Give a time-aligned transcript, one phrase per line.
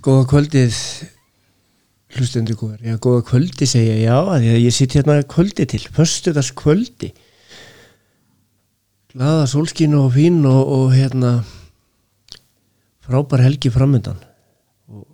[0.00, 0.76] Góða kvöldið
[2.16, 7.10] hlustendur góðar, já góða kvöldi segja já, að ég, sitt hérna kvöldi til föstudags kvöldi
[9.12, 11.32] glaða sólskín og fín og, og hérna
[13.04, 14.18] frábær helgi framöndan
[14.88, 15.04] og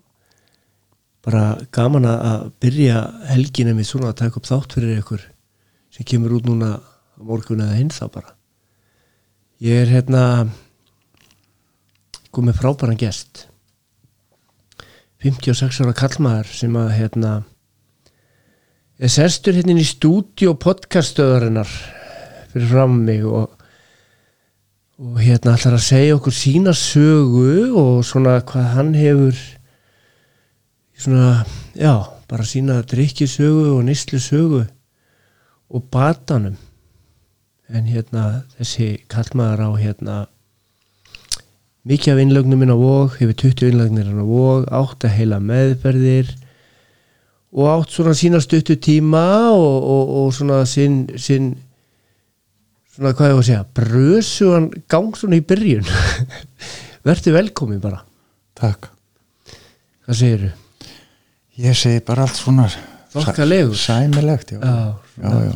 [1.26, 5.26] bara gaman að- byrja helgina með svona að taka upp þátt fyrir ykkur
[5.90, 6.76] sem kemur út núna
[7.18, 8.34] morgun eða hinn þá bara.
[9.58, 10.22] Ég er hérna
[12.30, 13.48] komið frábæran gest
[15.26, 17.30] 56 ára kallmaður sem að hérna
[18.96, 21.70] er sestur hérna í stúdíu podcaststöðarinnar
[22.52, 23.50] fyrir fram mig og,
[25.02, 29.40] og hérna ætlar að segja okkur sína sögu og svona hvað hann hefur
[30.96, 34.62] svona, já, bara sína drikkjusögu og nýslusögu
[35.68, 36.56] og batanum.
[37.68, 40.16] En hérna þessi kallmaður á hérna
[41.86, 46.32] mikið af innlögnum minn á vóg, hefur 20 innlögnir á vóg, átt að heila meðferðir
[47.56, 51.54] og átt svona sína stuttu tíma og, og, og svona sinn, sinn
[52.96, 55.88] svona hvað ég var að segja brösugan gang svona í byrjun
[57.06, 58.02] verður velkomin bara
[58.56, 58.90] Takk.
[60.06, 60.52] hvað segirðu?
[61.60, 62.66] Ég segi bara allt svona
[63.16, 63.76] Þokkalegur.
[63.80, 64.58] Sæmilegt, já.
[64.60, 65.52] Já, já, já.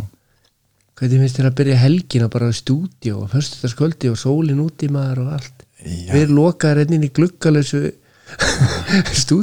[0.97, 4.89] hvernig finnst þér að byrja helgina bara á stúdíu og föstudagskvöldi og sólin út í
[4.93, 7.83] maður og allt Já, við lokaðar enn inn í gluggalösu
[9.15, 9.41] næstu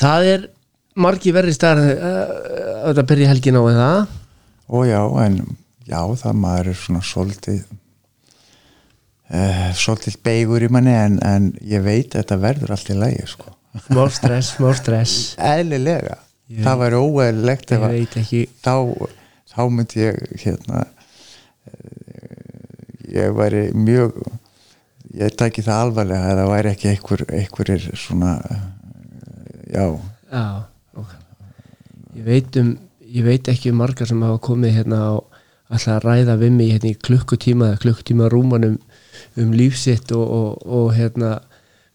[0.00, 0.48] það er
[1.00, 2.32] margi verri starf að
[2.88, 4.00] þetta byrja helgin á það
[4.70, 5.38] og já, en
[5.86, 7.62] já, það maður er svona svolítið
[9.30, 13.24] uh, svolítið beigur í manni en, en ég veit að þetta verður allt í lagi,
[13.30, 13.54] sko.
[13.86, 15.16] smá stress, smá stress.
[15.54, 16.18] Eðlilega.
[16.50, 17.84] Ég- það væri óeðlilegt að
[18.62, 18.74] þá,
[19.52, 20.99] þá myndi ég hérna eh,
[23.14, 24.18] ég væri mjög
[25.18, 28.36] ég tæki það alvarlega að það væri ekki einhver, einhverir svona
[29.70, 29.84] já,
[30.30, 30.44] já,
[30.94, 31.18] ok.
[32.18, 32.70] Ég veit um
[33.10, 35.38] ég veit ekki um margar sem hafa komið hérna og
[35.70, 38.78] alltaf að ræða við mig hérna í klukkutíma eða klukkutíma rúmanum
[39.38, 41.38] um lífsitt og, og, og hérna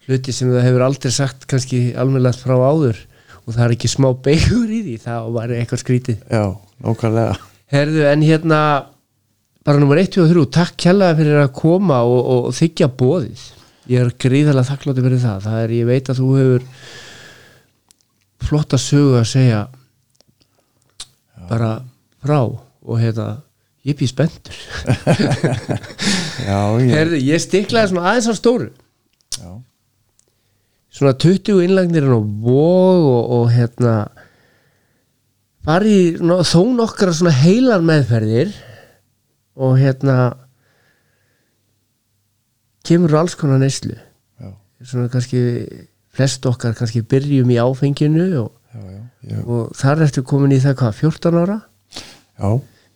[0.06, 3.00] hluti sem það hefur aldrei sagt kannski almennilegt frá áður.
[3.46, 6.22] Og það er ekki smá beigur í því það var eitthvað skrítið.
[6.34, 6.46] Já,
[6.84, 7.36] lókalega
[7.74, 8.60] Herðu, en hérna
[9.66, 13.46] bara nummer 1 og 3, takk kjallaði fyrir að koma og, og, og þykja bóðið
[13.92, 15.42] ég er gríðarlega þakkláttur fyrir það.
[15.46, 16.70] Það er, ég veit að þú hefur
[18.46, 19.62] flotta sögu að segja
[21.50, 21.72] bara
[22.26, 23.28] frá og hérna
[23.86, 24.58] ég býð spenntur.
[26.48, 28.70] Já, ég, Herðu, ég stiklaði svona aðeins á stóru.
[29.36, 29.50] Já,
[30.96, 33.96] svona 20 innlagnir á vóg og, og hérna
[35.66, 38.54] var í þó nokkra svona heilar meðferðir
[39.56, 40.18] og hérna
[42.86, 43.96] kemur alls konar neyslu.
[44.40, 44.52] Já,
[44.84, 45.42] svona kannski
[46.16, 49.02] flest okkar kannski byrjum í áfenginu og, já, já,
[49.32, 51.58] já, og þar ertu komin í það hvað 14 ára?
[52.36, 52.50] Já,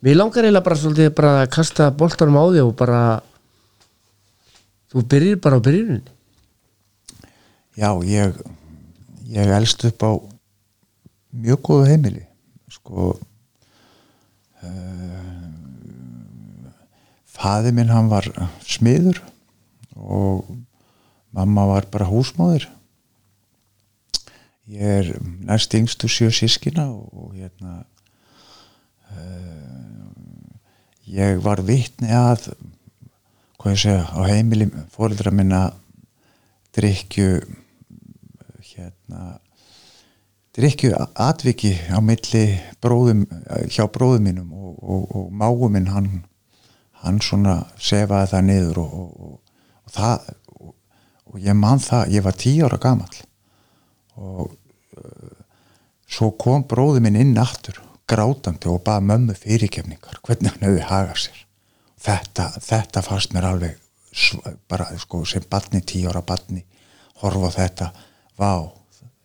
[0.04, 3.02] mér langar eiginlega bara svolítið bara að kasta boltanum á því og bara
[4.92, 6.16] þú byrjir bara á byrjuninni.
[7.80, 8.40] Já ég
[9.30, 10.10] ég elst upp á
[11.30, 12.24] mjög góðu heimili
[12.70, 13.12] sko
[14.62, 15.39] uh,
[17.40, 18.26] faði minn hann var
[18.66, 19.22] smiður
[19.96, 20.48] og
[21.34, 22.66] mamma var bara húsmóðir.
[24.70, 25.08] Ég er
[25.46, 27.80] næst yngstu sjö sískina og, hérna
[29.10, 30.10] uh,
[31.10, 32.52] ég var vitni að
[33.60, 35.64] hvað ég segja á heimili fóreldra minna
[36.76, 37.40] drikju
[38.70, 39.40] hérna
[40.56, 42.44] drikju atviki á milli
[42.82, 43.26] bróðum,
[43.70, 46.10] hjá bróðum mínum og, og, og mágu minn hann,
[47.04, 49.36] hann svona sefaði það niður og, og,
[49.86, 50.30] og það
[50.60, 50.72] og,
[51.40, 53.20] ég man það, ég var tíu ára gamall
[54.20, 55.36] og uh,
[56.10, 57.80] svo kom bróði minn inn aftur
[58.10, 61.44] grátandi og baða mömmu fyrirkefningar hvernig hann hefði hagað sér.
[62.00, 63.78] Þetta, þetta fannst mér alveg
[64.68, 66.64] bara sko sem batni, tíu ára batni
[67.20, 67.90] horfa þetta
[68.40, 68.66] vá,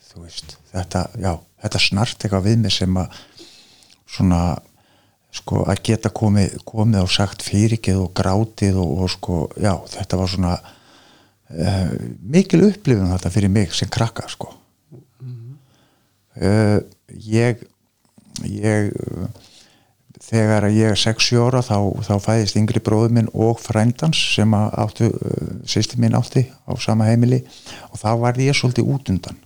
[0.10, 1.31] þú veist þetta, já,
[1.63, 3.19] þetta snart eitthvað við mig sem að
[4.06, 4.42] svona
[5.36, 10.20] sko að geta komið, komið og sagt fyrirgeð og grátið og, og sko, já, þetta
[10.20, 14.54] var svona uh, mikil upplifun þetta fyrir mig sem krakka sko.
[16.36, 16.80] Uh,
[17.16, 17.64] ég
[18.44, 18.90] ég
[20.26, 25.12] þegar ég er 6 ára þá, þá fæðist yngri bróður minn og frændans sem áttu
[25.12, 27.44] uh, sýsti minn átti á sama heimili
[27.92, 29.40] og þá var ég svolítið út undan.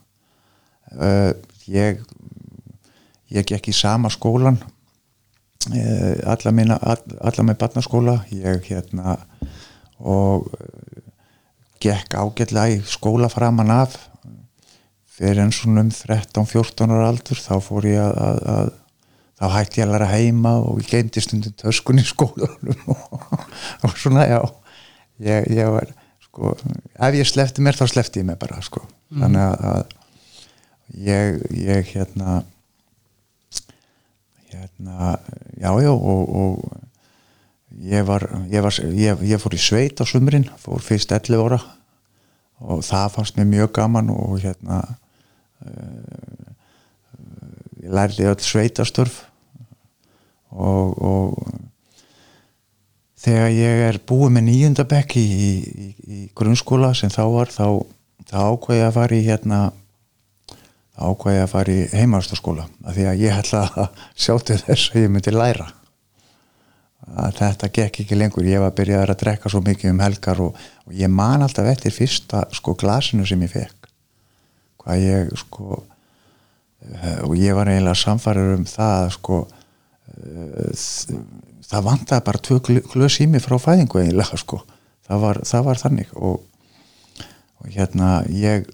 [0.94, 1.34] Uh,
[1.70, 2.02] ég
[3.30, 4.58] ég gekk í sama skólan
[5.68, 9.18] alla minna all, alla með barnaskóla ég hérna
[10.00, 11.02] og uh,
[11.84, 13.98] gekk ágætlega í skóla framan af.
[15.20, 18.70] Fyrir enn svona um 13-14 ára aldur þá fór ég að, að, að
[19.40, 23.36] þá hætti ég að læra heima og ég geimdi stundum töskun í skólanum og,
[23.84, 24.40] og svona já.
[25.20, 25.92] Ég, ég var
[26.24, 28.86] sko ef ég slefti mér þá slefti ég mér bara sko.
[29.12, 32.40] Þannig að, að ég, ég hérna
[34.54, 35.18] hérna
[35.60, 36.80] já já og, og
[37.80, 41.60] ég var, ég var ég, ég fór í sveit á sumrin fór fyrst 11 ára
[42.60, 44.82] og það fannst mér mjög gaman og hérna
[45.64, 46.50] uh,
[47.80, 49.22] ég lærði öll sveitastörf
[50.50, 51.60] og, og
[53.20, 57.86] þegar ég er búið með nýjundabekk í, í, í grunnskóla sem þá var þá,
[58.28, 59.62] þá ákvæði að fara í hérna
[61.00, 65.04] ákvæði að fara í heimastaskóla af því að ég ætla að sjá til þess að
[65.06, 65.70] ég myndi læra.
[67.10, 68.46] Að þetta gekk ekki lengur.
[68.46, 71.70] Ég var að byrja að drekka svo mikið um helgar og, og ég man alltaf
[71.72, 73.80] eftir fyrsta sko glasinu sem ég fekk
[74.90, 75.84] hvað ég sko
[76.88, 80.90] eh, og ég var eiginlega samfæður um það sko eh,
[81.70, 82.60] það vantaði bara tvö
[82.90, 84.64] glös í mig frá fæðingu eiginlega sko.
[85.10, 86.42] Það var, það var þannig og,
[87.60, 88.68] og hérna ég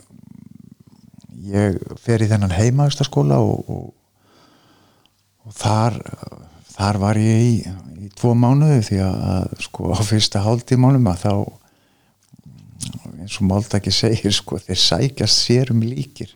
[1.43, 3.87] ég fer í þennan heimaðustaskóla og, og,
[5.45, 5.99] og þar
[6.75, 7.53] þar var ég í,
[8.05, 11.33] í tvo mánuði því að sko á fyrsta hálftímánum að þá
[13.25, 16.33] eins og Máltaki segir sko þeir sækjast sérum líkir.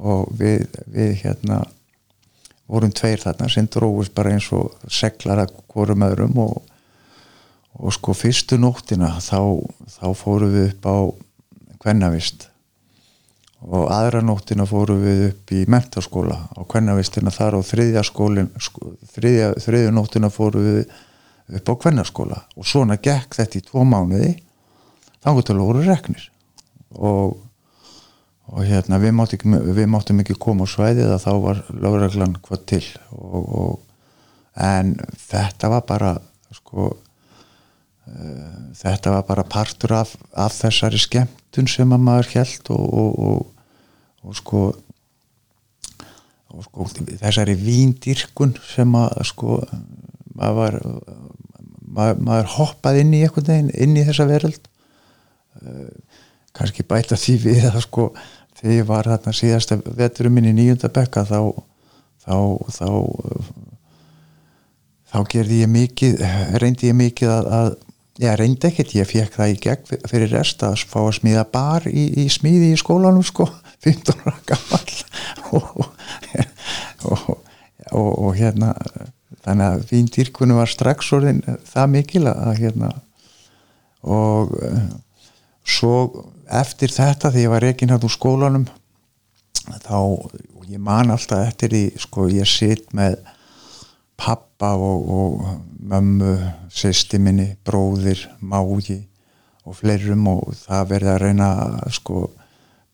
[0.00, 1.62] Og við, við hérna
[2.70, 6.60] vorum tveir þarna sem dróðist bara eins og seglar að hvorum öðrum og,
[7.80, 10.96] og sko fyrstu nóttina þá, þá fórum við upp á
[11.80, 12.49] kvennavist
[13.60, 18.94] og aðra nóttina fórum við upp í mentaskóla á kvennavistina þar og þriðja skólin sko,
[19.12, 22.40] þriðja, þriðja nóttina fórum við upp á kvennaskóla.
[22.56, 24.32] Og svona gekk þetta í tvo mánuði.
[25.20, 26.24] Þannig til að voru reknir.
[26.96, 27.36] Og,
[28.48, 32.38] og hérna við máttum ekki, við máttum ekki koma á svæðið að þá var lögreglan
[32.46, 32.84] hvað til.
[33.12, 33.78] Og, og,
[34.60, 36.14] en þetta var bara
[36.54, 40.98] sko uh, þetta var bara partur af, af þessari
[41.50, 44.74] skemmtun sem að maður held og sko
[46.50, 46.86] og sko
[47.20, 49.60] þessari víndyrkun sem að sko
[50.34, 50.76] maður var
[51.90, 54.68] maður, maður hoppaði inn í einhvern veginn inn í þessa veröld.
[56.54, 58.12] Kannski bæta því við að sko
[58.58, 61.54] þegar ég var þarna síðasta veturum minn í nýjunda bekka þá
[62.20, 62.36] þá
[62.70, 62.88] þá,
[65.10, 66.24] þá gerði ég mikið
[66.60, 67.70] reyndi ég mikið að, að
[68.20, 71.86] ég reyndi ekkert, ég fekk það í gegn fyrir rest að fá að smíða bar
[71.88, 73.48] í, í smíði í skólanum sko.
[73.84, 74.90] 15 ára gammal
[75.56, 75.86] og,
[77.08, 77.30] og,
[77.96, 78.74] og, og hérna
[79.40, 82.90] þannig að víndýrkunum var strax orðin það mikil að hérna
[84.04, 84.52] og
[85.64, 85.94] svo
[86.50, 88.66] eftir þetta því ég var reygin hægt úr skólanum
[89.84, 89.98] þá,
[90.68, 93.18] ég man alltaf eftir því, sko, ég sitt með
[94.20, 95.46] pappa og, og
[95.90, 96.34] mömmu,
[96.70, 99.00] sýsti minni bróðir, mági
[99.64, 102.22] og fleirum og það verði að reyna að sko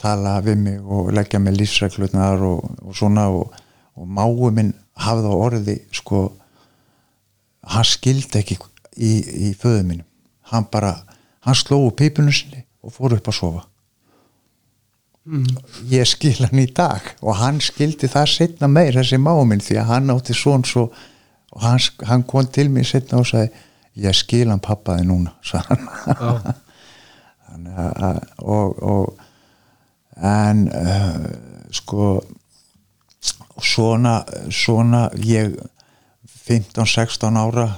[0.02, 3.54] tala við mig og leggja mig lífsreglutnar og, og svona og,
[3.96, 6.26] og máu minn hafði á orði sko
[7.72, 8.58] hann skildi ekki
[8.96, 9.12] í,
[9.50, 10.06] í föðu mínum
[10.52, 10.94] hann bara,
[11.42, 13.64] hann slóðu pípunum sinni og fór upp að sofa
[15.26, 15.48] mm.
[15.90, 19.90] ég skil hann í dag og hann skildi það setna meir þessi máminn því að
[19.92, 20.88] hann átti svon svo
[21.56, 23.48] og hann, hann kom til mér setna og sagði
[24.06, 25.32] ég skil hann pappaði núna
[27.46, 29.06] þannig að og, og
[30.16, 31.24] en uh,
[31.74, 32.20] sko
[33.62, 34.18] svona
[34.52, 35.56] svona ég
[36.46, 37.70] 15-16 ára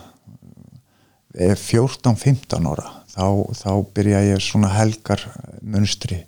[1.38, 5.22] 14-15 ára þá, þá byrja ég svona helgar
[5.62, 6.24] munstri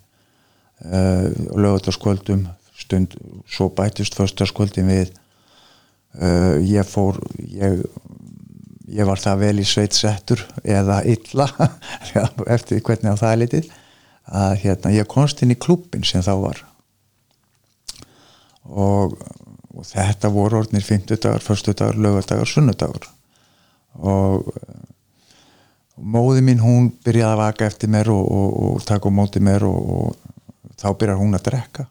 [0.86, 1.26] uh,
[1.56, 2.46] lögutaskvöldum
[2.80, 3.16] stund,
[3.50, 5.10] svo bætist förstaskvöldin við
[6.18, 7.84] uh, ég fór ég,
[8.90, 11.48] ég var það vel í sveitsettur eða illa
[12.56, 13.70] eftir hvernig á það er litið
[14.30, 16.58] að hérna, ég komst inn í klubbin sem þá var.
[18.70, 19.16] Og,
[19.74, 23.08] og þetta voru orðnir 50 dagar, förstu dagar, lögadagar, sunnudagar
[23.98, 24.52] og
[25.96, 29.66] móði mín hún byrjaði að vaka eftir mér og, og, og taka á móti mér
[29.66, 30.14] og
[30.78, 31.86] þá byrjar hún að drekka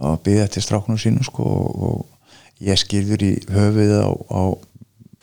[0.00, 2.06] og býða til stráknum sínu sko og
[2.62, 4.42] ég skilður í höfuðið á, á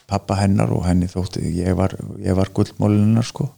[0.09, 1.95] pappa hennar og henni þótti ég var,
[2.35, 3.49] var gullmólinar sko.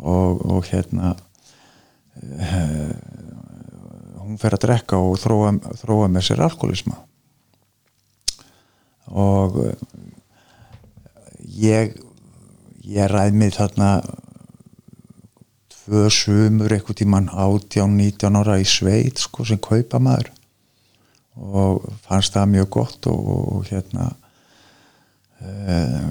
[0.00, 1.12] Og, og hérna
[2.16, 2.92] uh,
[4.24, 6.96] hún fer að drekka og þróa, þróa með sér alkoholisma.
[9.10, 9.74] Og uh,
[11.60, 11.98] ég
[12.90, 14.00] ég ræð mig þarna
[15.80, 20.30] tvö sumur eitthvað tíman 18-19 ára í sveit sko sem kaupa maður
[21.40, 24.10] og fannst það mjög gott og, og hérna
[25.40, 26.10] uh,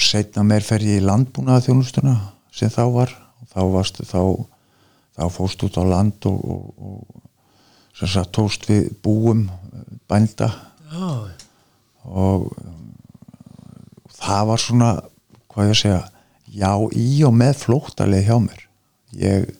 [0.00, 2.14] setna meir fer ég í landbúnaða þjónustuna
[2.54, 3.12] sem þá var.
[3.50, 4.22] Þá varst þá,
[5.16, 7.04] þá fóst út á land og, og,
[7.98, 9.46] og sagt tóst við búum
[10.10, 10.50] bænda.
[10.90, 11.30] Já,
[12.10, 12.50] og
[14.20, 14.90] það var svona
[15.50, 16.00] hvað ég segja
[16.50, 18.69] já í og með flóttalið hjá mér
[19.18, 19.50] ég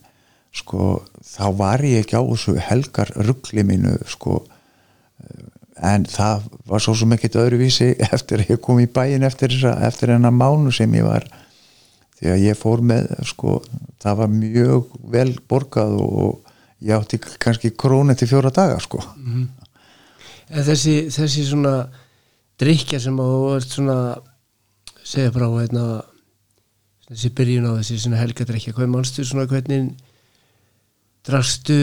[0.54, 4.40] sko þá var ég ekki á þessu helgar ruggli mínu sko
[5.80, 10.14] en það var svo sem ekkert öðruvísi eftir að ég kom í bæin eftir, eftir
[10.14, 11.26] hennar mánu sem ég var.
[12.20, 13.60] Því að ég fór með sko
[14.02, 16.52] það var mjög vel borgað og
[16.84, 19.00] ég átti kannski krónu til fjóra daga sko.
[20.50, 21.74] En þessi, þessi svona
[22.60, 23.98] drikja sem þú ert svona
[25.06, 25.84] segja frá hérna,
[27.10, 29.90] þessi byrjun á þessi svona helgadrykja, hvað mannstu svona hvernig
[31.26, 31.78] drastu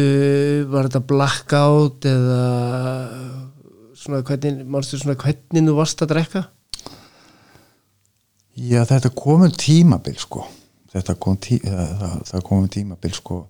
[0.71, 2.43] var þetta blackout eða
[3.97, 6.43] svona hvernig mannstu svona hvernig þú varst að drekka?
[8.57, 10.47] Já, þetta komum tímabil sko.
[10.89, 13.41] Þetta kom tí, það, það, það komum tímabil sko.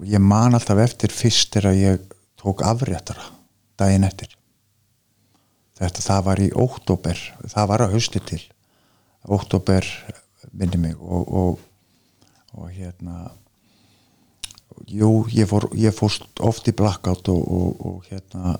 [0.00, 2.02] Og ég man alltaf eftir fyrst þegar ég
[2.40, 3.24] tók afréttara
[3.80, 4.34] daginn eftir.
[5.80, 8.40] Þetta það var í óttóber það var að hausti til.
[9.24, 9.86] Óttóber
[10.52, 11.60] minni mig og, og,
[12.58, 13.30] og hérna
[14.88, 18.56] jú, ég fór ég fórst oft í blackout og, og, hérna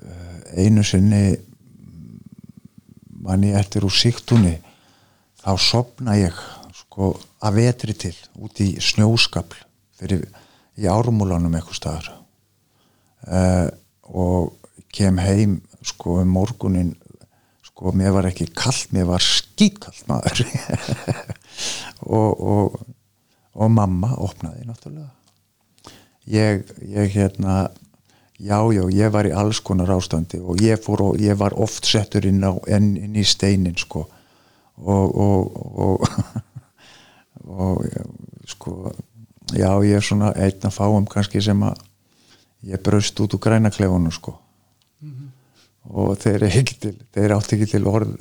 [0.00, 1.36] eh, einu sinni
[3.20, 4.56] mann ég eftir úr síktunni
[5.40, 6.36] þá sopna ég
[6.76, 9.58] sko að vetri til út í snjóskapl
[10.00, 10.24] fyrir
[10.80, 12.08] í árumúlanum eitthvað staðar.
[13.20, 13.68] Uh,
[14.08, 14.54] og
[14.94, 16.94] kem heim sko um morgunin
[17.80, 20.44] sko mér var ekki kallt, mér var skýtkallt maður.
[22.00, 22.76] Og, og
[23.60, 25.10] og mamma opnaði náttúrulega.
[26.30, 27.70] Ég, ég hérna
[28.38, 32.26] já, já, ég var í alls konar ástandi og ég og ég var oft settur
[32.28, 34.06] inn, á, inn, inn í steinin sko.
[34.80, 36.06] Og og, og,
[37.66, 37.84] og
[38.48, 38.94] sko
[39.52, 41.82] já, ég er svona einn að fáum kannski sem að
[42.70, 44.38] ég braust út úr grænaklefunum sko
[45.88, 46.46] og þeir,
[46.80, 48.18] til, þeir átti ekki til orð.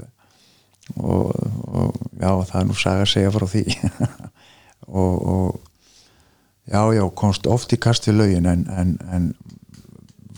[0.98, 1.34] Og,
[1.70, 3.66] og já, það er nú saga að segja frá því.
[4.90, 5.60] Og, og
[6.66, 9.28] já, já, komst oft í kast við lögin en, en, en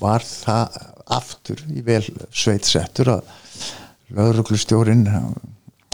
[0.01, 0.75] var það
[1.11, 2.01] aftur í vel
[2.35, 3.29] sveitsettur að
[4.17, 5.05] lögruglustjórin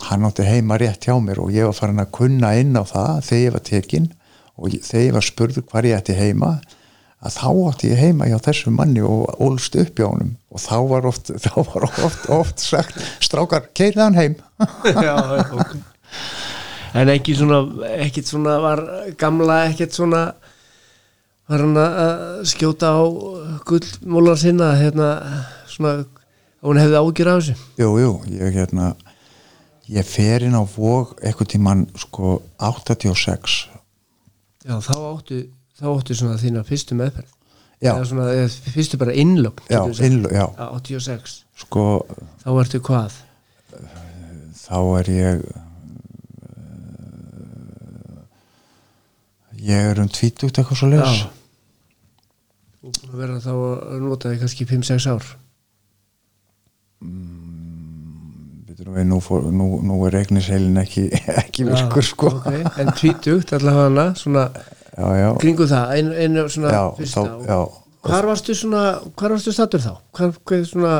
[0.07, 3.13] hann átti heima rétt hjá mér og ég var farin að kunna inn á það
[3.27, 4.09] þegar ég var tekinn
[4.57, 6.51] og þegar ég var spurður hvar ég ætti heima
[7.25, 10.35] að þá átti ég heima hjá þessum manni og ólst upp hjá honum.
[10.53, 14.35] Og þá var oft, þá var oft, oft sagt strákar, keirið hann heim.
[15.07, 15.15] Já,
[15.47, 15.77] ok.
[16.97, 17.63] En ekki svona,
[17.99, 18.83] ekkit svona var
[19.19, 20.29] gamla ekkit svona
[21.47, 23.03] var hann að skjóta á
[23.67, 25.09] gullmólar sinna hérna
[25.69, 26.07] svona,
[26.65, 27.67] hún hefði ágjur af þessu?
[27.79, 28.93] Jú, jú, ég hérna
[29.87, 33.57] ég fer inn á vog eitthvað tíman sko 86
[34.67, 35.37] já, þá áttu
[35.77, 37.33] þá áttu svona þína fyrstu meðferð.
[37.77, 37.91] Já.
[37.93, 40.07] eða svona, eða fyrstu bara innlögn já, getum við sagt.
[40.09, 41.83] innlö, já, Já, 86 sko
[42.41, 43.17] þá ertu hvað?
[44.57, 45.43] Þá er ég
[49.67, 51.27] ég er um tvítugt eitthvað svo leis Já.
[52.81, 55.25] og búin að vera þá að nota þig kannski 5-6 ár.
[58.67, 61.07] Býtum við, nú, fór, nú, nú er regnisheilin ekki,
[61.41, 62.31] ekki virkur sko.
[62.39, 62.49] ok,
[62.81, 64.47] en tvítugt allavega hana svona
[65.41, 68.83] kringu það, einu, einu svona já, fyrsta þá, og hvar varstu svona,
[69.19, 69.93] hvar varstu stattur þá?
[70.15, 70.95] Hvar, hver svona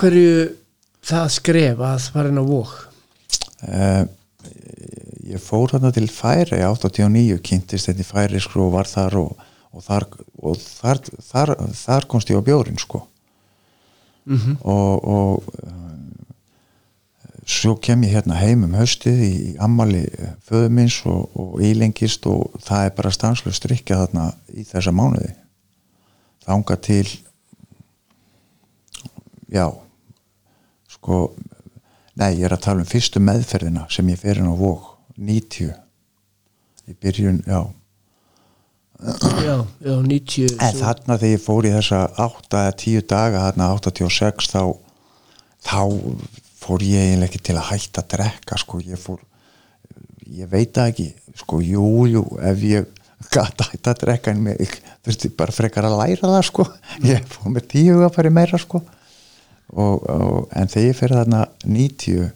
[0.00, 0.50] hverju
[1.04, 2.74] það skref að fara inn á vók
[3.68, 4.04] uh,
[5.24, 9.44] ég fór þarna til Færi 89, kynntist þetta í Færi sko, og var þar og,
[9.72, 10.08] og, þar,
[10.42, 13.06] og þar, þar, þar komst ég á bjórin sko.
[14.24, 14.56] Mhm.
[14.64, 15.93] og, og uh,
[17.44, 20.04] svo kem ég hérna heim um haustið í, ammali
[20.48, 25.34] föðumins og, og ílengist og það er bara stanslust strykja þarna í þessa mánuði.
[26.44, 27.06] Þanga til
[29.52, 29.68] já
[30.92, 31.28] sko
[32.18, 35.72] nei, ég er að tala um fyrstu meðferðina sem ég fer inn á vók 90
[36.90, 37.60] í byrjun, já.
[39.44, 43.68] Já, já, 90 en þarna þegar ég fór í þessa 8 eða 10 daga, þarna
[43.76, 44.62] 86 þá,
[45.66, 45.80] þá
[46.64, 49.22] fór ég eiginlega ekki til að hætta að drekka sko, ég fór
[50.34, 51.08] ég veit það ekki,
[51.40, 52.88] sko, jú, jú ef ég
[53.32, 56.66] gata hætta að drekka en mig, þurfti bara frekar að læra það sko,
[57.04, 58.82] ég fór með tíu að fara meira sko.
[59.74, 62.26] Og, og, en þegar ég fyrir þarna 90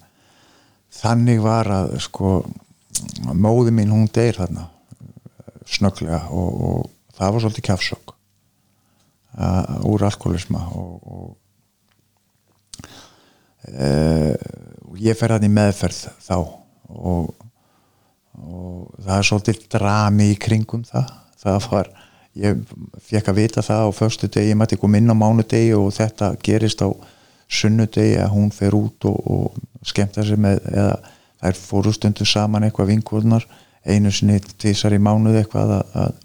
[0.99, 2.33] þannig var að sko
[3.37, 4.65] móði mín hún deyr þarna
[5.69, 8.15] snögglega og, og það var svolítið kjafsök
[9.37, 11.37] uh, úr alkoholisma og,
[13.69, 16.37] og uh, ég fer hann í meðferð þá.
[16.89, 17.31] Og,
[18.39, 21.13] og það er svolítið drami í kringum það.
[21.39, 21.93] Það var,
[22.39, 22.65] ég
[23.11, 26.33] fekk að vita það á förstu degi, ég mætti koma inn á mánudegi og þetta
[26.45, 26.89] gerist á
[27.49, 30.97] sunnudegi að hún fer út og, og skemmta sér með eða
[31.39, 33.47] þær fóru stundu saman eitthvað vinkurnar
[33.87, 36.17] einu sinni tvísar í mánuð eitthvað að, að,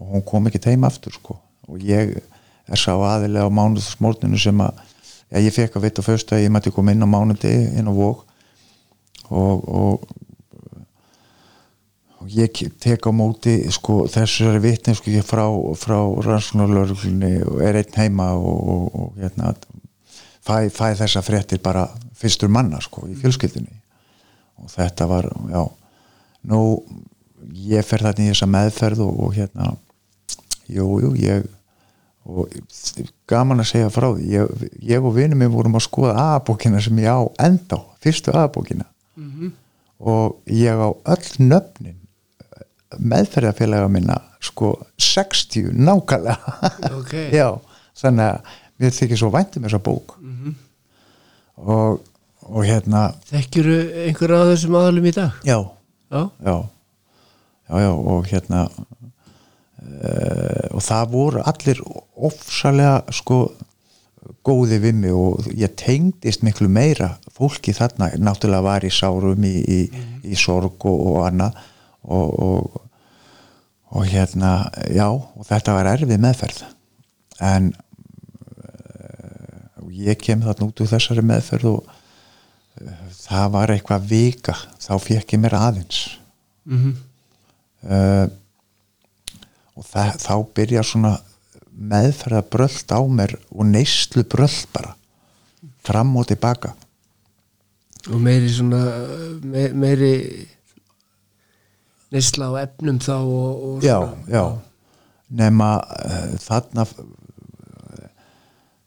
[0.00, 1.36] og hún kom ekki teima aftur sko.
[1.66, 4.84] Og ég er sá aðilega á mánuðsmórninu sem að
[5.30, 7.94] já, ég fekk að vita fyrst að ég mætti koma inn á mánudegi inn á
[7.94, 8.24] vók
[9.30, 10.06] og, og
[12.26, 12.50] og ég
[12.82, 15.46] tek á móti sko þessari vitni ég frá,
[15.78, 19.52] frá rannsóknarlörglunni og er einn heima og, og, og hérna
[20.42, 21.86] fæ, fæ þessa fréttir bara
[22.18, 23.78] fyrstur manna sko í fjölskyldinni
[24.58, 25.62] og þetta var, já
[26.50, 26.60] nú,
[27.54, 29.70] ég fer þarna í þessa meðferð og, og hérna
[30.66, 31.46] jú, jú, ég
[32.26, 32.50] og
[33.30, 36.98] gaman að segja frá því ég, ég og vinum minn vorum að skoða aðbókina sem
[36.98, 39.52] ég á enda fyrstu aðbókina mm -hmm.
[39.98, 42.00] og ég á öll nöfnin
[42.98, 46.38] meðferðarfélaga minna sko 60 nákvæmlega
[46.98, 47.30] okay.
[47.38, 47.58] já,
[47.94, 48.40] þannig að
[48.78, 50.54] mér þykir svo væntum þessa bók mm -hmm.
[51.56, 52.00] og,
[52.40, 55.30] og hérna Þekkjuru einhver af þessum aðalum í dag?
[55.44, 55.58] já,
[56.10, 56.68] Já, já,
[57.68, 58.68] já, já og hérna
[59.86, 61.82] uh, og það voru allir
[62.16, 63.40] ofsalega sko
[64.46, 69.54] góði við mig og ég tengdist miklu meira fólki þarna, náttúrulega var í sárum í,
[69.62, 69.80] í,
[70.26, 71.60] í sorg og, og annað
[72.06, 72.82] og, og
[73.96, 76.62] og hérna, já og þetta var erfið meðferð.
[77.44, 77.70] En
[78.64, 84.92] uh, ég kem þarna út úr þessari meðferð og uh, það var eitthvað vika þá
[85.02, 86.00] fekk ég mér aðeins.
[86.66, 86.94] Mm -hmm.
[87.86, 88.26] uh,
[89.76, 91.14] og það, þá byrja svona
[91.76, 94.94] meðferða bröld á mér og neyslu bröld bara
[95.86, 96.72] fram og tilbaka.
[98.10, 98.80] Og meiri svona
[99.42, 100.14] me, meiri
[102.14, 103.98] neysla á efnum þá og, og já,
[104.30, 104.44] já.
[105.36, 106.86] Nema uh, þarna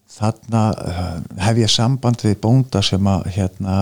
[0.10, 3.82] þarna uh, hef ég samband við bónda sem að hérna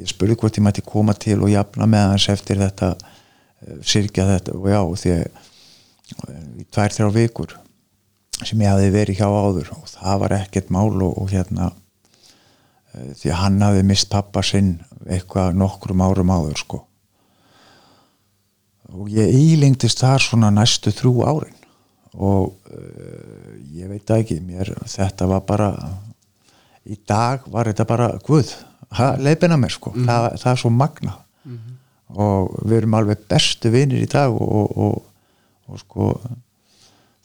[0.00, 2.94] ég spurði hvort ég mætti koma til og jafna með hans eftir þetta
[3.84, 5.48] sirkja þetta og já því að
[6.60, 7.56] í tvær þrjá vikur
[8.40, 13.10] sem ég hafi verið hjá áður og það var ekkert mál og, og hérna uh,
[13.18, 16.82] því að hann hafi mist pappa sinn eitthvað nokkrum árum áður sko.
[18.90, 21.58] Og ég ílengtist þar svona næstu þrjú árin
[22.16, 25.70] og uh, ég veit ekki mér, þetta var bara
[26.88, 28.54] í dag var þetta bara guð,
[29.20, 29.92] leipina mér sko.
[29.94, 30.08] Mhm.
[30.08, 31.18] það, það er svo magna
[32.18, 35.02] og við erum alveg bestu vinir í dag og, og, og,
[35.70, 36.10] og sko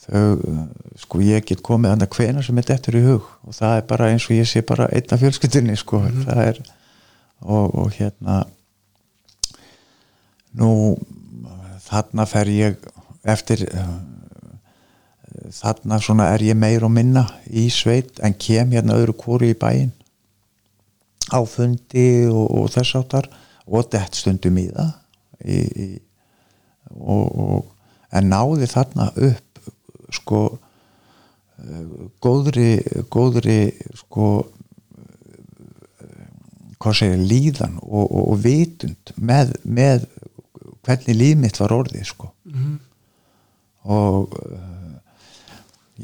[0.05, 0.57] þau,
[1.01, 3.29] sko ég get komið annað hvena sem er dettur í hug.
[3.45, 6.61] Og það er bara eins og ég sé bara einn af fjölskyldinni sko, það er
[7.41, 8.43] og, og hérna
[10.55, 10.95] nú
[11.85, 12.85] þarna fer ég
[13.25, 13.65] eftir
[15.53, 19.57] þarna svona er ég meir og minna í sveit en kem hérna öðru kóru í
[19.57, 19.91] bæinn.
[21.33, 23.29] Á fundi og, og þess áttar
[23.65, 24.91] og dett stundum í það
[25.45, 25.87] í, í,
[26.95, 27.71] og, og,
[28.15, 29.63] en náði þarna upp
[30.13, 30.41] sko
[32.23, 32.69] góðri
[33.11, 33.57] góðri
[33.97, 34.27] sko
[36.79, 40.05] hvað segir líðan og, og, og vitund með, með
[40.85, 42.75] hvernig líf mitt var orðið sko Mhm.
[43.89, 44.91] og uh,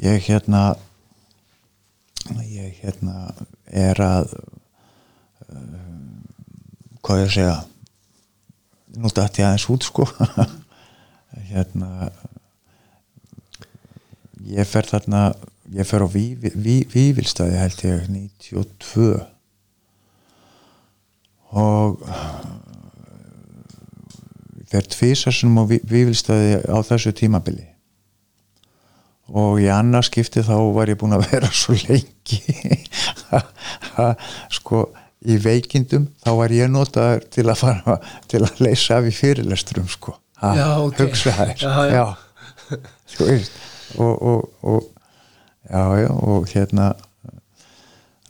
[0.02, 0.76] ég hérna
[2.50, 3.34] ég hérna
[3.70, 4.34] er að
[7.02, 7.58] hvað ég að segja
[9.02, 10.06] nú dætti ég aðeins út sko.
[11.52, 12.10] Hérna
[14.52, 15.22] ég fer þarna
[15.72, 16.88] ég fer á Vívi- Ví-
[17.62, 19.12] held ég 92
[21.52, 22.04] og
[24.60, 27.68] ég fer tvisar sem á Ví- Vífilstaði á þessu tímabili.
[29.32, 32.42] Og í annars skipti þá var ég búin að vera svo lengi.
[34.52, 34.90] Sko
[35.30, 37.98] í veikindum þá var ég notaður til að fara
[38.32, 40.16] til að leysa af í fyrirlesturum sko.
[40.42, 40.98] Ha, Já, ok.
[41.04, 41.54] hugsa þær.
[41.62, 42.06] Já, já.
[43.14, 43.58] Þú veist,
[44.02, 44.88] og, og, og
[45.70, 46.92] já, já, og hérna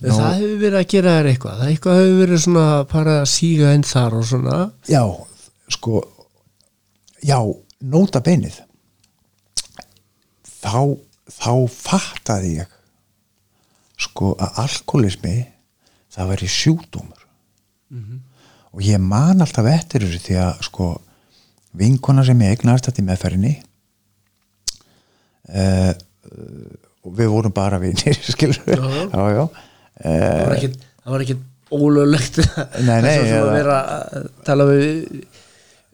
[0.01, 1.57] En það hefur verið að gera þér eitthvað.
[1.61, 4.55] Það eitthvað hefur verið svona bara að síga inn þar og svona.
[4.89, 5.03] Já,
[5.75, 5.99] sko
[7.21, 7.37] já,
[7.93, 8.55] nota beinið.
[10.61, 10.97] Þá
[11.31, 12.73] þá fattaði ég
[14.01, 15.35] sko að alkoholismi
[16.11, 17.25] það væri sjúkdómur.
[18.71, 20.91] Og ég man alltaf eftir þessu því að sko
[21.77, 23.51] vinkona sem ég eignaðist þetta í meðferðinni
[25.51, 25.91] uh,
[27.01, 32.39] og við vorum bara vinir skilur það var ekkit, það var ekkit ólöglegt
[32.87, 34.87] Nei, nei, að vera að tala við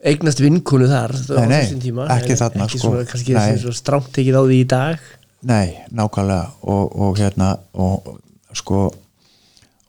[0.08, 2.92] eignast vinkunu þar Nei, nei, tíma, ekki En þarna, ekki sko.
[2.92, 3.76] svona, kannski Nei.
[3.78, 5.08] strámt tekið á því í dag.
[5.48, 6.48] Nei, nákvæmlega.
[6.66, 8.08] Og, og hérna og
[8.58, 8.88] sko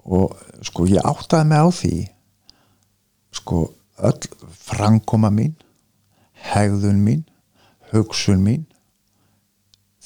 [0.08, 1.94] og sko ég áttaði mig á því
[3.38, 3.62] sko
[4.08, 5.54] öll framkoma mín
[6.48, 7.24] hegðun mín
[7.92, 8.64] hugsun mín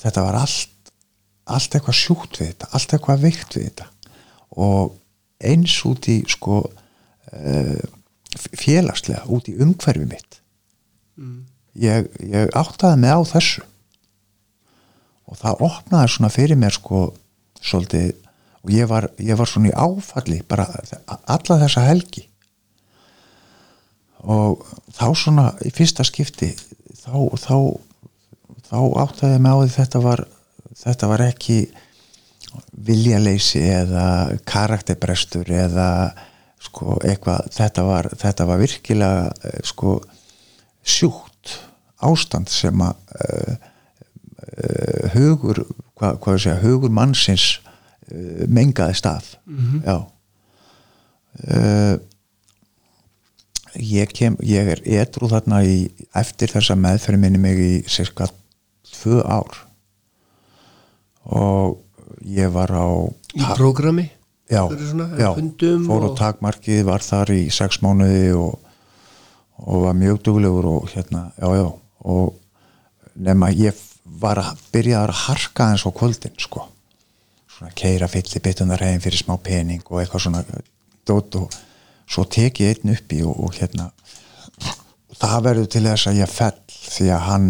[0.02, 0.72] þetta var allt
[1.50, 3.88] allt eitthvað sjúkt við þetta allt eitthvað veikt við þetta.
[4.62, 4.94] Og
[5.42, 7.82] eins út í sko uh,
[8.38, 10.40] félagslega út í umhverfi mitt.
[11.78, 13.64] Ég, ég áttaði mig á þessu.
[15.28, 17.06] Og það opnaði svona fyrir mér sko
[17.62, 18.12] svolítið
[18.62, 20.68] og ég var, ég var svona í áfalli bara
[21.10, 22.28] alla þessa helgi.
[24.22, 24.62] Og
[24.94, 26.52] þá svona í fyrsta skipti
[27.02, 27.56] þá, þá,
[28.68, 30.24] þá áttaði ég mig á því þetta var
[30.78, 31.56] þetta var ekki
[32.86, 34.06] viljaleysi eða
[34.48, 35.88] karakterbrestur eða
[36.62, 37.48] sko eitthvað.
[37.54, 39.98] Þetta var, þetta var virkilega eh, sko
[40.82, 41.58] sjúkt
[42.02, 43.52] ástand sem að uh,
[44.42, 45.60] uh, hugur
[45.94, 47.44] hvað, hvað ég segja, hugur mannsins
[48.12, 49.32] uh, mengaði stað.
[49.86, 49.96] Já.
[51.48, 51.96] Uh,
[53.80, 55.76] ég kem ég er edru þarna í
[56.18, 58.28] eftir þessa meðferð minni mig í cirka
[58.92, 59.62] tvö ár.
[61.24, 61.78] Og
[62.26, 62.86] ég var á
[63.32, 64.10] í prógrami?
[64.52, 65.30] Já, svona, já.
[65.86, 68.58] fór á og- takmarkið, var þar í sex mánuði og,
[69.56, 71.72] og var mjög duglegur og hérna, já, já.
[72.04, 72.34] Og
[73.16, 73.72] nema ég
[74.04, 76.66] var að byrja að harka eins á kvöldin sko
[77.62, 80.42] svona keira fylli byttunar heim fyrir smá pening og eitthvað svona
[81.06, 81.52] dót og
[82.10, 83.90] svo tek ég einn upp í og, og hérna
[85.14, 87.46] það verður til þess að ég fell því að hann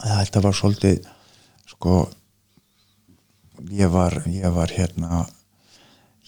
[0.00, 1.08] þetta var svolítið
[1.68, 1.96] sko
[3.74, 5.26] ég var, ég var hérna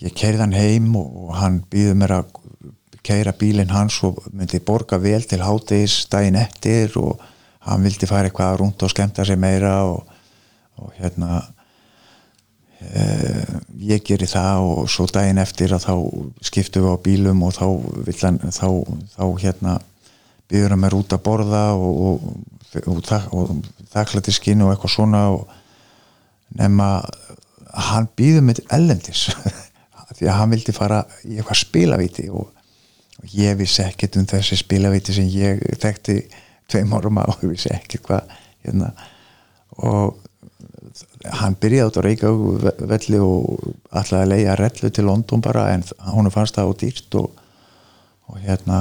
[0.02, 2.34] ég keirði hann heim og, og hann býður mér að
[3.00, 7.22] keira bílinn hans og myndi borga vel til hádegis daginn eftir og
[7.64, 10.04] hann vildi fara eitthvað rúnt og skemmta sig meira og,
[10.76, 11.40] og hérna
[12.80, 15.94] ég geri það og svo daginn eftir að þá
[16.48, 17.66] skiptum við á bílum og þá
[18.06, 18.68] vill hann þá,
[19.16, 19.74] þá hérna
[20.50, 22.30] býður hann mér út að borða og, og,
[22.86, 25.24] og, og, skinn og eitthvað svona
[26.58, 26.88] nema
[27.90, 29.28] hann býður til ellendis
[30.16, 32.50] því að hann vildi fara í eitthvað spilavíti og
[33.36, 36.16] ég vissi ekkert um þessi spilavíti sem ég þekkti
[36.70, 38.90] tveim árum á og ég vissi ekkert hvað hérna.
[39.80, 40.18] Og
[41.28, 45.84] hann byrjaði át á Reykjavík velli og ætlaði að leiða rellu til London bara en
[46.14, 47.42] hún fannst það á dýrt og,
[48.30, 48.78] og hérna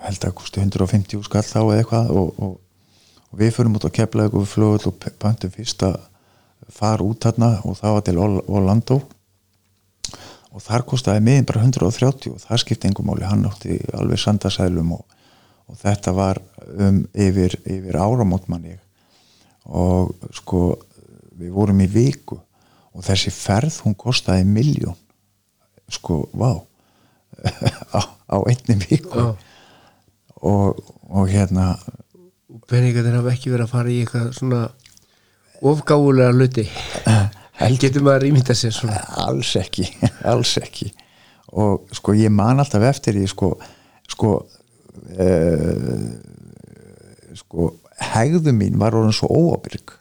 [0.00, 2.54] held að kosti 150 skall þá eða eitthvað og, og,
[3.30, 5.98] og við fyrir út á keflaug og við flugum og pöntum fyrst að
[6.70, 9.00] fara út þarna og það var til Orlando.
[10.50, 14.96] Og þar kostaði miðin bara 130 og það skipti engum máli, hann átti alveg sandasælum
[14.96, 15.04] og,
[15.78, 16.40] þetta var
[16.74, 18.80] um yfir, yfir áramót mann ég.
[19.70, 20.80] Og sko
[21.40, 22.38] við vorum í viku
[22.90, 24.98] og þessi ferð hún kostaði miljón
[25.90, 26.60] sko, vá.
[27.96, 28.00] Á,
[28.30, 29.16] á einni viku.
[29.16, 29.30] Já.
[30.46, 31.72] og, og hérna
[32.50, 34.60] og peningarnir hafa ekki verið að fara í eitthvað svona
[35.70, 36.66] ofgáfulega hluti.
[37.80, 39.00] Getur maður ímynda sér svona?
[39.26, 39.86] Alls ekki,
[40.30, 40.90] alls ekki.
[41.50, 43.52] Og sko ég man alltaf eftir því sko
[44.10, 46.04] sko uh,
[47.38, 47.70] sko
[48.10, 49.99] hegðu mín var orðin svo óábyrg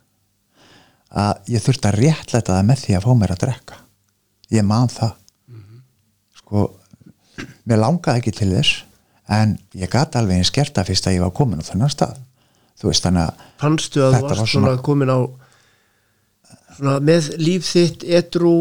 [1.10, 3.80] að ég þurfti að réttlæta það með því að fá mér að drekka.
[4.54, 5.16] Ég man það.
[6.40, 6.66] Sko
[7.70, 8.84] mér langaði ekki til þess
[9.30, 12.18] en ég gat alveg eins gert það fyrst að ég var komin á þennan stað.
[12.80, 15.20] Þú veist þannig að fannstu að þú varst svona komin á
[16.80, 18.54] svona með líf þitt edru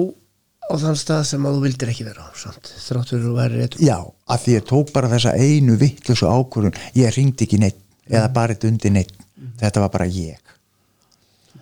[0.68, 3.34] á þann stað sem að þú vildir ekki vera á samt, þrátt fyrir að þú
[3.38, 7.60] væri edru Já, að því ég tók bara þessa einu vittlusu ákvörðun, ég ringdi ekki
[7.62, 9.14] neitt eða bara eitt undir neitt
[9.60, 10.56] þetta var bara ég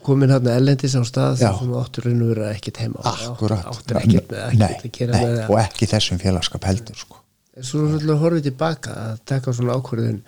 [0.07, 1.51] komin hann ellendis á stað Já.
[1.59, 3.03] sem áttur raun og vera ekkert heima.
[3.11, 7.03] Akkurat áttur ekkert með ekkert nei, að gera nei, með og ekki þessum félagskap heldur
[7.03, 7.23] sko.
[7.65, 10.19] svo að horfið tilbaka að taka svona ákvörðun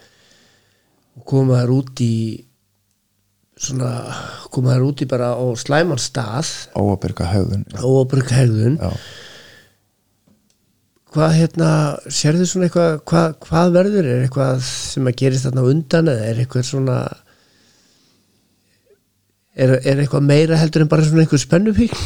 [1.19, 2.15] og koma þær út í
[3.59, 3.93] svona
[4.55, 8.91] koma þær út í bara á slæman stað óabyrga höfðun óabrygg hegðun Já.
[11.15, 11.71] hvað hérna,
[12.07, 16.43] sérðu svona eitthvað hvað, hvað verður, er eitthvað sem að gerist þarna undan eða er
[16.45, 16.99] eitthvað svona
[19.59, 21.97] er, er eitthvað meira heldur en bara svona einhver spennufík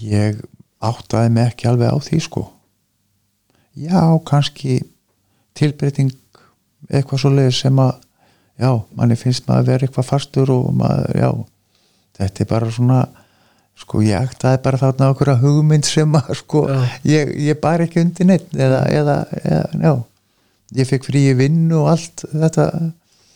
[0.00, 0.40] ég
[0.80, 2.46] áttaði mig ekki alveg á því sko.
[3.76, 4.80] Já, kannski
[5.56, 6.12] tilbreyting
[6.88, 7.92] eitthvað svo leið sem að
[8.60, 11.30] já, manni finnst maður að vera eitthvað fastur og maður, já
[12.20, 13.00] þetta er bara svona
[13.80, 16.64] sko ég ektaði bara þarna okkur að hugmynd sem að sko,
[17.08, 19.92] ég, ég bar ekki undir neitt eða, eða, eða, já.
[20.78, 22.66] Ég fekk frí í vinnu og allt þetta,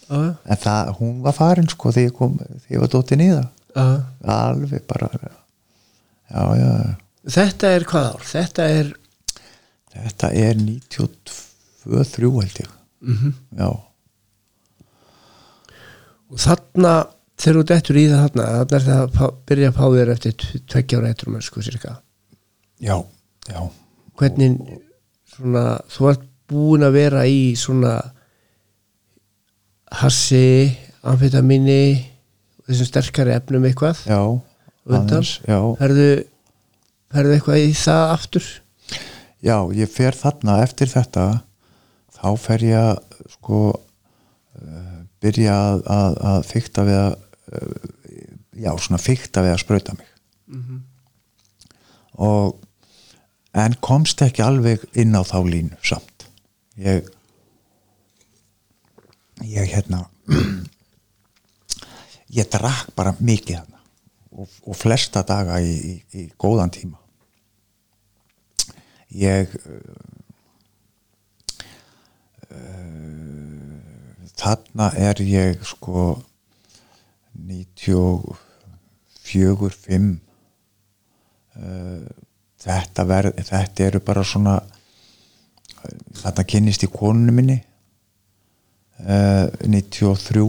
[0.08, 3.30] já, en það, hún var farin sko þegar ég kom, þegar ég var dóttin í
[3.30, 3.86] það já.
[4.34, 6.70] alveg bara já, já,
[7.38, 8.28] þetta er hvað ár?
[8.30, 8.92] þetta er
[9.94, 12.70] þetta er 92-3 held ég.
[13.04, 13.68] Mm já,
[16.34, 16.94] og þarna
[17.38, 20.34] þegar þú dettur í það þarna þarna er það að byrja að pá þér eftir
[20.72, 21.96] tveggja ára eitrum sko cirka
[22.80, 22.96] já,
[23.50, 23.60] já.
[24.14, 24.60] Hvernig
[25.34, 27.94] svona, þú ert búin að vera í svona
[30.00, 31.80] hassi, amfetamini
[32.64, 34.20] þessum sterkari efnum eitthvað já,
[34.88, 35.26] Undan?
[35.80, 36.08] herðu,
[37.14, 38.48] herðu eitthvað í það aftur?
[39.44, 41.26] Já, ég fer þarna eftir þetta
[42.16, 47.88] þá fer ég að sko uh, byrja að, að, að fykta við að uh,
[48.54, 50.10] já, svona fykta við að sprauta mig.
[52.24, 52.54] Og
[53.54, 56.26] en komst ekki alveg inn á þá línu samt.
[56.80, 57.08] Ég
[59.42, 60.08] ég hérna
[62.38, 63.80] ég drakk bara mikið hana
[64.34, 66.98] og, og flesta daga í, í, í góðan tíma.
[69.14, 69.60] Ég uh,
[74.34, 76.22] þarna er ég sko
[77.34, 80.18] 94 5
[81.54, 82.06] uh,
[82.64, 84.66] þetta, verð, þetta eru bara svona uh,
[86.18, 87.58] þarna kynnist í konunum minni
[89.02, 90.44] uh, 93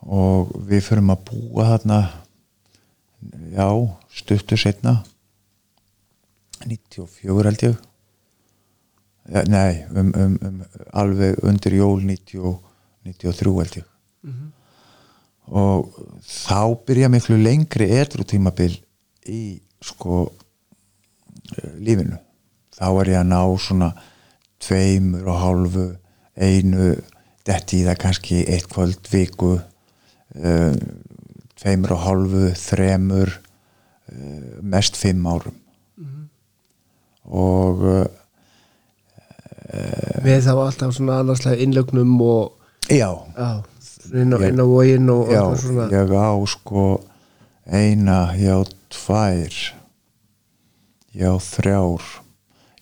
[0.00, 2.00] og við förum að búa þarna
[3.52, 3.68] já,
[4.16, 5.00] stuttu setna
[6.66, 7.76] 94 held ég.
[9.30, 10.60] Ja, nei, um, um, um,
[10.96, 12.58] alveg undir jól 90,
[13.06, 13.86] 93 held ég.
[15.50, 18.76] Og þá byrja miklu lengri edru tímabil
[19.26, 22.18] í sko eh, lífinu.
[22.76, 23.90] Þá er ég að ná svona
[24.60, 25.86] tveimur og hálfu
[26.36, 26.94] einu
[27.46, 30.74] detti í það kannski eitt kvöld viku uh,
[31.60, 35.56] tveimur og hálfu þremur uh, mest fimm árum.
[37.30, 38.06] Og uh,
[40.24, 42.56] með þá alltaf svona annarslega innlögnum og
[42.90, 43.50] já, já,
[44.18, 45.86] inn á, á vógin og já svona.
[45.94, 46.86] ég á sko
[47.70, 48.56] eina, já
[48.90, 49.54] tvær
[51.14, 52.02] já þrjár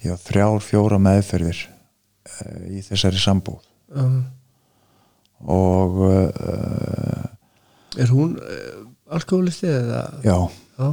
[0.00, 1.66] já þrjár fjóra meðferðir
[2.68, 3.64] í þessari sambúð.
[3.88, 4.04] Já.
[5.48, 7.24] og uh,
[7.96, 10.02] er hún uh, alkoholisti eða?
[10.26, 10.38] Já.
[10.78, 10.88] Já,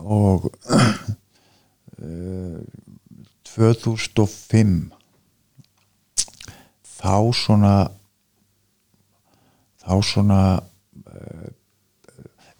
[0.00, 0.48] og
[1.98, 2.60] uh,
[3.54, 4.92] 2005
[6.84, 7.74] þá svona
[9.84, 10.40] þá svona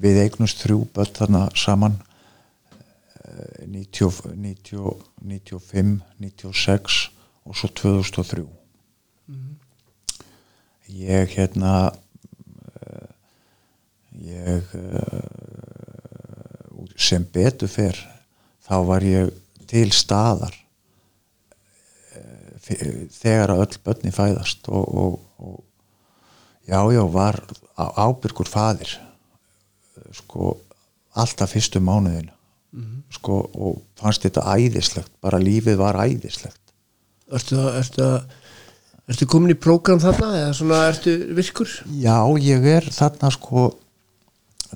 [0.05, 7.14] við eignust þrjú börn þarna saman uh, 90, 90, 95 96
[7.45, 8.45] og svo 2003
[10.95, 13.09] ég hérna uh,
[14.15, 15.45] ég uh,
[16.97, 17.99] sem betur fer
[18.65, 19.33] þá var ég
[19.69, 20.55] til staðar
[22.15, 25.65] eh, þegar að öll börni fæðast og, og, og
[26.69, 27.41] já, já, var
[27.77, 30.55] ábyrgur faðir eh, sko,
[31.15, 32.33] alltaf fyrstu mánuðina.
[33.15, 36.64] Sko, og fannst þetta æðislegt bara lífið var æðislegt
[37.33, 38.09] ertu, ertu,
[39.11, 41.71] ertu komin í prógram þarna eða svona ertu virkur?
[42.01, 43.69] Já, ég er þarna sko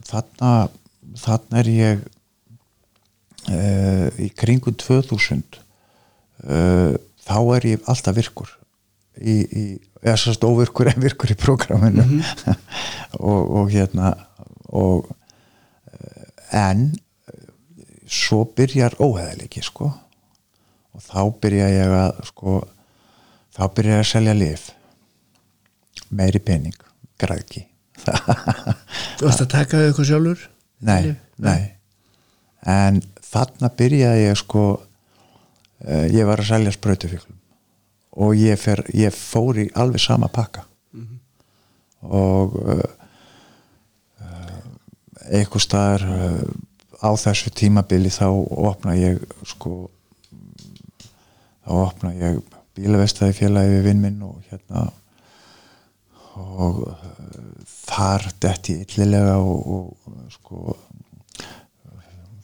[0.08, 0.52] þarna,
[1.18, 2.06] þarna er ég
[3.50, 6.94] uh, í kringum 2000 uh,
[7.28, 8.54] þá er ég alltaf virkur
[9.18, 9.64] í, í
[10.02, 12.04] eða sérst óvirkur en virkur í prógraminu.
[13.18, 14.12] Og, og hérna
[14.68, 16.90] og uh, en
[18.08, 19.88] svo byrjar óheðaliki sko
[20.98, 22.58] og þá byrja ég að sko
[23.54, 24.68] þá byrja ég að selja lif
[26.10, 26.76] meiri pening,
[27.20, 27.66] græðki
[28.04, 30.44] þú varst að taka þau eitthvað sjálfur?
[30.86, 31.72] Nei, nei.
[32.68, 37.36] En þarna byrjaði ég sko uh, ég var að selja sprautufíklum
[38.18, 40.64] og ég, fer, ég fór í alveg sama pakka.
[42.02, 42.80] Og uh,
[44.22, 44.56] uh,
[45.30, 46.48] eitthvað staðar uh,
[46.98, 49.88] á þessu tímabili þá opna ég sko
[51.68, 52.38] þá opna ég
[52.78, 54.86] bílavestaði félagi við vinn minn og hérna
[56.38, 57.06] og uh,
[57.88, 60.76] þar detti illilega og, og sko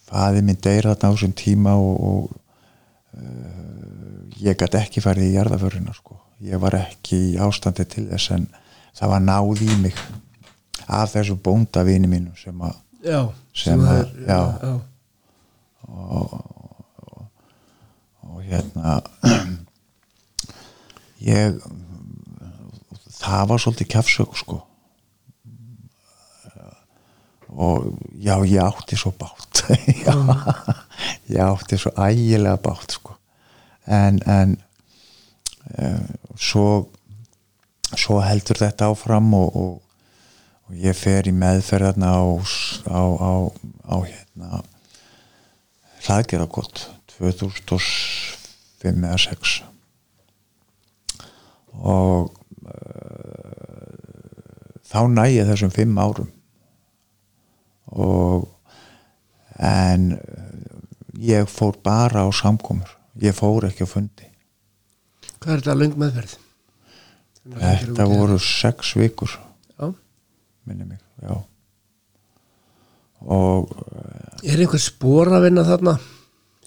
[0.04, 2.40] faði minn deyra þarna á þessum tíma og, og
[4.42, 6.18] ég gæti ekki farið í jarðaförina sko.
[6.44, 8.48] ég var ekki í ástandi til þess en
[8.98, 9.96] það var náð í mig
[10.90, 12.74] af þessu bóndavini mínu sem að
[13.06, 13.20] já,
[13.54, 14.40] Sem að- já.
[14.60, 14.74] já.
[15.88, 16.34] og
[18.42, 18.98] hérna
[21.34, 21.58] ég
[23.24, 24.60] það var svolítið kjafsög sko.
[27.54, 29.62] Og já, ég átti svo bátt
[30.06, 30.16] já,
[31.30, 33.14] ég átti svo ægilega bátt sko.
[33.86, 34.56] En, en
[35.78, 36.66] um, svo
[37.94, 39.74] svo heldur þetta áfram og, og,
[40.66, 42.24] og ég fer í meðferðarna á,
[42.90, 43.32] á, á,
[43.86, 44.62] á hérna
[46.04, 49.62] hlaðgerðarkott 2005 eða 6
[51.74, 53.94] og uh,
[54.86, 56.30] þá næ ég þessum fimm árum.
[57.94, 58.46] Og
[59.58, 60.20] en uh,
[61.18, 62.90] ég fór bara á samkomur.
[63.22, 64.30] Ég fór ekki á fundi.
[65.40, 66.38] Hvað er þetta löng meðferð?
[67.44, 69.90] þetta voru sex vikur já.
[70.64, 71.34] minni mig, já.
[73.24, 73.68] Og
[74.44, 75.98] er einhver spór að vinna þarna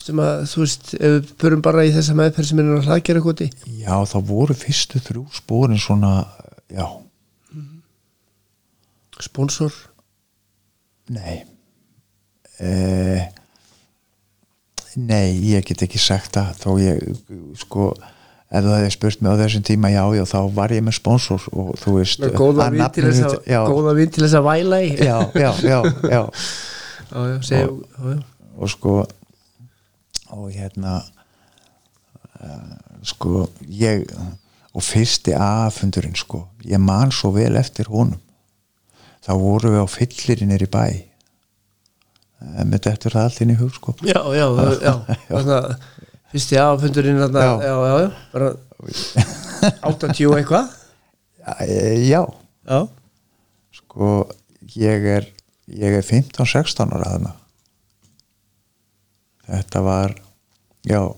[0.01, 3.23] sem að þú veist ef við börum bara í þessa meðferð sem er að hlaðgera
[3.25, 3.49] koti.
[3.79, 6.13] Já, þá voru fyrstu þrjú spórin svona,
[6.71, 6.86] já,
[9.23, 9.73] sponsor?
[11.13, 11.41] Nei.
[12.60, 13.25] Eh,
[14.97, 16.53] nei, ég get ekki sagt það.
[16.62, 17.03] Þó ég,
[17.62, 17.89] sko
[18.47, 21.47] ef það hefði spurt mig á þessum tíma, já, já, þá var ég með sponsor
[21.51, 24.91] og þú veist já, góða vinn til þess að væla í.
[25.03, 26.21] Já, já, já, já.
[27.07, 28.17] Já, já, segja, já, já.
[28.60, 28.93] og sko
[30.36, 31.00] og hérna
[32.42, 32.74] uh,
[33.08, 34.06] sko ég
[34.78, 38.20] og fyrsti aðfundurinn sko ég man svo vel eftir honum.
[39.26, 40.86] Þá vorum við á fyllirinn er í bæ.
[42.42, 43.96] Uh, með þetta það allt inn í hug sko.
[44.06, 44.46] Já, já,
[44.88, 44.94] já,
[45.30, 45.62] já.
[46.34, 47.54] fyrsti áfundurinn þarna, Já.
[47.63, 48.54] já, já, bara
[49.88, 50.74] 80 og eitthvað?
[51.63, 52.26] Eh, já,
[52.68, 52.80] já,
[53.72, 54.08] sko
[54.76, 55.30] ég er
[55.72, 57.30] ég er 15-16 ára þarna
[59.47, 60.15] þetta var
[60.88, 61.15] já uh,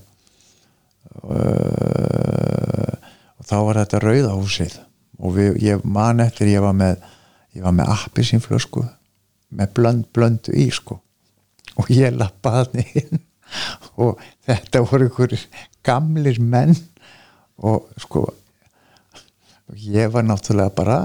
[3.46, 4.74] þá var þetta rauðahúsið
[5.20, 6.96] og við, ég man eftir ég var með
[7.58, 8.84] ég var með appi sín flösku
[9.50, 11.00] með blönd, blöndu í sko.
[11.80, 13.22] Og ég lappaði inn
[14.04, 15.36] og þetta voru ykkur
[15.86, 16.76] gamlir menn
[17.66, 18.28] og sko
[19.80, 20.98] ég var náttúrulega bara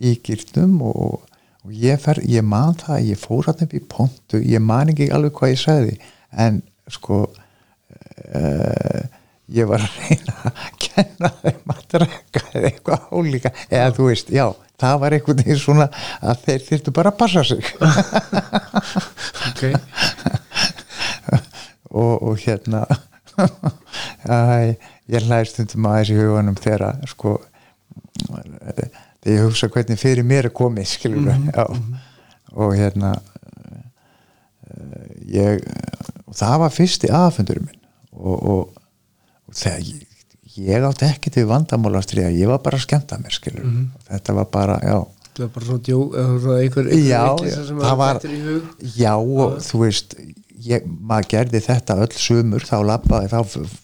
[0.00, 1.24] í gýrnum og,
[1.64, 4.92] og ég, fer, ég man það að ég fór hann upp í pontu, ég man
[4.92, 5.96] ekki alveg hvað ég sagði
[6.40, 7.24] en sko
[8.34, 9.02] uh,
[9.52, 14.32] ég var að reyna að kenna þeim að drekka eða eitthvað álíka eða þú veist,
[14.32, 14.46] já,
[14.80, 15.88] það var einhvern veginn svona
[16.20, 17.62] að þeir þyrftu bara að passa sig.
[19.52, 19.62] Ok.
[21.92, 22.86] Og, og hérna
[24.24, 24.78] æ,
[25.12, 27.34] ég hlæði stundum aðeins í huganum þegar sko
[28.22, 31.66] þegar ég hugsa hvernig fyrir mér er komið skilur já.
[32.56, 33.12] og hérna
[35.28, 35.62] ég
[36.32, 37.80] það var fyrsti aðfundurinn minn
[38.12, 38.82] og, og,
[39.48, 40.04] og þegar ég,
[40.68, 43.66] ég átti ekki til vandamálastriða ég var bara að skemmta mér skilur
[44.08, 44.98] þetta var bara, já.
[45.32, 47.24] Það var bara svona djó svona einhver, einhver já,
[47.82, 48.22] það var
[48.96, 50.16] já og þú veist
[50.62, 53.40] ég, maður gerði þetta öll sumur þá lappaði, þá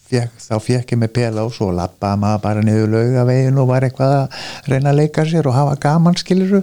[0.09, 3.83] fekk, þá fekk ég með pela og svo lappaði maður bara niður laugavegin og var
[3.87, 4.39] eitthvað að
[4.71, 6.61] reyna að leika sér og hafa gaman skiluru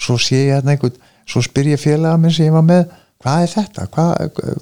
[0.00, 0.96] svo sé ég hérna einhvern
[1.28, 2.88] svo spyr ég félaga minn sem ég var með
[3.24, 4.12] hvað er þetta, hvað,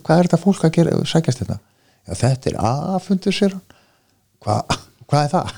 [0.07, 1.59] hvað er þetta fólk að gera sækjast þetta,
[2.07, 3.66] já þetta er aðfundur sér hann.
[4.42, 4.79] Hvað,
[5.25, 5.53] er það?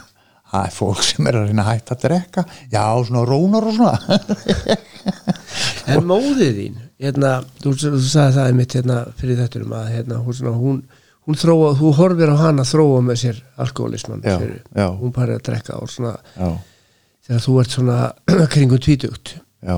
[0.54, 2.42] Það er fólk sem er að reyna að hætta að drekka.
[2.70, 4.18] Já, svona rónar og svona.
[5.92, 10.20] En móðið þín hérna, þú, þú sagði það einmitt hérna, fyrir þetta um að hérna,
[10.24, 10.78] hún, hún,
[11.28, 14.38] hún þróa, þú horfir á hana þróa með sér alkoholisman Já,
[14.72, 14.86] já.
[14.96, 16.48] hún parið að drekka og svona, já,
[17.28, 17.98] þegar þú ert svona
[18.54, 19.76] kringum tvítugt, já.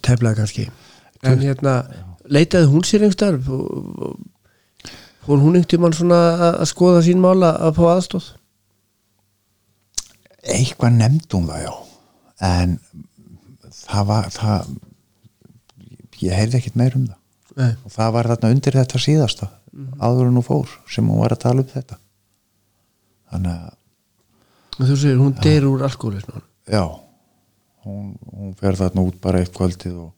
[0.00, 0.66] Teflaði kannski.
[1.26, 1.76] En hérna,
[2.30, 3.48] leitaði hún sér einhver starf
[5.20, 6.20] fór hún einhvern tímann svona
[6.52, 8.30] að skoða sín mála að fá aðstóð
[10.40, 11.72] eitthvað nefndum það já.
[12.40, 12.76] En
[13.76, 14.70] það var það,
[16.22, 17.16] ég heyrði ekkit meir um það.
[17.58, 17.72] Nei.
[17.84, 19.46] og það var þarna undir þetta síðasta
[19.98, 21.96] áður en hún fór sem hún var að tala um þetta.
[23.30, 23.76] Þannig að
[24.80, 26.84] og þú segir, hún deyr úr alkoholisman já.
[27.84, 30.12] Hún, hún fer þarna út bara eitt kvöldið og,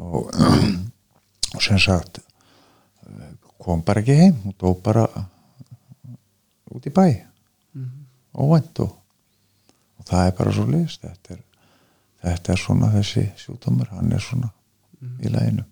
[0.00, 0.32] og,
[1.54, 2.20] og sem sagt
[3.62, 4.34] kom bara ekki heim.
[4.44, 5.06] Hún dó bara
[6.70, 7.06] út í bæ.
[8.36, 8.92] Óvænt og,
[9.96, 11.40] og það er bara svo list þetta er,
[12.26, 14.50] þetta er svona þessi sjúkdómur, hann er svona
[15.24, 15.64] í læginu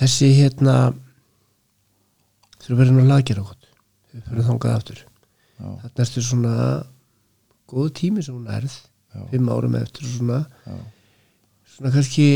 [0.00, 0.76] þessi hérna
[2.60, 3.66] þegar við erum að lagjara okkur.
[4.10, 5.02] Við fyrir þangað aftur.
[5.60, 6.54] Já, þarna ertu svona
[7.70, 9.20] góðu tími sem hún erð Já.
[9.32, 10.38] fimm árum eftir og svona.
[10.64, 10.78] Já,
[11.74, 12.28] svona kannski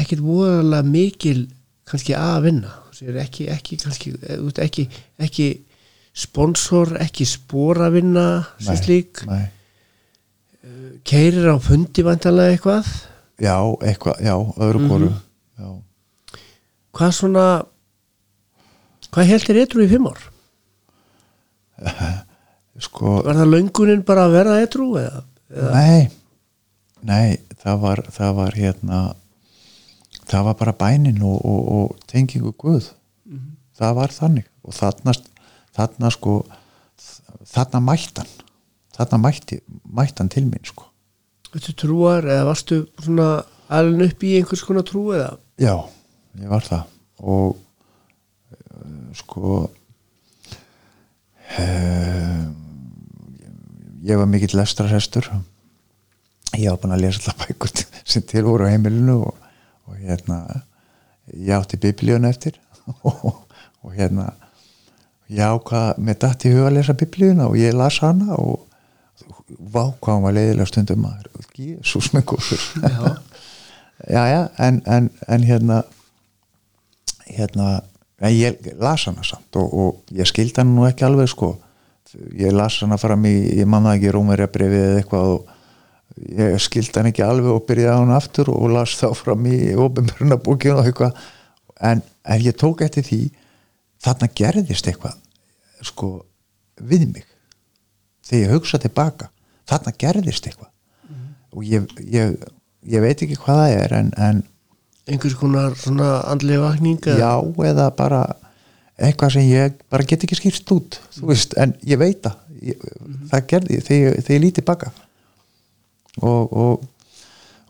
[0.00, 1.46] ekkit voðalega mikil
[1.88, 2.72] kannski að vinna
[3.20, 4.86] ekki, ekki kannski eh, ekki,
[5.18, 5.48] ekki
[6.14, 9.50] sponsor ekki spora vinna sem slík, nei
[11.04, 12.86] keirir á fundi vantanlega eitthvað
[13.42, 14.34] já, eitthvað, já,
[14.64, 14.88] öðru Mhm.
[14.88, 15.08] hvoru
[15.58, 15.66] já,
[16.96, 17.46] hvað svona
[19.12, 20.22] hvað heldur eitthvað í fimm ár?
[22.86, 25.20] sko Var það löngunin bara að verða eitthvað eða?
[25.74, 26.08] nei,
[27.02, 29.02] nei það var, það var hérna
[30.28, 32.92] það var bara bænin og, og, og tengingu Guð
[33.74, 34.48] það var þannig.
[34.64, 35.12] Og þarna,
[35.74, 36.38] þarna sko
[37.50, 38.30] þarna mættan
[38.94, 39.60] þarna mætti,
[39.90, 40.88] mættan til mín sko.
[41.54, 43.28] Þetta trúar eða varstu svona
[43.74, 45.36] alveg upp í einhvers konar trú eða?
[45.58, 45.74] já,
[46.40, 46.82] ég var það.
[47.22, 49.54] Og uh, sko
[51.58, 52.44] uh,
[54.04, 55.30] ég var mikill lestrarhestur.
[56.54, 57.70] Ég var búin að lesa alltaf bækur
[58.10, 59.34] sem til voru á heimilinu og,
[59.94, 60.38] og hérna
[61.32, 62.58] ég átti biblíun eftir.
[63.08, 63.46] Og,
[63.84, 64.34] og hérna
[65.32, 68.66] ég ákvað með dætt í huga að lesa biblíuna og ég las hana og
[69.56, 71.30] vá hvað hann var leiðilega stundum maður.
[71.54, 72.64] Jésús með góður.
[74.04, 74.26] Já.
[74.26, 75.84] já, en, en, en hérna
[77.30, 77.84] hérna
[78.18, 81.54] en ég las hana samt og, og ég skildi hana nú ekki alveg sko.
[82.36, 85.53] Ég las hana fram í, ég manna ekki Rómverja brefið eða eitthvað og
[86.14, 89.58] ég skildi hana ekki alveg og byrjaði á hana aftur og las þá fram í
[89.74, 91.16] ofinbjörna bókinu og eitthvað.
[91.82, 93.20] En, en ég tók eftir því
[94.04, 95.18] þarna gerðist eitthvað
[95.84, 96.10] sko
[96.80, 97.26] við mig.
[98.24, 99.30] Þegar ég hugsa tilbaka
[99.68, 100.70] þarna gerðist eitthvað.
[101.54, 102.38] Og ég, ég,
[102.90, 104.42] ég veit ekki hvað það er en, en
[105.10, 107.34] einhvers konar svona andlega vakning já
[107.68, 108.24] eða bara
[108.96, 112.40] eitthvað sem ég bara get ekki skýrst út þú veist, en ég veit það.
[112.64, 112.84] Ég,
[113.28, 114.92] það gerði þegar, þegar ég líti baka
[116.22, 116.84] og, og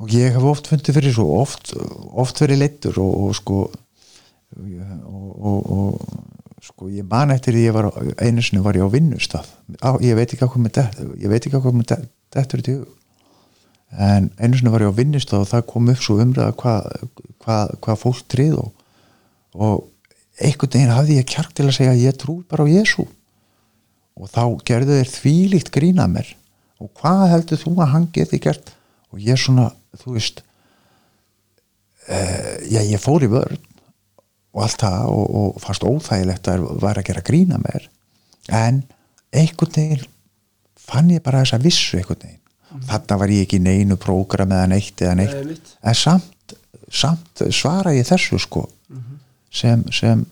[0.03, 1.73] og ég hef oft fundið fyrir svo oft,
[2.11, 3.61] oft verið leittur og, og sko
[4.55, 6.03] og,
[6.65, 7.89] sko ég man eftir því ég var
[8.23, 9.55] einu sinni var ég á vinnustaf
[10.03, 11.97] ég veit ekki hvað með þetta ég veit ekki hvað með
[12.35, 12.93] þetta er hug.
[13.95, 17.09] En einu sinni var ég á vinnustaf og það kom upp svo umræða hvað
[17.45, 18.71] hva, hva fólk trið og,
[19.55, 19.85] og
[20.43, 23.07] einhvern veginn hafði ég kjark til að segja ég trú bara á Jésu
[24.15, 26.35] og þá gerðu þeir þvílíkt grína mér
[26.83, 28.75] og hvað heldur þú að hann geti gert?
[29.15, 29.69] Og ég svona,
[30.01, 30.43] þú veist
[32.09, 33.61] uh, já, ég fór í vörn
[34.55, 37.89] og allt það og, og fast óþægilegt að var að gera grína mér.
[38.51, 38.83] En
[39.35, 40.09] einhvern veginn
[40.85, 42.41] fann ég bara þessa vissu einhvern veginn.
[42.75, 42.87] Mm.
[42.91, 45.35] þarna var ég ekki í neinu prógram eða neitt eða neitt.
[45.47, 46.55] Nei, en samt,
[46.91, 48.67] samt svara ég þessu sko.
[49.55, 50.25] Sem, sem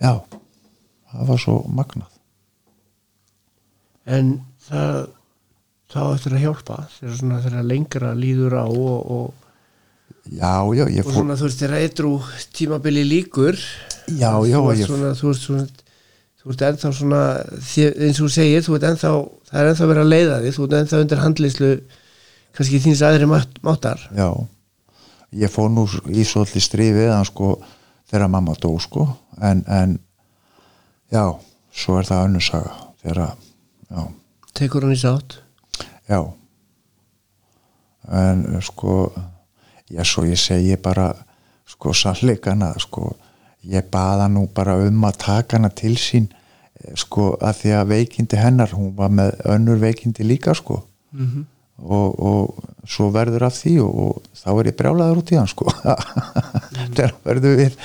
[0.00, 0.14] já,
[1.12, 2.08] það var svo magnað.
[4.08, 4.30] En
[4.64, 5.10] það
[5.90, 9.52] þá eftir að hjálpa þegar svona þegar lengra líður á og, og,
[10.30, 12.12] já, já, ég og fór svona þú veist þegar eitthrú
[12.56, 13.58] tímabili líkur
[14.06, 15.66] já, já, þú ég svona þú ert svona
[16.40, 17.24] þú ert ennþá svona
[17.60, 19.10] eins og þú segir, þú ert ennþá
[19.50, 21.72] það er ennþá verið að leiða þig, þú ert ennþá undir handlýslu
[22.56, 24.00] kannski þíns aðri mátt, máttar.
[24.16, 24.28] Já,
[25.36, 27.52] ég fór nú í svolítið strífið hann sko
[28.10, 29.06] þegar mamma dó sko
[29.44, 29.98] en, en
[31.12, 31.24] já,
[31.70, 32.72] svo er það önnur saga
[33.02, 33.46] þegar að,
[33.90, 34.02] já,
[34.58, 35.38] tekur hann í sátt
[36.10, 36.20] já.
[38.20, 39.12] En sko
[39.90, 41.12] já, svo ég segi bara
[41.70, 43.14] sko sannleikana sko,
[43.62, 47.88] ég baða nú bara um að taka hana til sín eh, sko að því að
[47.94, 50.82] veikindi hennar hún var með önnur veikindi líka sko.
[51.14, 51.46] Mm
[51.80, 55.50] og, og svo verður af því og, og þá er ég brjálaður út í hann
[55.50, 55.70] sko.
[56.96, 57.78] Þegar verður við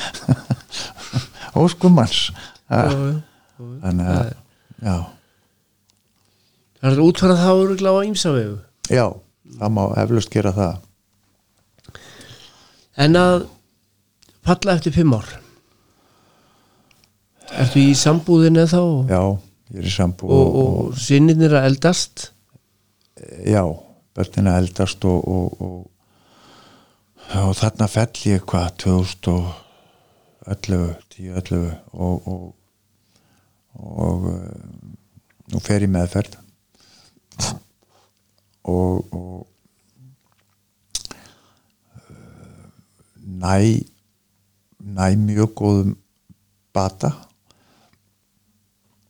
[1.64, 2.22] óskumans
[2.68, 4.32] þannig að
[4.84, 4.96] já,
[6.86, 8.58] það er útfærað þá öruglega á ímsavegu
[8.94, 9.06] já,
[9.58, 10.76] það má eflust gera það.
[12.96, 13.46] En að
[14.46, 15.30] falla eftir fimm ár?
[17.56, 18.82] Ertu í sambúðinu þá?
[18.82, 19.22] Og, já,
[19.74, 22.16] ég er í sambú og, og sinninir að eldast?
[23.46, 23.64] Já,
[24.16, 25.82] börnina eldast og, og, og,
[27.42, 32.46] og þarna fell ég hvað 2011 10-11 og og,
[33.76, 34.38] og eh,
[35.52, 36.45] nú fer ég meðferð
[38.64, 39.48] og, og
[41.96, 42.70] eh,
[43.42, 43.60] næ
[44.86, 45.96] næ mjög góðum
[46.74, 47.12] bata.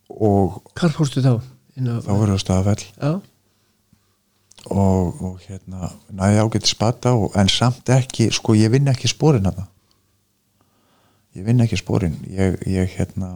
[0.10, 1.40] Og hvar fórstu þá?
[1.76, 2.86] Þá verður það staðfell
[4.72, 9.46] og, og hérna næði ágætt spata og, en samt ekki sko ég vinn ekki spórin
[9.46, 9.68] hana
[11.36, 13.36] ég vinn ekki spórin ég, ég hérna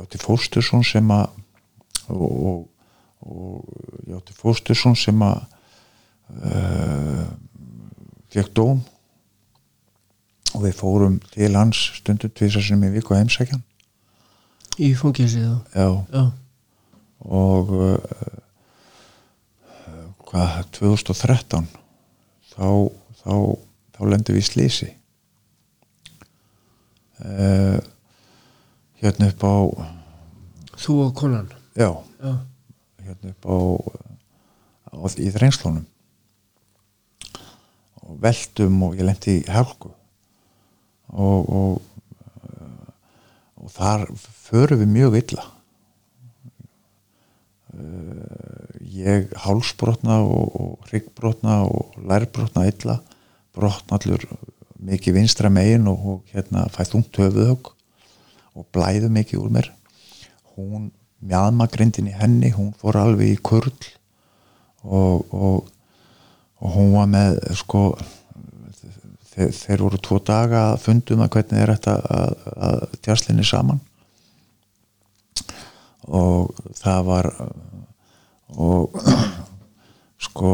[0.00, 1.26] átti Fóstursson sem að
[2.08, 2.62] og, og,
[3.28, 5.42] og ég átti Fóstursson sem að
[6.42, 7.26] uh,
[8.32, 8.80] fekk dóm.
[10.52, 13.62] Og við fórum til hans stundum tvisar sem í viku heimsækjan
[14.80, 16.22] í þá já, já,
[17.28, 17.96] og uh,
[20.28, 21.68] hvað, 2013
[22.54, 22.68] þá
[23.20, 23.34] þá,
[23.92, 24.90] þá lendum við í slísi
[27.20, 27.78] uh,
[29.02, 29.54] hérna upp á
[30.78, 31.48] þú og konan?
[31.74, 31.90] Já,
[32.22, 32.34] já,
[33.06, 33.56] hérna upp á,
[34.92, 35.86] á í þrengslunum.
[38.02, 39.92] Og veltum og ég lendi í helgu
[41.12, 41.80] og, og
[43.62, 44.08] og þar
[44.42, 45.44] förum við mjög illa.
[47.72, 52.98] Uh, ég hálsbrotna og, og hryggbrotna og lærbrotna illa.
[53.54, 54.26] Brotna allur
[54.82, 57.70] mikið vinstra megin og, og hérna fætt ungt höfuðhögg
[58.56, 59.70] og blæðu mikið úr mér.
[60.56, 60.90] Hún
[61.22, 63.70] mjadmagrindin í henni hún fór alveg í kurl
[64.82, 65.70] og, og,
[66.58, 67.84] og hún var með sko
[69.32, 72.36] þeir, þeir voru tvo daga að fundum að hvernig er þetta að,
[72.68, 73.80] að tjastlinni saman.
[76.10, 76.50] Og
[76.82, 77.30] það var
[78.58, 79.02] og
[80.26, 80.52] sko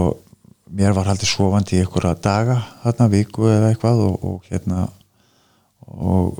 [0.68, 4.84] mér var haldið svofandi í einhverja daga þarna viku eða eitthvað og, og hérna
[5.88, 6.36] og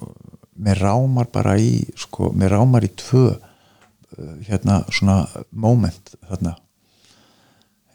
[0.58, 6.56] mér rámar bara í sko, mér rámar í tvö uh, hérna svona moment þarna.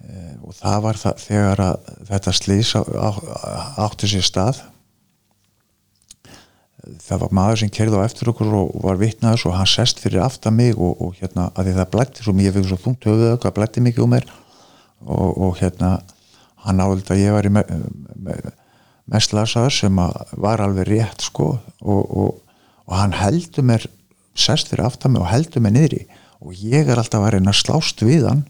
[0.03, 3.09] E, og það var það þegar að þetta slís á, á,
[3.85, 4.61] átti sér stað.
[6.99, 10.25] Það var maður sem kerði á eftir okkur og var vitnaðis og hann sest fyrir
[10.25, 13.37] aftan mig og, og hérna að því það blætti svo ég fikk svo þungt höfuð
[13.45, 14.27] það blætti mikið um mér.
[15.03, 15.93] Og, og hérna
[16.65, 17.63] hann áldi að ég var í me,
[18.19, 18.35] me,
[19.11, 22.42] mest lasaður sem að var alveg rétt sko og, og
[22.91, 23.87] hann heldur mér
[24.35, 26.03] sest fyrir aftan mig og heldur mér niðri.
[26.43, 28.43] Og ég er alltaf að reyna að slást við hann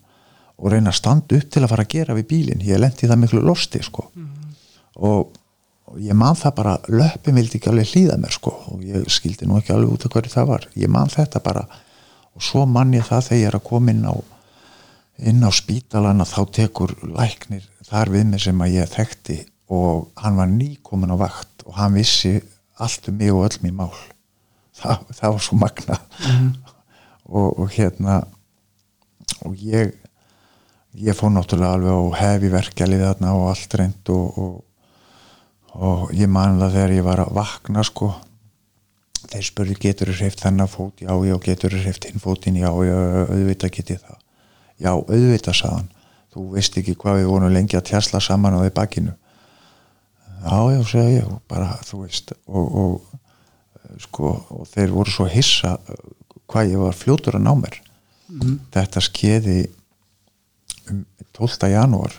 [0.58, 3.22] og reyna að standa upp til að fara að gera við bílinn, ég lendi það
[3.22, 4.08] miklu losti sko.
[5.04, 5.32] Og
[5.94, 8.54] og ég man það bara, löppin vildi ekki alveg hlýða mér sko.
[8.74, 11.66] Og ég skildi nú ekki alveg út af hverju það var, ég man þetta bara.
[12.34, 14.16] Og svo man ég það þegar ég er að koma inn á
[15.30, 19.38] inn á spítalana þá tekur læknir þar við mig sem að ég þekkti.
[19.74, 22.40] Og hann var nýkomin á vakt og hann vissi
[22.82, 23.94] allt um mig og öll mér mál
[24.80, 26.00] það, það var svo magna
[27.26, 28.22] og, og hérna
[29.44, 29.96] og ég
[30.94, 34.62] ég fór náttúrulega alveg og hefi verkjalið þarna og allt reynd og, og
[35.74, 38.12] og ég man það þegar ég var að vakna sko.
[39.24, 41.02] Þeir spurði getur þú hreift þennan fót?
[41.02, 44.20] Já já getur þú hreift hinn fótin já já auðvitað geti það.
[44.78, 45.90] Já auðvitað saðan
[46.34, 49.14] þú veist ekki hvað við vorum lengi að tjasla saman á því bakkinu
[50.44, 52.34] já já segja ég bara þú veist.
[52.46, 53.20] Og, og
[54.04, 55.78] sko og þeir voru svo hissa
[56.50, 57.80] hvað ég var fljótur að ná mér
[58.30, 58.56] mm.
[58.74, 59.60] þetta skeiði
[60.92, 61.04] um
[61.34, 61.70] 12.
[61.74, 62.14] janúar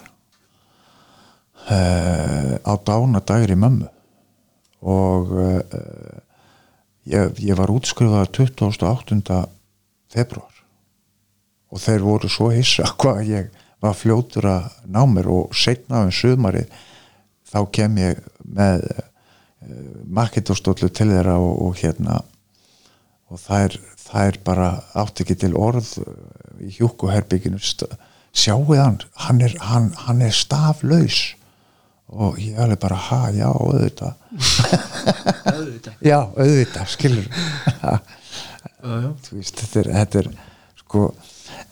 [1.71, 3.89] uh, á dánadagri mömmu
[4.85, 5.61] og uh,
[7.09, 9.45] ég, ég var útskrifað 28.
[10.13, 10.65] februar
[11.75, 13.53] og þeir voru svo hissa hvað ég
[13.85, 16.65] var fljótur að ná mér og setna um sömari
[17.51, 18.87] þá kem ég með
[20.19, 22.21] marketóstólu til þeirra og, og hérna
[23.33, 24.69] og það er, bara
[25.01, 25.97] átt ekki til orð
[26.63, 31.35] í hjúkuherbygginu sjáuð hann hann er, hann, hann er staflaus.
[32.15, 34.13] Og ég alveg bara ha, já, auðvitað.
[35.55, 35.95] Auðvitað.
[36.05, 37.31] Já, auðvitað, skilur
[38.85, 40.29] þú veist, þetta er, þetta er
[40.83, 41.05] sko,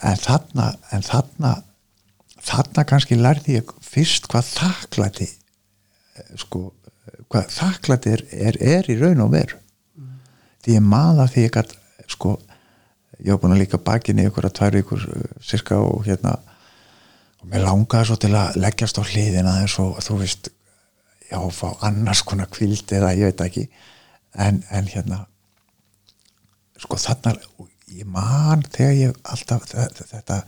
[0.09, 1.53] en þarna en þarna
[2.43, 5.29] þarna kannski lærði ég fyrst hvað þakklæti
[6.41, 6.71] sko,
[7.33, 10.15] hvað þakklæti er, er, er í raun og veru mm.
[10.65, 11.77] því ég maða því ég gætt
[12.13, 12.37] sko,
[13.19, 15.07] ég var búin að líka bakinni ykkur að tvær ykkur
[15.45, 16.37] cirka og hérna
[17.43, 20.53] og mér langaði svo til að leggjast á hliðina eins og þú veist
[21.31, 23.69] já, fá annars konar kvild eða ég veit ekki
[24.39, 25.25] en, en hérna
[26.83, 27.37] sko þarna
[27.93, 30.39] ég man þegar ég alltaf þetta, þetta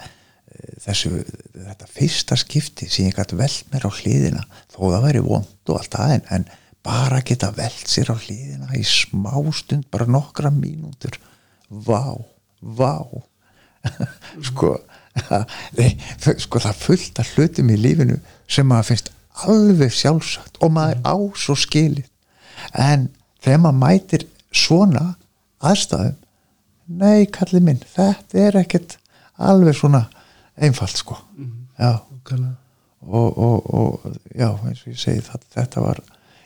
[0.84, 1.10] þessu,
[1.54, 5.80] þetta fyrsta skipti sem ég gæti veld mér á hliðina þó það væri vond og
[5.80, 6.46] allt það en, en
[6.84, 11.16] bara geta veld sér á hliðina í smá stund, bara nokkra mínútur.
[11.68, 12.16] Vá,
[12.60, 13.00] vá.
[14.48, 14.76] Sko
[15.14, 18.16] sko það fullt af hlutum í lífinu
[18.50, 19.10] sem maður finnst
[19.46, 22.08] alveg sjálfsagt og maður á svo skilið.
[22.74, 23.08] En
[23.44, 25.14] þegar maður mætir svona
[25.64, 26.18] aðstæðum
[27.00, 28.98] nei kallið minn, þetta er ekkert
[29.40, 30.04] alveg svona
[30.60, 31.16] einfalt sko.
[31.78, 32.00] Já.
[33.04, 35.98] Og, og, og já, eins og ég segi það, þetta var,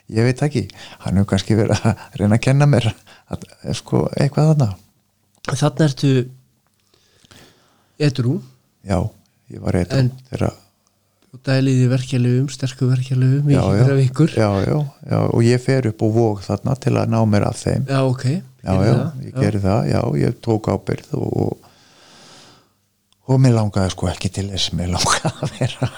[0.08, 0.64] ég veit ekki.
[1.04, 3.48] Hann hefur kannski verið að reyna að kenna mér að,
[3.78, 4.70] sko, eitthvað þarna.
[5.48, 6.12] Þannig ertu
[7.98, 8.38] edru
[8.86, 8.98] já,
[9.52, 10.50] ég var eitthvað En- þegar
[11.28, 14.76] og dælið í verkjalöfum, sterku verkjalöfum í hverja vikur já, já,
[15.10, 17.84] já, og ég fer upp og vóg þarna til að ná mér af þeim.
[17.84, 18.24] Já ok,
[18.64, 18.94] já, já,
[19.26, 21.67] ég gerði það, já, ég tók ábyrð og,
[23.28, 25.90] og mér langaði sko ekki til þess mér langaði að vera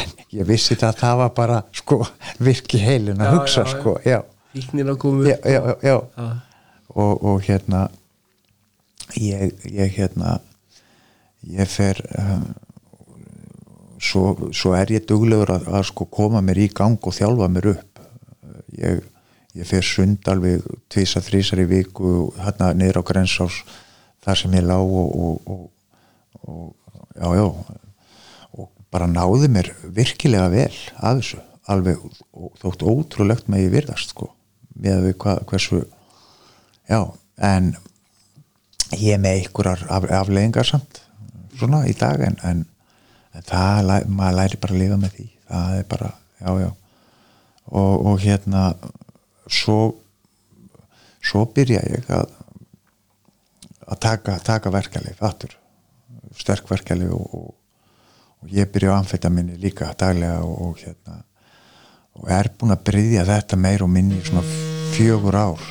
[0.00, 2.00] en ég vissi það að það var bara sko
[2.48, 4.20] virki heilin að Já, hugsa já, sko, já,
[4.56, 5.48] fíknin að koma upp
[5.84, 5.96] já.
[6.98, 7.88] Og, og hérna
[9.20, 10.38] ég, ég hérna
[11.46, 12.48] ég fer um,
[14.00, 17.70] svo, svo er ég duglegur að, að sko koma mér í gang og þjálfa mér
[17.74, 18.02] upp.
[18.78, 19.02] Ég,
[19.58, 23.62] ég fer sund alveg tvisa þrísar í viku hérna niður á grensás
[24.24, 25.64] þar sem ég lá og, og, og,
[26.48, 26.66] og
[27.18, 27.46] já já.
[28.58, 32.00] Og bara náði mér virkilega vel að þessu alveg
[32.62, 34.30] þótt ótrúlegt með ég virðast sko
[34.78, 35.82] með við hva, hversu
[36.88, 37.00] já
[37.44, 37.74] en
[38.96, 41.02] ég með einhverjar af, afleðingar samt
[41.58, 42.64] svona í dag en, en,
[43.34, 45.26] en það, maður læri bara að lifa með því.
[45.48, 46.68] Það er bara, já já.
[47.68, 48.62] Og, og hérna
[49.48, 49.78] svo
[51.24, 52.30] svo byrja ég að
[53.88, 55.54] að taka, taka verkalif aftur
[56.36, 57.54] sterk verkalif og, og,
[58.42, 61.22] og ég byrja á amfetaminni líka daglega og, og hérna
[62.18, 64.42] og er búin að bryðja þetta meir og minni svona
[64.94, 65.62] fjögur ár.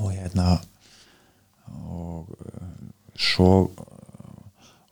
[0.00, 0.56] Og hérna
[1.86, 2.70] og uh,
[3.14, 3.50] svo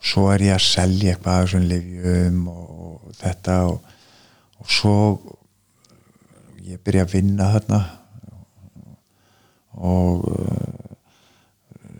[0.04, 3.94] svo er ég að selja eitthvað af þessum livjum og, og þetta og,
[4.60, 4.96] og svo
[6.64, 7.80] ég byrja að vinna þarna.
[9.80, 10.93] Og uh,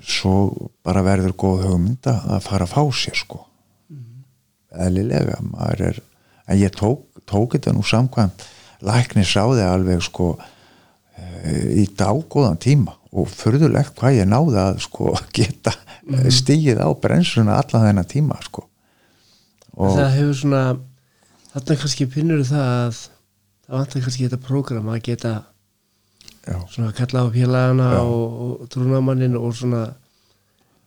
[0.04, 3.44] svo bara verður góð hugmynda að fara að fá sér sko.
[4.74, 6.02] Eðlilega maður er
[6.50, 8.44] en ég tók, tók þetta nú samkvæmt
[8.84, 10.34] læknir sáði alveg sko
[11.16, 15.72] eh, í dágóðan tíma og förðulegt hvað ég náði að sko geta
[16.04, 16.28] mm.
[16.34, 18.66] stigið á brensuna allan þennan tíma sko.
[19.74, 20.62] Og það hefur svona
[21.54, 23.00] þarna kannski pinnur það að
[23.64, 25.34] það vantar kannski þetta prógram að geta
[26.44, 28.00] já, svona að kalla á félagana Já.
[28.02, 29.82] og, og trúnamannin og svona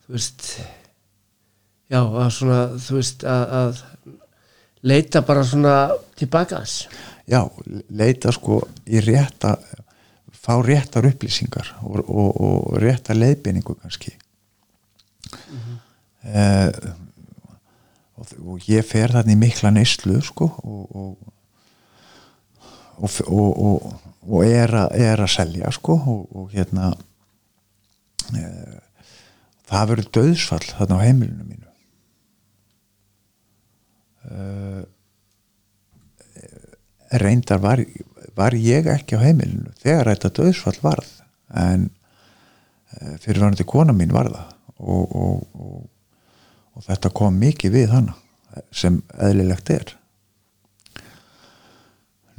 [0.05, 0.47] þú veist
[1.89, 3.81] já, að svona þú veist að, að
[4.87, 5.75] leita bara svona
[6.19, 6.63] tilbaka
[7.27, 7.41] já,
[7.89, 9.57] leita sko í rétta
[10.47, 14.13] fá réttar upplýsingar og, og, og rétta leiðbeiningu kannski.
[16.27, 16.71] Eh,
[18.15, 21.33] og, og ég fer þarna í mikla neyslu sko og
[22.97, 23.93] og,
[24.27, 26.91] og, er, að, er að selja sko og, og hérna
[28.35, 28.77] eh,
[29.67, 31.63] það verður döðsfall þarna á heimilinu mínu.
[37.17, 37.79] Reyndar var,
[38.35, 41.11] var ég ekki á heimilinu þegar þetta döðsfall varð
[41.55, 45.85] en uh, fyrir varandi kona mín var það og, og, og,
[46.75, 48.17] og þetta kom mikið við hana
[48.75, 49.95] sem eðlilegt er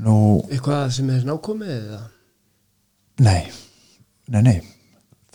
[0.05, 0.16] nú.
[0.49, 2.03] Eitthvað sem er nákomið eða?
[3.26, 3.40] Nei,
[4.30, 4.59] nei, nei.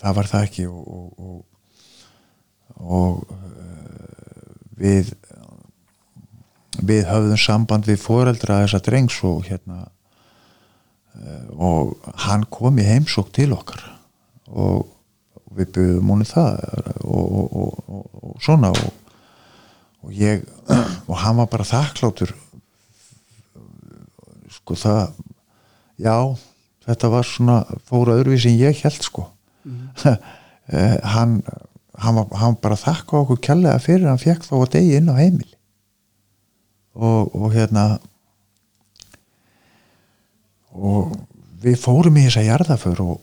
[0.00, 1.38] Það var það ekki og, og, og,
[2.84, 5.12] og uh, við
[6.84, 13.30] við höfðum samband við foreldra þessa drengs og hérna uh, og hann kom í heimsók
[13.36, 13.84] til okkar
[14.50, 14.90] og
[15.54, 16.58] við byggðum honum það
[17.04, 19.18] og, og, og, og, og svona og,
[20.04, 20.42] og ég
[21.08, 22.34] og hann var bara þakkláttur
[24.64, 25.12] sko það
[26.00, 26.16] já,
[26.86, 29.28] þetta var svona fóra öðruvísi en ég held sko.
[30.64, 31.42] Eh, hann
[32.00, 35.58] hann hann bara þakka okkur kjallega fyrir hann fekk þá að degi inn á heimili.
[36.96, 37.82] Og, og hérna
[40.72, 41.12] og
[41.60, 43.20] við fórum í þessa jarðaför og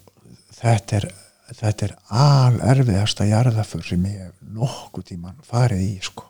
[0.59, 1.09] þetta er
[1.51, 6.27] þetta er al erfiðasta jarðaför sem ég hef nokkuð tíman farið í sko.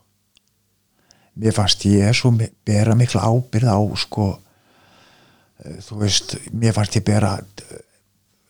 [1.41, 4.31] Mér fannst ég svo bera mikla ábyrð á sko
[5.85, 7.81] þú veist, mér fannst ég bera eh,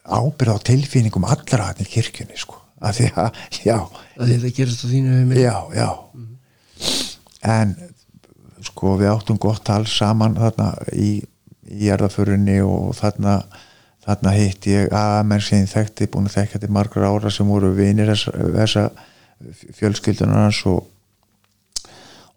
[0.08, 2.60] ábyrð á tilfinningum allra hann í kirkjunni sko.
[2.82, 3.78] Að því að, já,
[4.18, 5.44] að þetta gerist á þínu heimili?
[5.44, 5.90] Já, já.
[7.52, 7.76] En
[8.66, 11.12] sko við áttum gott tal saman þarna í,
[11.70, 13.42] í jarðaförunni og þarna
[14.02, 17.72] þarna hitt ég að menn sem þekkti búin að þekka til margar ára sem voru
[17.78, 18.86] vinir þessa, þessa
[19.78, 20.88] fjölskyldunar og,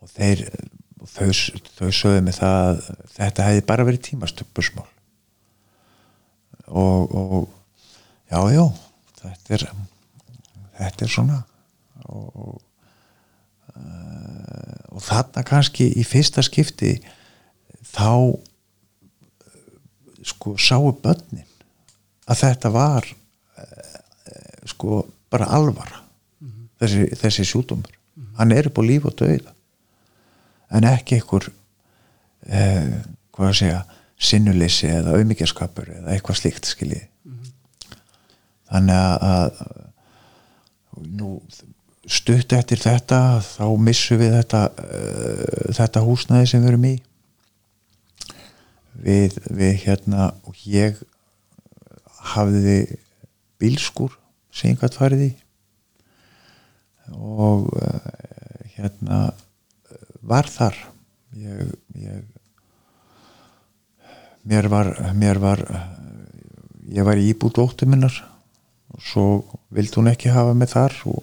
[0.05, 0.45] og þeir
[1.15, 1.31] þau,
[1.79, 2.85] þau sögðu mig það að
[3.15, 4.87] þetta hefði bara verið tímastöpusmál
[6.69, 7.49] og, og
[8.31, 8.65] já, já
[9.23, 9.67] þetta er
[10.79, 11.41] þetta er svona.
[12.05, 12.63] Og, og,
[13.75, 16.97] uh, og þarna kannski í fyrsta skipti
[17.95, 18.39] þá uh,
[20.25, 21.47] sko sáu börnin
[22.29, 23.91] að þetta var uh,
[24.71, 26.03] sko bara alvara.
[26.83, 27.95] Þessi, þessi sjúdómur
[28.39, 29.54] hann er upp á líf og dauða
[30.71, 31.51] en ekki einhver
[32.49, 32.95] eh,
[33.35, 33.83] hvað að segja
[34.25, 37.09] sinnuleysi eða auðmyggjaskapur eða eitthvað slíkt skiljið
[38.71, 39.83] þannig að, að
[41.19, 41.31] nú
[42.05, 46.95] stutt eftir þetta þá missum við þetta uh, þetta húsnæði sem við erum í.
[49.05, 51.01] Við, við hérna og ég
[52.35, 52.79] hafði
[53.61, 54.15] bílskur
[54.55, 55.33] sem ég gætt farið í.
[57.15, 58.13] Og uh,
[58.77, 59.27] hérna
[60.25, 60.77] var þar.
[61.35, 62.23] Ég, ég
[64.45, 65.63] mér var mér var
[66.93, 68.15] ég var í íbúð dóttur minnar
[68.95, 69.27] og svo
[69.75, 71.23] vildi hún ekki hafa mig þar og,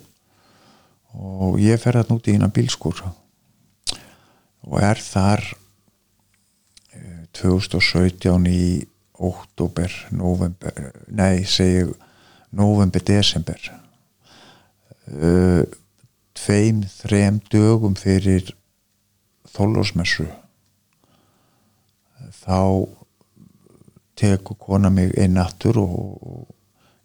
[1.16, 3.04] og ég fer að núti í eina bílskur
[4.62, 5.44] og er þar
[6.94, 8.64] eh, 2017 í
[9.22, 10.74] oktober, november
[11.14, 11.86] nei, segi
[12.52, 13.60] november, desember.
[15.12, 15.64] Uh,
[16.38, 18.52] tveim, þrem dögum fyrir
[19.52, 20.28] þólósmessu
[22.42, 22.88] þá
[24.22, 26.48] tekur kona mig inn aftur og,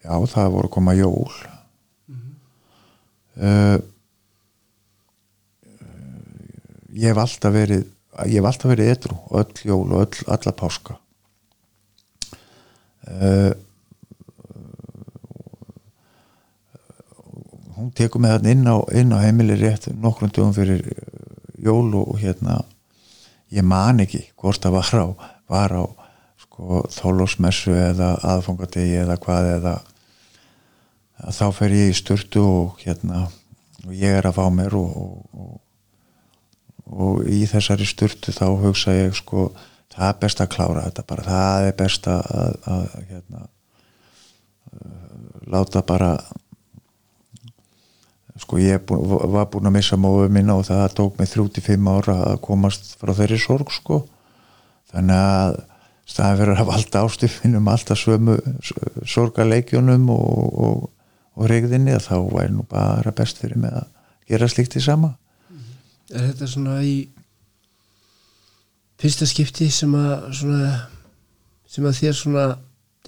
[0.05, 1.37] já, það voru að koma jól.
[3.37, 3.77] Uh,
[6.97, 7.83] ég hef alltaf verið
[8.25, 10.97] ég hef alltaf verið etru öll jól og öll, alla páska.
[13.07, 13.53] Uh,
[17.77, 20.89] hún tekur mig þarna inn á, inn á heimili rétt nokkrum dögum fyrir
[21.67, 22.61] jól og, og hérna
[23.55, 25.07] ég man ekki hvort það var á,
[25.51, 25.85] var á
[26.43, 29.77] sko, þólósmessu eða aðfangadegi eða hvað eða
[31.33, 33.27] þá fer ég í styrtu og hérna
[33.87, 34.97] og ég er að fá mér og,
[35.33, 35.55] og,
[36.87, 39.51] og í þessari styrtu þá hugsa ég sko
[39.95, 43.47] það er best að klára þetta bara það er best að, að, að hérna,
[45.47, 46.11] láta bara
[48.47, 49.01] sko ég bú,
[49.35, 53.11] var búin að missa móðu minna og það tók mig 35 ára að komast frá
[53.19, 54.05] þeirri sorg sko.
[54.93, 55.57] Þannig að
[56.07, 58.37] staðan verður að valda ástufinum alltaf svömu
[59.11, 60.85] sorgarleikjunum og, og,
[61.35, 63.89] og regðinni að þá væri nú bara best fyrir mig að
[64.31, 65.17] gera slikt í sama.
[66.15, 66.95] Er þetta svona í
[69.03, 70.71] fyrsta skipti sem að svona,
[71.67, 72.47] sem að þér svona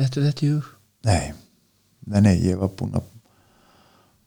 [0.01, 0.74] dettur þetta í hug?
[1.07, 1.30] Nei,
[2.11, 3.07] nei, nei, ég var búin að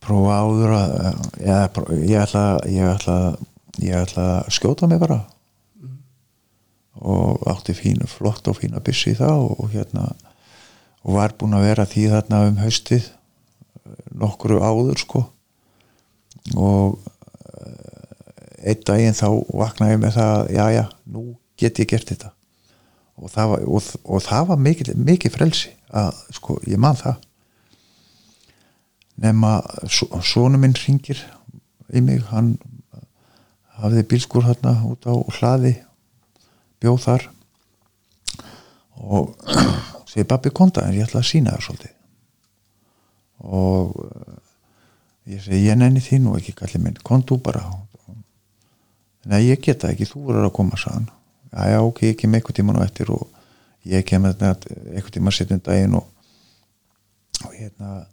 [0.02, 0.96] prófa áður að
[1.42, 3.16] ég, ætla ég ætla,
[3.82, 5.22] ég ætla að skjóta mig bara.
[5.78, 5.98] Mm.
[7.02, 10.12] og átti fínu, flott og fína byssi í það og, hérna
[11.02, 13.08] og var búin að vera því þarna um haustið
[14.22, 15.24] nokkru áður sko.
[16.58, 17.00] Og
[18.62, 19.28] einn daginn þá
[19.58, 21.24] vaknaði ég með það já já, nú
[21.58, 22.32] get ég gert þetta.
[23.22, 27.20] Og það var, og, og það var mikið, mikið frelsi að sko, ég man það
[29.22, 29.60] nema
[29.90, 31.20] sónu minn ringir
[31.94, 32.56] í mig, hann
[33.82, 35.76] hafði bílskur hérna út á hlaði
[36.82, 37.28] bjóð þar
[39.02, 39.32] og
[40.10, 41.96] segi babbi konta en ég ætla að sína það svolítið.
[43.42, 43.96] Og
[45.32, 47.64] ég segi ég nenni þín og ekki kallið minn kontu bara.
[49.30, 51.10] Nei ég geta ekki, þú verður að koma sann
[51.52, 53.28] já já ok, ég kem eitthvað tíman á eftir og
[53.84, 56.08] ég kem eitthvað tíman setjum daginn og,
[57.44, 58.06] og hérna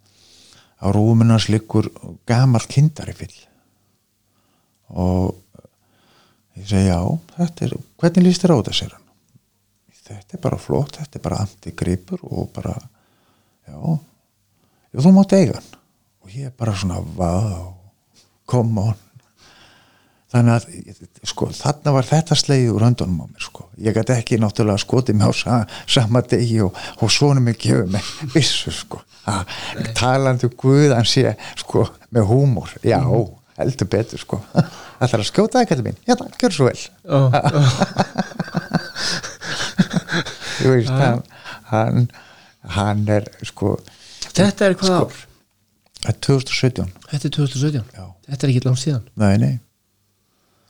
[0.79, 1.91] á rúmunars liggur
[2.29, 3.37] gamal kindari fyll
[4.89, 5.35] og
[6.59, 7.01] ég segi já
[7.67, 8.77] er, hvernig líst þér á þetta?
[8.79, 9.05] sér hann.
[10.09, 12.73] Þetta er bara flott, þetta er bara antigripur og bara
[13.69, 13.77] já,
[15.05, 15.75] þú mátt eiga hann.
[16.25, 17.75] Og ég er bara svona wow,
[18.49, 19.08] come on
[20.33, 20.65] þannig að
[21.31, 23.69] sko, þarna var þetta slegið úr höndunum á mér sko.
[23.81, 25.59] ég gæti ekki náttúrulega skotið mig á sa,
[25.89, 29.01] sama degi og, og svona mig gefið mig vissu sko
[29.97, 33.35] talandi Guðan sé sko með húmor, já, mm.
[33.61, 36.81] heldur betur sko það þarf að skjóta það, kallið mín já, það, gjör svo vel
[37.09, 37.73] oh, oh.
[40.59, 41.01] þú veist ah.
[41.01, 41.23] hann,
[41.73, 42.09] hann
[42.75, 43.77] hann er sko
[44.35, 45.25] þetta er hvað sko, ár?
[46.05, 48.05] þetta er 2017 þetta er 2017, já.
[48.29, 49.55] þetta er ekki langt síðan nei, nei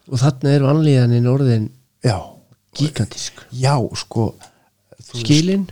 [0.09, 1.69] og þarna er vanlíðanin orðin
[2.05, 2.17] já,
[2.79, 3.45] gigantísk.
[3.53, 4.33] Já, sko
[5.13, 5.69] skilin?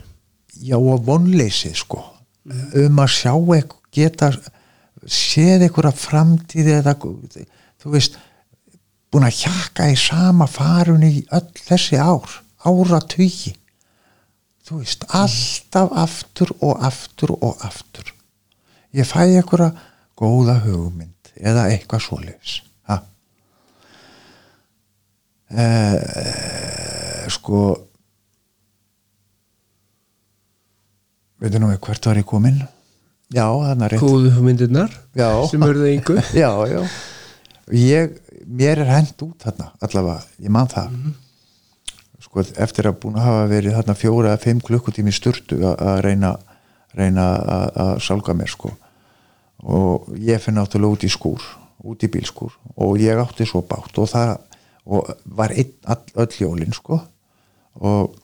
[0.60, 2.02] Já, og vonleysið sko.
[2.78, 4.30] Um að sjá eitthvað geta
[5.06, 8.18] séð einhverja framtíði eða þú veist
[9.12, 13.54] búin að hjakka í sama farun í öll þessi ár ára tugi
[14.66, 18.12] þú veist, alltaf aftur og aftur og aftur.
[18.96, 19.72] Ég fæ einhverja
[20.18, 22.60] góða hugmynd eða eitthvað svoleiðis.
[22.60, 22.65] ha
[25.50, 27.60] eh, sko
[31.42, 32.62] veitum nú hvert var ég kominn
[33.34, 34.02] já, þannig er rétt.
[34.02, 35.28] Góðu myndirnar Já.
[35.50, 36.16] sem örðu engu.
[36.42, 36.80] Já, já.
[37.74, 38.12] Ég,
[38.46, 40.94] mér er hend út þarna allavega, ég man það.
[42.22, 46.00] Sko, eftir að búin að hafa verið þarna fjóra eða fimm klukkutími sturtu að- að
[46.06, 46.30] reyna
[46.96, 48.70] reyna að, að sálga mér sko.
[49.66, 51.42] Og ég finn náttúrulega út í skúr
[51.86, 52.54] út í bílskúr.
[52.80, 54.36] Og ég átti svo bátt og það
[54.86, 57.00] og var einn all, öll jólin sko.
[57.82, 58.14] Og,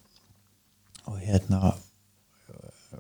[1.05, 1.75] og hérna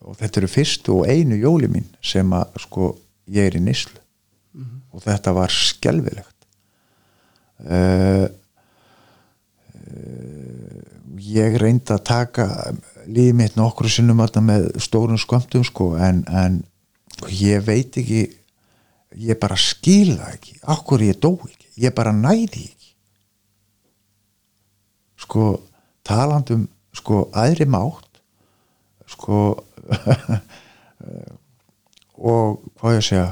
[0.02, 2.92] og þetta eru fyrstu og einu jóli mín sem að sko
[3.30, 4.00] ég er í nýslu
[4.92, 6.28] og þetta var skelfilegt.
[7.62, 8.26] Uh,
[9.78, 10.82] uh,
[11.22, 12.46] ég reyndi að taka
[13.06, 16.60] lífið mitt nokkru sinnum þarna með stórum skömmtum sko en, en
[17.32, 18.26] ég veit ekki
[19.22, 20.58] ég bara skila ekki.
[20.74, 22.81] Okkur ég dó ekki, ég bara næði ekki
[25.32, 25.44] sko
[26.04, 28.20] talandum sko aðri mátt
[29.08, 29.38] sko
[32.32, 33.30] og hvað ég segja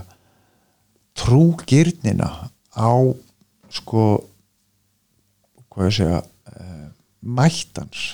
[1.21, 2.31] trúgirnina
[2.73, 2.93] á
[3.69, 4.05] sko
[5.69, 6.89] hvað ég segja uh,
[7.21, 8.07] mættans.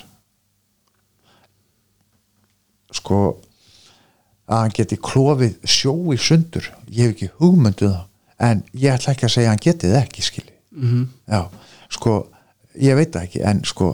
[2.91, 3.21] Sko
[4.47, 6.67] að hann geti klofið sjó í sundur.
[6.91, 8.05] Ég hef ekki hugmynduð það
[8.47, 10.57] en ég ætla ekki að segja að hann geti það ekki skilji.
[10.77, 11.07] -hmm.
[11.25, 11.41] já,
[11.89, 12.11] sko
[12.81, 13.91] ég veit það ekki en sko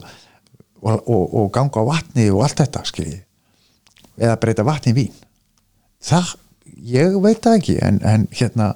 [0.84, 3.20] og, og, og ganga á vatni og allt þetta skilji
[4.20, 5.14] eða breyta vatni í vín.
[6.04, 6.34] Það,
[6.94, 8.68] ég veit það ekki en, en hérna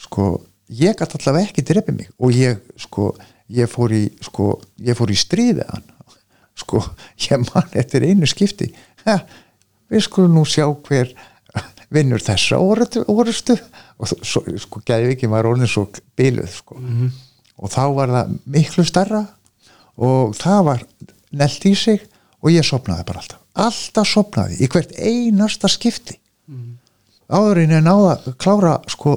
[0.00, 0.30] sko,
[0.72, 2.08] ég gæti allavega ekki drepið mig.
[2.18, 3.12] Og ég sko,
[3.52, 4.48] ég fór í sko,
[4.82, 5.84] ég fór í stríðið hann.
[6.58, 6.80] Sko,
[7.28, 8.72] ég man eftir einu skipti.
[9.06, 9.20] Ha,
[9.92, 11.12] við skulum nú sjá hver
[11.92, 13.02] vinnur þessa orustu
[14.00, 15.86] og svo- sko, gæði ekki maður orðin svo
[16.18, 16.80] biluð sko.
[17.62, 19.22] Og þá var það miklu starra
[20.00, 20.84] og það var
[21.32, 22.02] nelt í sig
[22.42, 23.40] og ég sopnaði bara alltaf.
[23.52, 26.18] Alltaf sopnaði í hvert einasta skipti.
[27.32, 29.16] Áðurinn er náða að klára sko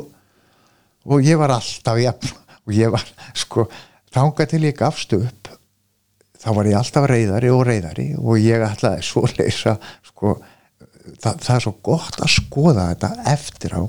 [1.06, 2.34] og ég var alltaf jafn
[2.66, 3.06] og ég var
[3.38, 3.68] sko
[4.16, 5.52] þangað til ég gafst upp
[6.42, 10.36] þá var ég alltaf reyðari og reyðari og ég ætlaði svo leysa sko
[11.22, 13.84] það, það er svo gott að skoða þetta eftir á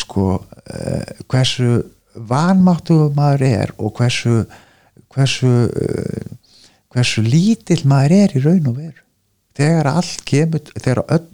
[0.00, 1.80] sko uh, hversu
[2.30, 4.44] vanmáttu maður er og hversu
[5.14, 6.36] hversu uh,
[6.90, 9.02] hversu lítill maður er í raun og veru.
[9.58, 11.26] Þegar allt kemur þegar öll,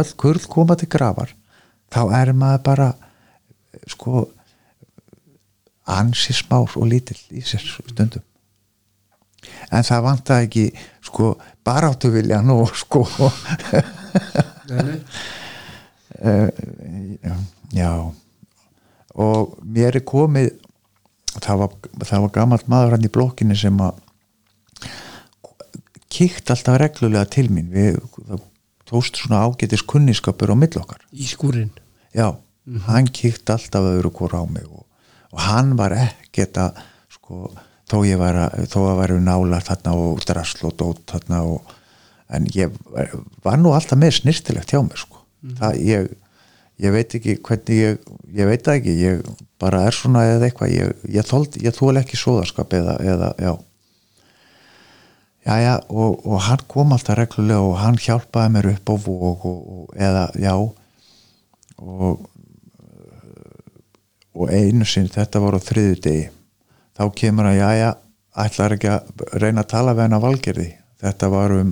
[0.00, 1.34] öll kurl koma til grafar
[1.94, 4.24] þá er maður bara eh, sko
[5.94, 8.24] ansi smár og lítill í sér stundum.
[9.68, 10.64] En það vantaði ekki
[11.04, 11.34] sko
[11.66, 13.06] baráttu vilja nú sko.
[16.24, 16.48] Eh,
[17.74, 17.90] já.
[19.18, 20.52] Og mér er komið
[21.42, 24.00] það var, það var gamalt maður hann í blokkinni sem að
[26.14, 27.70] kíkt alltaf reglulega til mín.
[27.74, 27.98] Við
[28.88, 31.02] tóst svona ágætis kunniskapur á mill okkar.
[31.10, 31.72] Í skúrin
[32.14, 32.30] já,
[32.86, 34.84] hann kíkt alltaf öðru hvort á mig og,
[35.34, 36.82] og hann var ekkert að
[37.16, 37.48] sko,
[37.90, 41.74] þó ég var að þó að varu nála þarna og drasl og dót þarna og
[42.34, 45.20] en ég var, nú alltaf með snirtilegt hjá mér sko.
[45.58, 46.12] Það ég
[46.82, 48.00] ég veit ekki hvernig ég
[48.34, 49.22] ég veit það ekki, ég
[49.62, 53.52] bara er svona eða eitthvað, ég, ég, þóld, ég þól ekki sóðarskap eða, eða, já.
[55.44, 59.44] Já, já, og, og hann kom alltaf reglulega og hann hjálpaði mér upp á vóg
[59.44, 60.54] og, og, eða, já.
[61.78, 62.30] Og
[64.34, 66.24] og einu sinn, þetta var á þriðu degi
[66.98, 67.90] þá kemur að, já, já
[68.44, 70.68] ætlar ekki að reyna að tala við hann að valgerði?
[71.04, 71.70] Þetta var um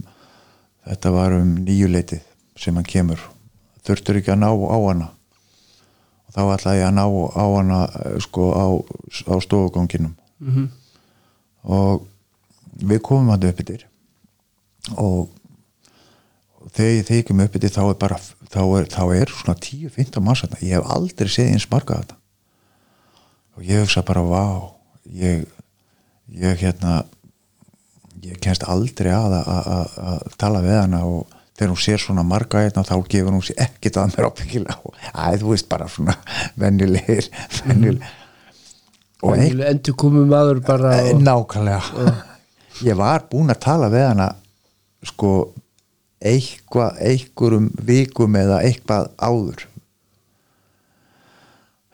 [0.87, 2.23] þetta var um nýjuleitið
[2.63, 3.32] sem hann kemur
[3.87, 5.09] þurftur ekki að ná á hana.
[6.27, 8.67] Og þá ætlaði ég að ná á hana eh, sko á,
[9.29, 10.17] á stofuganginum.
[10.43, 10.71] Mhm.
[11.63, 12.03] og
[12.83, 13.85] við komum hann upp yfir
[14.99, 15.29] og
[16.75, 18.19] þegar ég þykjum upp yfir þá er bara
[18.51, 22.19] þá er, þá er svona 10-15 manns ég hef aldrei séð eins marga þetta
[23.55, 24.45] og ég hugsa bara vá
[25.15, 25.47] ég,
[26.27, 27.05] ég hérna
[28.23, 32.83] ég kennst aldrei að að tala við hana og þegar hún sér svona marga hérna
[32.87, 34.77] þá gefur hún sér ekkert að mér ábyggilega.
[35.15, 36.17] Æ, þú veist bara svona
[36.59, 37.31] venjulegir
[37.69, 38.19] venjulegir
[39.23, 42.15] og ein, endur komum maður bara og, nákvæmlega.
[42.89, 44.33] Ég var búinn að tala við hana
[45.07, 45.53] sko
[46.23, 49.69] eitthvað, einhverjum vikum eða eitthvað áður.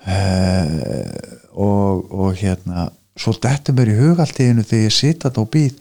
[0.09, 1.05] Uh,
[1.53, 2.89] og, og hérna
[3.19, 5.81] svo þetta mér í hugaltíðinu þegar ég sita þetta og býð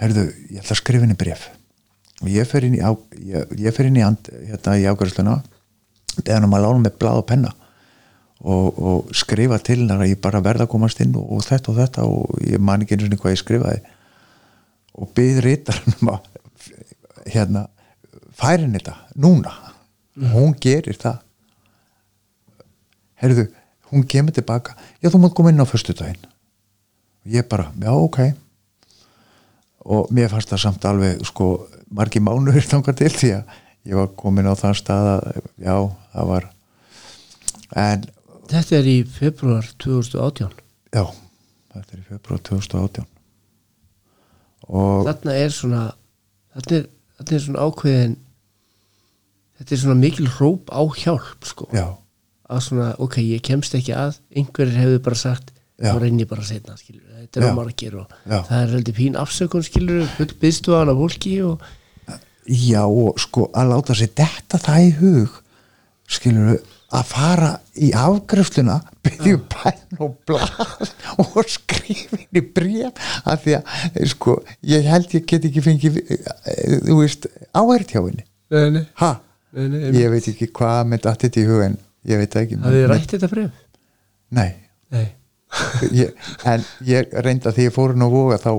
[0.00, 1.48] herðu, ég ætla að skrifa henni bref
[2.28, 5.40] ég fer inn í, á, ég, ég fer inn í, and, hérna, í ágæðsluna
[6.20, 7.52] um að lána með blað og penna
[8.40, 11.72] og, og skrifa til hennar að ég bara verða að komast inn og, og þetta
[11.72, 13.80] og þetta og ég man ekki einu sinni hvað ég skrifaði.
[15.00, 16.28] Og byði rítarinn að
[17.30, 17.66] hérna
[18.36, 19.52] færin þetta núna.
[20.32, 21.20] Hún gerir það.
[23.20, 23.46] Heyrðu,
[23.92, 24.76] hún kemur tilbaka.
[25.00, 26.28] Já, þú mátt koma inn á föstudaginn.
[27.24, 28.20] Og ég bara, já, ok.
[29.90, 31.52] Og mér fannst það samt alveg sko,
[31.90, 33.58] margi mánuður þangar til því að
[33.90, 35.28] ég var komin á þann stað að
[35.64, 35.76] já,
[36.14, 36.48] það var
[37.80, 38.08] en,
[38.50, 40.50] Þetta er í februar 2018
[40.96, 41.04] já
[41.70, 43.06] þetta er í februar 2018
[44.70, 45.84] og Þarna er svona
[46.50, 46.84] Þetta er,
[47.18, 48.16] þetta er svona ákveðin
[49.60, 51.66] Þetta er svona mikil hróp á hjálp sko.
[51.76, 51.84] Já,
[52.50, 56.44] að svona, ok, ég kemst ekki að einhverjir hefur bara sagt þá reynir ég bara
[56.44, 58.38] setna, skilur, þetta er á margir og Já.
[58.48, 60.08] það er heldur pín afsökun, skilur,
[60.42, 61.62] byggstu á hana fólki og
[62.48, 65.40] já og sko að láta sér detta það í hug
[66.10, 66.60] skilur
[66.90, 70.90] að fara í afgröfsluna byrju pæn og blað
[71.22, 76.80] og skrifin í bréf af því að sko ég held ég get ekki fengið eh,
[76.88, 78.26] þú veist áhært hjá henni.
[78.50, 79.12] Nei, nei, ha,
[79.54, 81.78] nei, nei, ég veit ekki hvað með þetta í hug en
[82.10, 83.64] ég veit ekki Hafið þið rætt þetta bref?
[84.34, 84.50] nei,
[84.90, 85.06] Nei,
[85.94, 86.14] ég,
[86.50, 88.50] en ég reynda því ég fór á voga þá,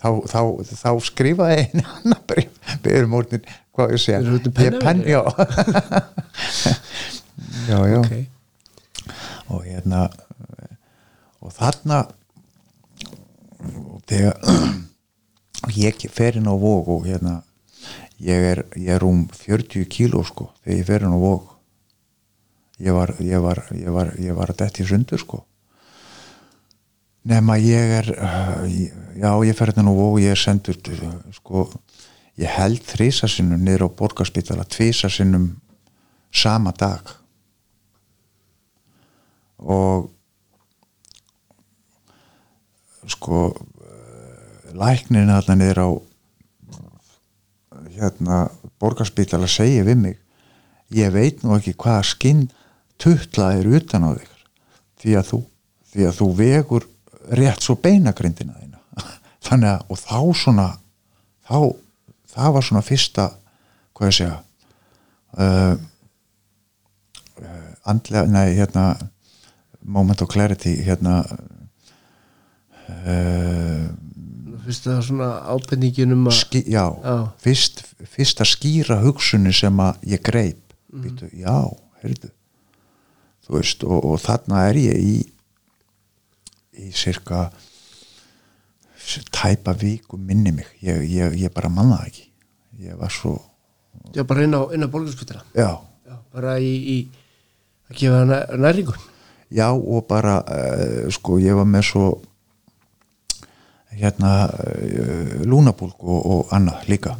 [0.00, 0.40] þá, þá,
[0.70, 2.50] þá skrifaði einu annar bref
[2.84, 3.44] byrjum orðin,
[3.76, 4.20] hvað ég segja?
[4.26, 5.22] Þetta ég penn, já
[7.70, 7.98] já, já.
[8.00, 8.14] Ok.
[9.54, 10.00] Og hérna
[11.40, 11.98] og þarna
[13.62, 14.36] og þegar
[15.86, 17.40] ég fer inn á vóg og hérna
[18.22, 21.42] ég er, ég er um 40 kíló sko þegar ég fer inn á vóg
[22.82, 25.44] ég var ég var, ég var, ég var að detti í sundur sko
[27.26, 28.64] nema ég er uh,
[29.18, 31.66] já ég fer hérna vóg og ég er sendur uh, sko
[32.36, 35.54] ég held þrísa sinnum niður á borgarspítala tvísa sinnum
[36.36, 37.00] sama dag.
[39.56, 40.10] Og
[43.08, 45.88] sko eh, læknin þarna niður á
[47.96, 48.40] hérna
[48.82, 50.18] borgarspítala segir við mig
[50.92, 52.42] ég veit nú ekki hvaða skinn
[53.00, 54.34] tutla er utan á þig
[55.00, 55.40] því að þú,
[55.94, 56.88] því að þú vegur
[57.30, 58.78] rétt svo beinagrindina þína
[59.48, 60.66] þannig að og þá svona
[61.46, 61.58] þá,
[62.36, 63.28] það var svona fyrsta
[63.96, 64.38] hvað ég segja
[65.38, 65.74] uh,
[67.42, 68.86] uh, andlega, nei hérna
[69.86, 71.22] moment of clarity hérna
[72.88, 73.86] uh,
[74.66, 77.16] Fyrst það svona ábendingin um að ský, já, Já.
[77.44, 80.62] Fyrst, fyrsta skýra hugsunni sem að ég greip
[80.96, 81.02] Mhm.
[81.02, 81.56] Býtu, já,
[82.00, 82.30] heyrðu
[83.46, 85.14] þú veist, og, og þarna er ég í
[86.80, 87.46] í cirka
[89.32, 90.66] tæpa viku minni mig.
[90.82, 92.24] Ég, ég, ég bara manna það ekki.
[92.86, 93.36] Ég var svo,
[94.14, 94.88] Já, bara inn á, á
[96.06, 96.96] Já, bara í, í
[97.90, 98.94] að gefa næ- næringu
[99.50, 102.06] já og bara uh, sko ég var með svo
[103.96, 107.16] hérna uh, lúnabúlg og, og annað líka.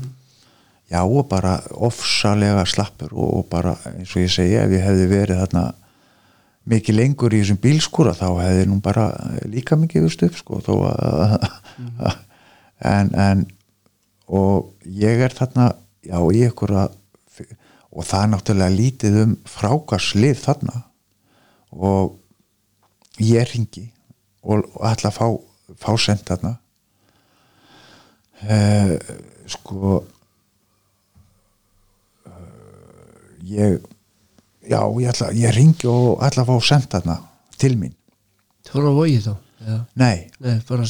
[0.90, 5.08] Já og bara ofsalega slappur og, og bara eins og ég segi ef ég hefði
[5.10, 5.64] verið þarna
[6.66, 9.08] mikið lengur í þessum bílskúra þá hefði nú bara
[9.46, 11.36] líka mikið vist upp sko þó að
[12.94, 13.44] en, en
[14.26, 15.70] og ég er þarna
[16.06, 16.96] já í ykkur að
[17.96, 20.82] og það er náttúrulega lítið um frákarslið þarna.
[21.72, 22.16] Og
[23.22, 23.86] ég ringi
[24.44, 25.26] og, og ætla að fá,
[25.80, 26.52] fá sent þarna.
[28.36, 28.94] Uh,
[29.48, 29.94] sko
[32.28, 32.34] uh,
[33.48, 33.80] ég
[34.68, 37.18] já, ég ætla, ég ringi og ætla að fá sent þarna
[37.60, 37.94] til mín.
[38.66, 39.34] Þú voru á vogi þá?
[39.66, 40.84] Já, nei, nei, bara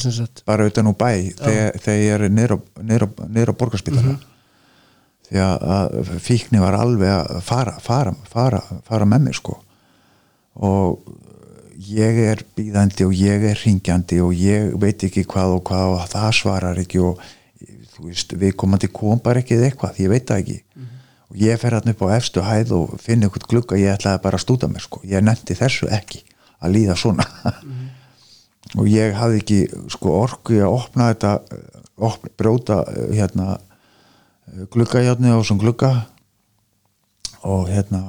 [0.45, 4.17] bara utan úr bæ þegar, þegar ég er niður á, niður á borgarspítala.
[5.27, 9.57] Því að, fíkni var alveg að fara, fara, fara, fara með mér sko.
[10.67, 11.15] Og
[11.87, 16.05] ég er býðandi og ég er ringjandi og ég veit ekki hvað og hvað og
[16.11, 17.25] það svarar ekki og
[17.93, 20.57] þú veist, við komandi kom bara ekki eða eitthvað, ég veit það ekki
[21.27, 24.39] og ég fer hann upp á efstu hæð og finn eitthvað glugga, ég ætlaði bara
[24.39, 26.23] að stúta mér sko, ég nefndi þessu ekki
[26.63, 27.25] að líða svona.
[28.75, 29.57] Og ég hafði ekki
[29.93, 31.33] sko orku að opna þetta
[31.97, 33.57] opna, brjóta eh, hérna
[34.73, 35.91] gluggajárni á þessum glugga.
[37.47, 38.01] Og hérna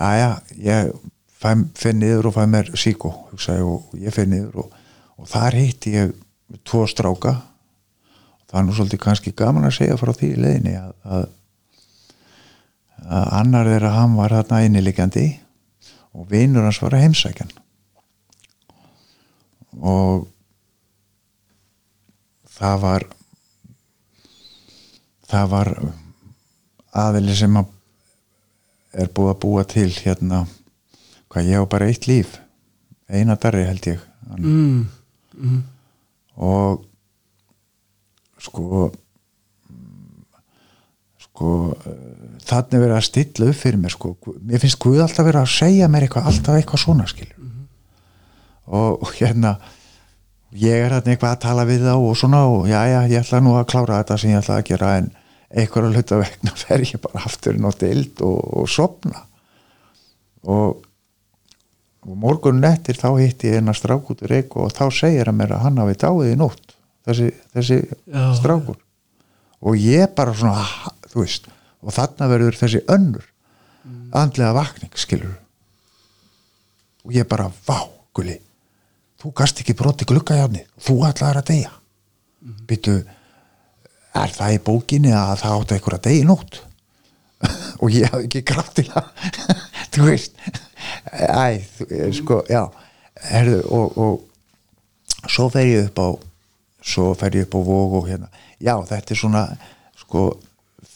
[0.00, 0.90] aðja, ég
[1.38, 4.76] fæ, finn niður og fæ mér síkó hugsaði og ég finn niður og,
[5.20, 6.14] og þar hitti ég
[6.66, 7.36] tvo stráka.
[8.50, 11.30] Það er nú svolítið kannski gaman að segja frá því að, að, að
[13.08, 15.26] annar þeirra hann var þarna inniliggjandi
[16.14, 17.52] og vinur hans var að heimsækjan.
[19.82, 20.26] Og
[22.54, 23.06] það var
[25.28, 25.72] það var
[27.04, 27.70] aðili sem að
[28.94, 30.44] er búið að búa til hérna
[31.32, 32.36] hvað ég á bara eitt líf
[33.10, 34.02] eina darri held ég.
[34.38, 34.84] Mm,
[35.34, 35.62] mm,
[36.38, 36.84] og
[38.40, 38.92] sko
[41.34, 41.52] sko
[42.46, 45.88] þannig verið að stilla upp fyrir mér sko, mér finnst Guð alltaf verið að segja
[45.90, 47.48] mér eitthvað, alltaf eitthvað svona skilur
[48.70, 49.56] og, og hérna
[50.54, 53.42] ég er hérna eitthvað að tala við þá og svona og já já, ég ætla
[53.42, 55.10] nú að klára þetta sem ég ætla að gera en
[55.50, 59.26] einhverja hluta vegna fer ég bara aftur inn á deild og, og sopna
[60.46, 60.86] og,
[62.06, 65.40] og morgun nettir þá hitti ég hennar strák út í reik og þá segir hann
[65.40, 66.74] mér að hann hafi dáið í nótt
[67.08, 67.80] þessi, þessi
[68.38, 68.78] strákur.
[69.64, 70.64] Og ég bara svona
[71.14, 71.46] þú veist,
[71.84, 73.30] og þarna verður þessi önnur
[74.14, 75.36] andlega vakning skilur
[77.04, 77.84] og ég bara, vá,
[78.16, 78.38] gulli
[79.20, 81.72] þú gast ekki broti gluggajáni þú ætlaðir að deyja.
[82.44, 82.94] Mm byttu
[84.14, 86.60] er það í bókinni að það áttu einhver að deyja nótt?
[87.82, 89.08] Og ég hafði ekki kraft til að
[89.94, 90.36] þú veist
[91.10, 91.88] æ, þú,
[92.20, 92.62] sko, já
[93.30, 96.08] herðu, og, og svo fer ég upp á
[96.84, 98.28] svo fer ég upp á vóg og hérna.
[98.60, 99.44] Já, þetta er svona
[99.98, 100.26] sko,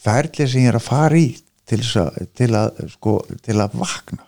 [0.09, 1.29] ferli sem ég er að fara í
[1.69, 4.25] til, að, til að sko, til að vakna.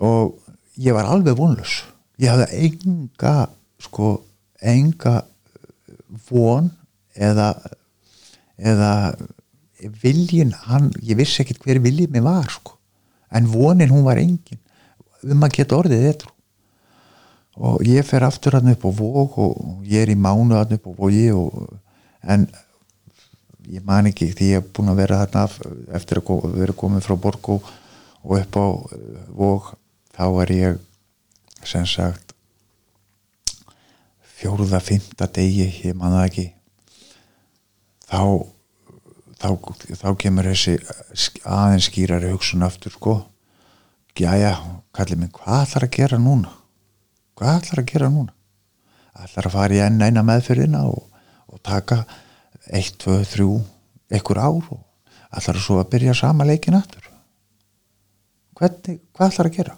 [0.00, 0.36] Og
[0.80, 1.82] ég var alveg vonlus
[2.20, 3.34] ég hafði enga
[3.80, 4.14] sko,
[4.60, 5.20] enga
[6.28, 6.70] von
[7.14, 7.52] eða
[8.60, 8.92] eða
[10.02, 12.76] viljin hann, ég vissi ekkert hver viljið mér var sko.
[13.30, 14.58] en vonin hún var engin.
[15.22, 16.30] Um að geta orðið þetta
[17.60, 20.88] og ég fer aftur hann upp á vóg og ég er í mánu hann upp
[20.90, 21.28] á vógi
[22.22, 22.48] en
[23.70, 25.60] ég man ekki því ég er búin að vera þarna af-
[26.00, 29.70] eftir að vera komið frá Borgó og upp á uh, vóg
[30.16, 30.78] þá er ég
[31.64, 32.34] sem sagt
[34.40, 36.46] fjóruða, fymta degi ég man það ekki.
[38.10, 38.20] Þá
[39.40, 39.48] þá,
[40.00, 40.76] þá kemur þessi
[41.12, 43.18] sk- aðeins skýrari hugsun aftur sko.
[44.20, 44.54] Jæja,
[44.96, 46.50] kallið minn, hvað ætlar að gera núna?
[47.38, 48.34] Hvað ætlar að gera núna?
[49.16, 51.06] Ætlar að fara í enn eina meðferðina og,
[51.48, 52.02] og taka
[52.70, 53.46] 1, 2, 3
[54.10, 54.80] einhver ár og
[55.30, 57.06] ætlar svo að byrja sama leikin aftur?
[58.58, 59.76] Hvernig, hvað ætlar að gera?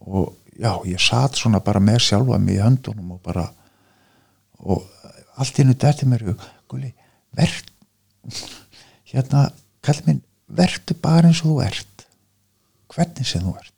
[0.00, 3.46] Og já, ég satt svona bara með sjálfa mig í höndunum og bara
[4.60, 4.84] og
[5.40, 6.26] allt í hennu dætti mér
[6.68, 6.92] guli,
[7.36, 7.70] verð
[9.10, 9.48] hérna,
[9.84, 10.20] kall minn
[10.50, 12.06] verðu bara eins og þú ert.
[12.90, 13.76] Hvernig sem þú ert.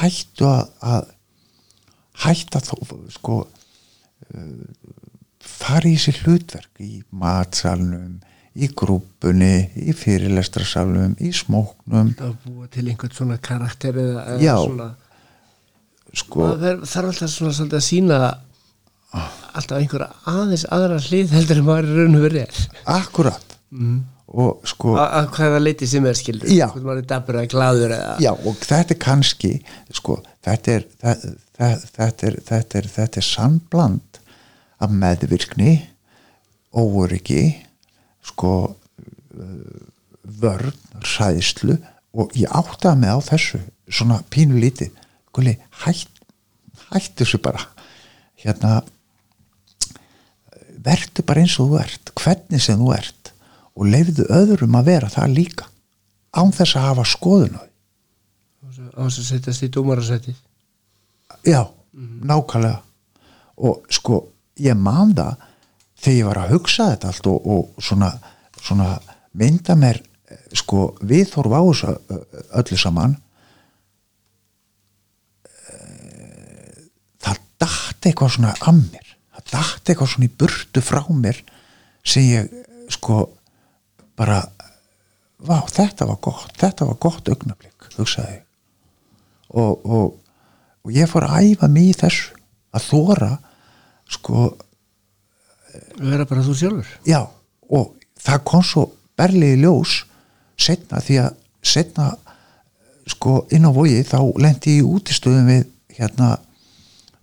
[0.00, 1.10] Hættu að, að
[2.24, 2.74] hætta þó
[3.14, 4.66] sko uh,
[5.40, 8.18] fara í þessi hlutverk í matsalnum
[8.60, 12.12] í grúpunni, í fyrirlestrasalnum í smóknum.
[12.18, 14.88] Að búa til einhvern svona karakter eða, eða svona
[16.10, 18.20] sko, það þarf, alltaf svona svolítið að sína
[19.10, 22.64] alltaf einhverja aðeins aðra hlið heldur en maður í raun og verið er.
[22.90, 23.46] Akkurat.
[23.70, 24.00] Mm.
[24.34, 28.16] og sko að að hvaða leiti sem er hvort maður er dabur eða glaður eða
[28.22, 29.50] Já, og þetta er kannski
[29.94, 34.09] sko, þetta er þetta, er, þetta er, þetta er sannbland
[34.80, 35.74] af meðvirkni
[36.72, 37.44] óöryggi
[38.24, 38.52] sko
[40.40, 41.76] vörn, ræðslu
[42.16, 43.60] og ég áttaði mig á þessu
[43.90, 44.58] svona pínu
[45.30, 45.54] Guli,
[45.84, 46.10] hætt,
[46.90, 47.62] hætt þessu bara.
[48.34, 48.80] Hérna
[50.82, 53.30] verðu bara eins og þú ert hvernig sem þú ert
[53.78, 55.68] og leifðu öðrum að vera það líka
[56.34, 57.70] án þess að hafa skoðun á því.
[58.90, 60.34] Á þess að setjast í dómarasæti
[61.46, 61.62] Já,
[61.94, 62.82] nákvæmlega.
[63.60, 64.24] Og sko,
[64.58, 65.36] ég man það
[66.00, 68.10] þegar ég var að hugsa þetta allt og, og svona,
[68.60, 68.88] svona
[69.36, 70.00] mynda mér
[70.30, 73.18] eh, sko viðhorf á þessu ö- öllu saman
[75.70, 76.86] Eh,
[77.22, 79.10] það datt eitthvað svona að mér.
[79.36, 81.40] Það datt eitthvað svona í burtu frá mér
[82.06, 82.50] sem ég
[82.90, 83.20] sko
[84.18, 84.40] bara
[85.40, 88.40] vá, þetta var gott, þetta var gott augnablik, hugsaði
[89.50, 90.16] og, og,
[90.84, 92.34] og ég fór að æfa mig í þessu
[92.76, 93.30] að þóra
[94.10, 94.50] sko,
[96.00, 96.90] vera bara þú sjálfur.
[97.06, 97.20] já
[97.70, 98.86] og það kom svo
[99.18, 100.00] berlið í ljós
[100.60, 102.10] setna því að setna
[103.10, 105.64] sko inn á vogi þá lendi ég í útistöðum við
[105.98, 106.34] hérna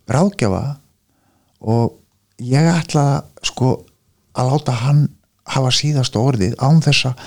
[0.07, 0.63] bráðgjafa
[1.67, 1.97] og
[2.43, 3.79] ég ætla sko
[4.37, 5.07] að láta hann
[5.47, 7.23] hafa síðasta orðið án þess að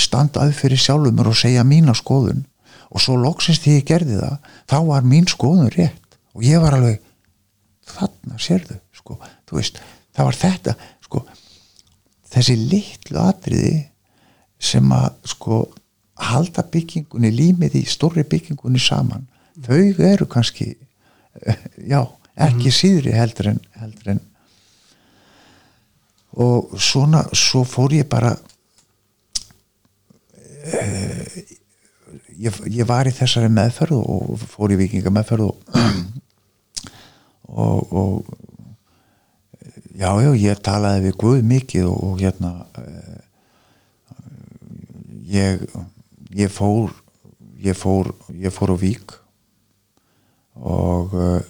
[0.00, 2.46] standa upp fyrir sjálfum mér og segja mína skoðun.
[2.92, 4.36] Og svo loksins því ég gerði það
[4.70, 7.00] þá var mín skoðun rétt og ég var alveg
[7.88, 9.18] þarna sérðu sko,
[9.52, 9.80] veist,
[10.14, 11.22] það var þetta sko,
[12.32, 13.76] þessi litlu atriði
[14.62, 15.62] sem að sko
[16.22, 19.26] halda byggingunni límið í stórri byggingunni saman
[19.64, 20.72] þau eru kannski
[21.92, 22.02] já,
[22.36, 24.22] ekki síðri heldur en, heldur en
[26.42, 28.30] og svona svo fór ég bara
[30.72, 31.42] eh,
[32.40, 35.56] ég, ég var í þessari meðferð og fór í vikinga meðferð og
[37.62, 38.42] og, og
[39.94, 42.52] já, já, ég talaði við Guð mikið og, og hérna
[42.82, 43.18] uh,
[45.32, 45.64] ég
[46.32, 46.92] ég fór
[47.62, 49.14] ég fór, ég fór á Vík
[50.58, 51.40] og uh,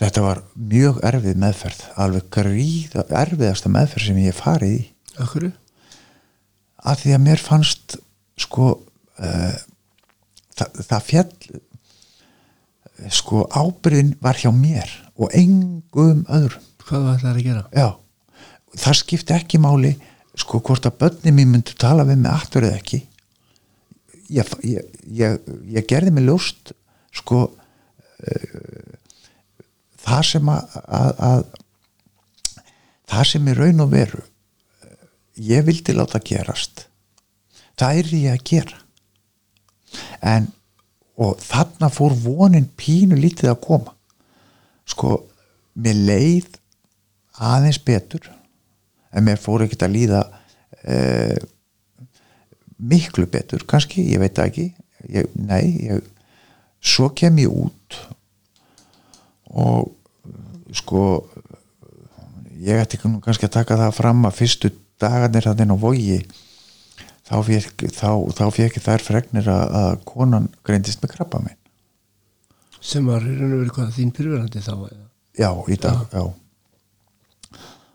[0.00, 4.82] þetta var mjög erfið meðferð alveg gríða, erfiðasta meðferð sem ég farið í
[5.22, 5.50] Akkur?
[6.82, 7.98] að því að mér fannst
[8.40, 9.54] sko uh,
[10.56, 11.60] það, það fjall
[13.10, 16.68] sko ábyrðin var hjá mér og engum öðrum.
[16.82, 17.62] Hvað var það að gera?
[17.72, 17.88] já,
[18.82, 19.92] það skipti ekki máli
[20.38, 23.02] sko hvort að börni mín myndu tala við mig aftur eða ekki.
[24.32, 26.72] Ég, ég, ég, ég gerði mig ljóst
[27.12, 28.94] sko uh,
[30.00, 31.42] það sem að, að, að
[33.12, 34.96] það sem er raun og veru eh,
[35.52, 36.86] ég vildi láta gerast
[37.82, 38.80] það er ég að gera.
[40.22, 40.48] En
[41.22, 43.94] og þarna fór vonin pínu lítið að koma.
[44.88, 45.22] Sko
[45.78, 46.58] mér leið
[47.42, 48.28] aðeins betur
[49.12, 50.22] en mér fór ekkert að líða
[50.82, 51.38] eh,
[52.82, 54.72] miklu betur kannski, ég veit ekki.
[55.12, 56.04] Ég, nei, ég,
[56.82, 57.98] svo kem ég út
[59.52, 59.90] og
[60.72, 61.02] sko
[62.62, 64.70] ég ætti kannski að taka það fram að fyrstu
[65.02, 66.20] dagarnir hann inn á vogi
[67.28, 71.58] þá fekk, þá, þá fekk ég þær fregnir að, að konan greindist með krabba minn.
[72.82, 75.02] Sem var í raun og verið hvað þín pyrverandi þá eða?
[75.38, 76.32] já, í dag, já,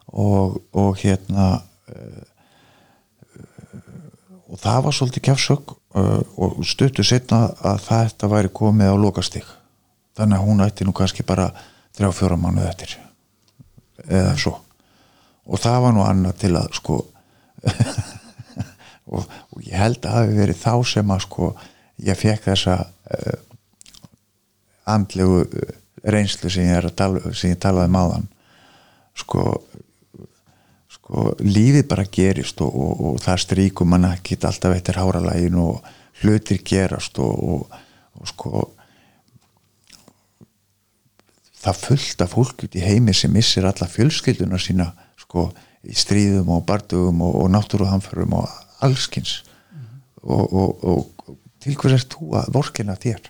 [0.08, 1.60] Og, og hérna
[1.92, 2.22] uh,
[4.48, 9.44] og það var svolítið kjafsök uh, og stuttu setna að þetta væri komið á lokastig.
[10.18, 11.50] Þannig að hún ætti nú kannski bara
[11.98, 12.96] þrjá fjóra mánuð eftir
[14.08, 14.56] eða svo.
[15.52, 16.98] Og það var nú annað til að sko
[19.08, 21.50] og, og ég held að hafi verið þá sem að sko
[22.08, 23.38] ég fekk þessa uh,
[24.94, 25.76] andlegu uh,
[26.08, 28.28] reynslu sem ég, tala, sem ég talaði máðan
[29.18, 29.50] sko
[30.92, 35.86] sko lífið bara gerist og, og, og það stríkum mann ekki alltaf eittir háralægin og
[36.22, 37.68] hlutir gerast og,
[38.18, 38.66] og sko
[41.58, 45.50] það fullt af fólk út í heimi sem missir alla fjölskylduna sína sko
[45.88, 49.42] í stríðum og bardugum og náttúruhamförum og allskins
[50.28, 51.06] og
[51.64, 53.30] til hvers er þú að vorkina þér?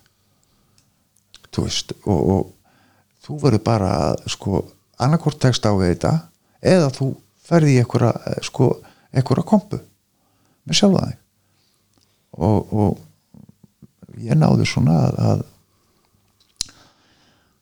[1.54, 2.54] Þú veist og
[3.26, 4.64] þú verður bara að sko
[5.04, 6.14] annarkort tekst á þetta
[6.62, 7.12] eða þú
[7.48, 8.72] ferði í einhverja sko,
[9.14, 9.80] einhverja kompu
[10.68, 11.20] með sjálfa þig.
[12.38, 15.46] Og, og ég náðu svona að, að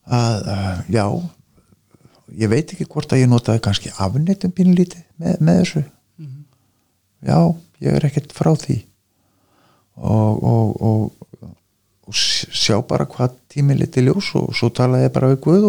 [0.06, 1.06] að já
[2.36, 5.84] ég veit ekki hvort að ég notaði kannski afnettum pínlíti með, með þessu.
[6.18, 6.44] Mm -hmm.
[7.30, 7.40] já,
[7.84, 8.78] ég er ekkert frá því.
[9.96, 11.50] Og, og, og,
[12.06, 15.68] og sjá bara hvað tími liti ljós og svo talaði ég bara við Guð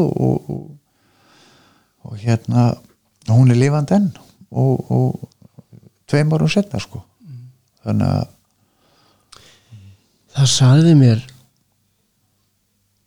[2.07, 2.73] og hérna
[3.31, 4.11] hún er lifand enn
[4.51, 5.15] og,
[6.07, 7.03] tveim árum setna sko.
[7.23, 7.47] Mm.
[7.83, 8.27] þannig að
[10.37, 11.24] það saði mér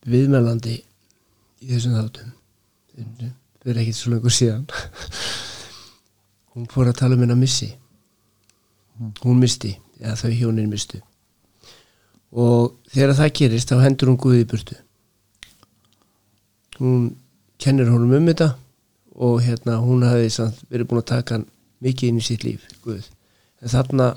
[0.09, 2.35] viðmælandi í þessum þáttum
[3.69, 4.65] er ekkit svo langur síðan.
[6.53, 7.69] Hún fór að tala um henn að missi
[9.23, 11.01] hún misti eða þau hjónin mistu
[12.29, 14.79] og þegar það gerist þá hendur hún Guði í burtu
[16.79, 17.13] hún
[17.59, 18.49] kennir honum um þetta
[19.19, 21.39] og hérna hún hafi samt verið búin að taka
[21.83, 23.07] mikið inn í sitt líf Guð.
[23.61, 24.13] en þarna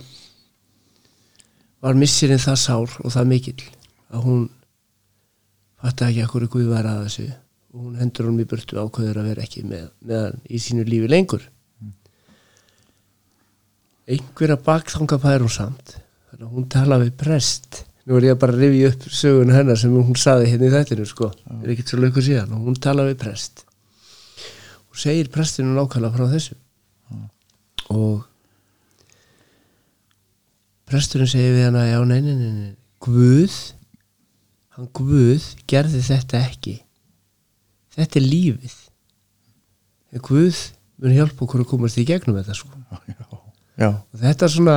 [1.83, 3.63] var missirinn það sár og það mikill
[4.13, 4.43] að hún
[5.83, 7.29] fatta ekki að hverju Guð var að þessu
[7.73, 11.09] og hún hendur hún í burtu ákveður að vera ekki með, með í sínu lífi
[11.09, 11.47] lengur.
[14.11, 15.97] Einhverja bakþanga pæður hún samt.
[16.31, 17.83] Þannig að hún tala við prest.
[18.09, 21.07] Nú er ég bara að rifja upp sögun hennar sem hún saði hérna í þættinu
[21.07, 21.59] sko, ja.
[21.61, 22.57] er ekkert svo lökur síðan.
[22.57, 23.63] Og hún tala við prest.
[24.91, 26.59] Og segir prestinu nákvæmlega frá þessu.
[27.13, 27.29] Mm.
[27.93, 28.29] og
[30.89, 33.55] presturinn segir við hana já, nei, nei, nei, nei, Guð
[34.77, 36.77] hann Guð gerði þetta ekki.
[37.93, 38.77] Þetta er lífið.
[40.13, 40.61] En Guð
[41.03, 42.71] mun hjálpa okkur að komast í gegnum þetta sko.
[43.32, 43.32] Og
[43.79, 44.77] þetta er svona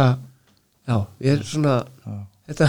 [0.85, 2.15] já, ég er svona já.
[2.45, 2.67] Þetta,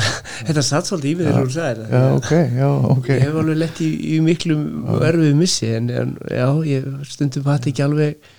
[0.48, 3.16] þetta satt svolítið í mig þegar hún sagði þetta já, okay, já, okay.
[3.19, 4.62] ég hef alveg lett í, í miklum
[5.05, 8.31] erfið missi en, en já, ég stundum hætti ekki alveg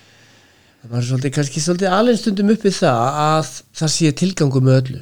[0.82, 5.02] það var svolítið, kannski svolítið alveg stundum uppið það að það sé tilgangu með öllu.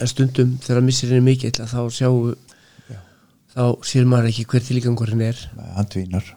[0.00, 2.16] En stundum þegar missirinn er mikill þá sjáu
[2.88, 3.00] já.
[3.54, 5.42] þá sér maður ekki hver tilgangurinn er.
[5.76, 6.32] Hann dvínar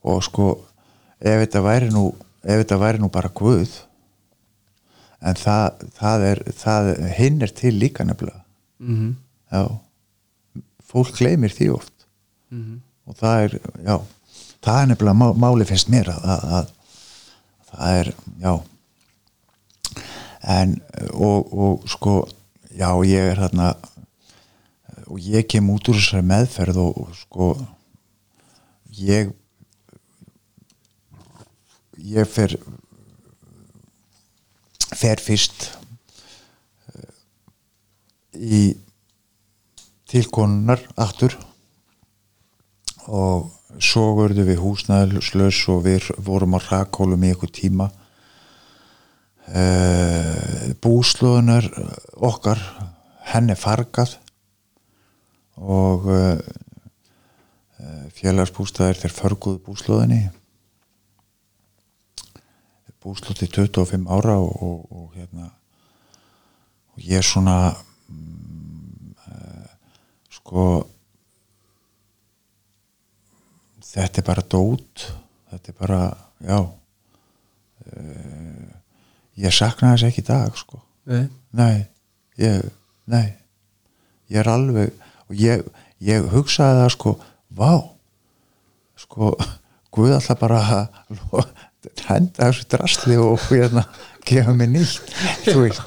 [0.00, 0.50] og sko
[1.20, 2.08] ef þetta væri nú
[2.44, 3.72] ef þetta væri nú bara Guð
[5.20, 8.42] en það, það er það, hinn er til líka nefnilega
[8.80, 9.14] mm -hmm.
[9.52, 9.78] já
[10.92, 12.06] fólk gleymir því oft
[12.50, 12.78] mm -hmm.
[13.06, 14.00] og það er, já
[14.62, 16.66] það er nefnilega má, máli finnst mér að, að, að
[17.70, 18.62] það er, já
[20.42, 20.80] en
[21.12, 22.28] og, og sko
[22.70, 23.74] já ég er þarna
[25.06, 27.66] og ég kem út úr þessari meðferð og, og sko
[28.88, 29.32] ég
[32.00, 32.56] ég fer
[34.90, 35.68] fer fyrst
[36.90, 37.12] eh,
[38.34, 38.62] í
[40.10, 41.36] tilkonunar aftur
[43.06, 43.50] og
[43.80, 47.86] svo verðum við húsnæðslaus og við vorum á rakólum í eitthvað tíma.
[49.50, 51.66] Uh, búslóðunar
[52.22, 52.60] okkar
[53.32, 54.12] henni fargað
[55.58, 56.38] og uh,
[58.14, 60.20] félagsbústæðir þeir förguðu búslóðinni
[63.00, 65.50] búslóð til 25 ára og, og, og hérna
[66.94, 67.56] og ég er svona
[68.08, 69.70] mm, uh,
[70.30, 70.64] sko
[73.90, 75.06] þetta er bara dót
[75.50, 76.00] þetta er bara,
[76.44, 76.58] já
[77.86, 78.68] uh,
[79.40, 81.24] ég sakna þess ekki í dag sko Nei.
[81.56, 81.86] nei,
[82.38, 82.68] ég,
[83.08, 83.32] nei
[84.30, 84.92] ég er alveg
[85.26, 85.64] og ég,
[86.04, 87.16] ég hugsaði það sko
[87.56, 87.72] vá
[89.00, 89.32] sko,
[89.90, 90.60] Guð alltaf bara
[92.06, 93.84] henda þessu drasli og hérna
[94.28, 95.14] gefa mér nýtt
[95.46, 95.82] þú veist.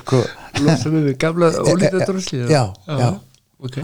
[0.00, 0.22] Sko,
[0.60, 3.10] mig við gamla ólítið drosli já, já
[3.64, 3.82] ok.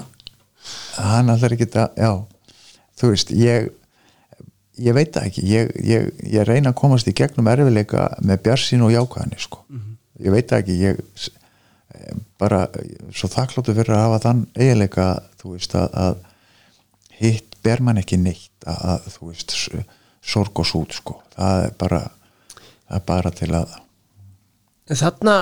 [1.00, 2.12] Hann allar ekki að, já.
[3.00, 3.70] Þú veist, ég
[4.80, 8.84] ég veit það ekki, ég, ég, ég reyna að komast í gegnum erfileika með bjarsín
[8.86, 9.62] og jákvæðinni sko.
[10.20, 11.00] Ég veit það ekki, ég
[11.96, 12.66] eh, bara
[13.12, 15.06] svo þakkláttu fyrir að hafa þann eiginleika,
[15.40, 16.14] þú veist að, að
[17.20, 19.56] hitt ber mann ekki neitt að, að þú veist
[20.20, 22.00] sorg og sút sko, það er bara
[22.86, 23.76] það er bara til að
[24.90, 25.34] En þarna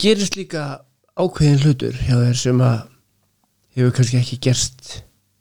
[0.00, 0.80] gerist líka
[1.20, 2.78] ákveðin hlutur hjá þér sem að
[3.76, 4.88] hefur kannski ekki gerst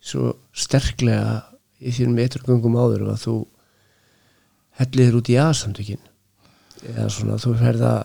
[0.03, 1.39] svo sterklega
[1.79, 3.35] í þínum eiturgöngum áður að þú
[4.79, 6.01] helliðir út í aðsamtökin
[6.91, 8.01] eða svona þú ferð að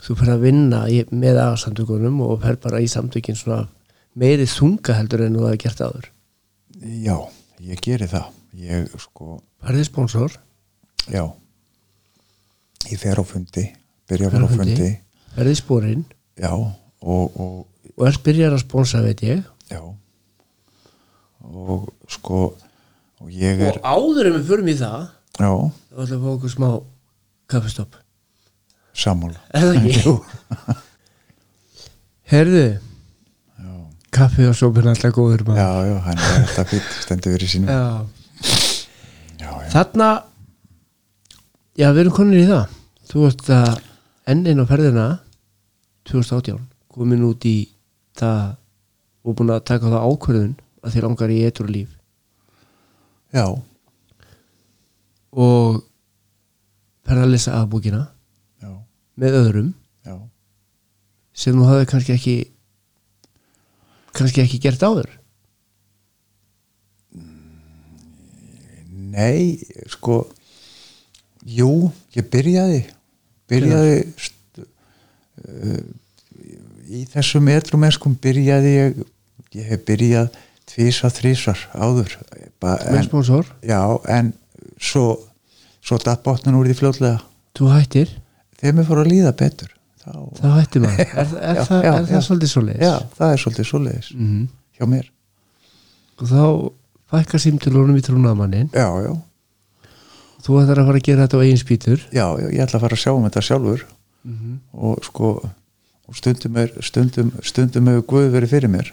[0.00, 3.66] þú ferð að vinna í, með aðsamtökunum og ferð bara í samtökin svona
[4.18, 6.10] meiri þunga heldur en þú hafa gert áður.
[6.80, 7.16] Já,
[7.62, 10.34] ég geri það ég sko, Farðið sponsor,
[11.12, 11.24] já.
[12.90, 13.66] Ég fer á fundi
[14.10, 14.90] byrja að fara á fundi.
[15.36, 16.04] ferðið spórin
[16.40, 17.66] já, og, og
[18.00, 19.42] og er byrjar að sponsa veit ég?
[19.70, 19.80] Já.
[21.44, 22.54] Og sko
[23.20, 25.02] og ég er, og áður en við förum í það
[25.40, 26.68] já, þá ætlum við að fá okkur smá
[27.50, 27.98] kaffistopp.
[29.00, 29.40] Sammála.
[29.54, 30.00] Er það ekki?
[30.04, 30.14] Jú,
[32.30, 32.64] Herðu,
[34.14, 35.60] kaffi og sópin alltaf góður maður.
[35.60, 36.74] já, já, hann er alltaf
[37.04, 37.84] stendur fyrir sínu já, Já.
[37.90, 38.19] já,
[39.70, 40.10] Þarna
[41.78, 42.72] Já, við erum konir í það.
[43.08, 43.76] Þú ert að
[44.30, 45.06] enn inn á ferðina
[46.08, 46.60] 2018
[46.90, 47.70] komin út í
[48.18, 48.56] það
[49.24, 51.90] og búin að taka það ákvörðun að þér langar í eitur líf
[53.34, 53.44] já,
[55.30, 55.82] og
[57.06, 58.02] ferða að lesa af búkina
[58.62, 58.72] já,
[59.20, 59.70] með öðrum
[60.06, 60.16] já.
[61.36, 62.36] sem þú hafði kannski ekki
[64.16, 65.12] kannski ekki gert áður
[69.10, 69.58] nei,
[69.90, 70.22] sko
[71.46, 72.82] jú, ég byrjaði
[73.50, 74.64] byrjaði st,
[75.46, 75.80] uh,
[76.90, 79.02] í þessum metrumenskum byrjaði ég
[79.56, 80.30] ég hef byrjað
[80.70, 82.12] tvísvar, þrísvar áður
[82.62, 83.80] með sponsor, já,
[84.12, 84.30] en
[84.78, 85.16] svo
[85.80, 87.20] svo datt botnun úr því fljótlega.
[87.56, 88.10] Þú hættir?
[88.60, 89.70] Þegar mér fór að líða betur
[90.02, 91.00] þá, þá hættir maður.
[91.10, 92.24] Er, er, er, Já, það, já, er það já.
[92.26, 94.48] svolítið svo já, það er svolítið svoleiðis mm
[94.80, 95.08] hjá mér,
[96.16, 96.42] og þá
[97.10, 99.12] fækkar símtölunum í trúnaðmannin já, já.
[100.40, 102.04] Þú ætlar að fara að gera þetta á eigin spýtur?
[102.16, 103.82] Já, já, ég ætla að fara að sjá um þetta sjálfur.
[104.72, 105.32] Og sko
[106.10, 108.88] og stundum er, stundum, stundum hefur Guð verið fyrir mér.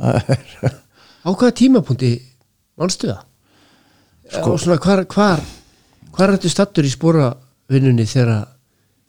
[0.00, 0.72] Það er
[1.22, 2.12] á hvaða tímapunkti
[2.80, 3.20] mannstu það?
[4.32, 5.42] Sko- og svona hvar hvar,
[6.16, 8.46] hvar ertu stattur í spóravinnunni þegar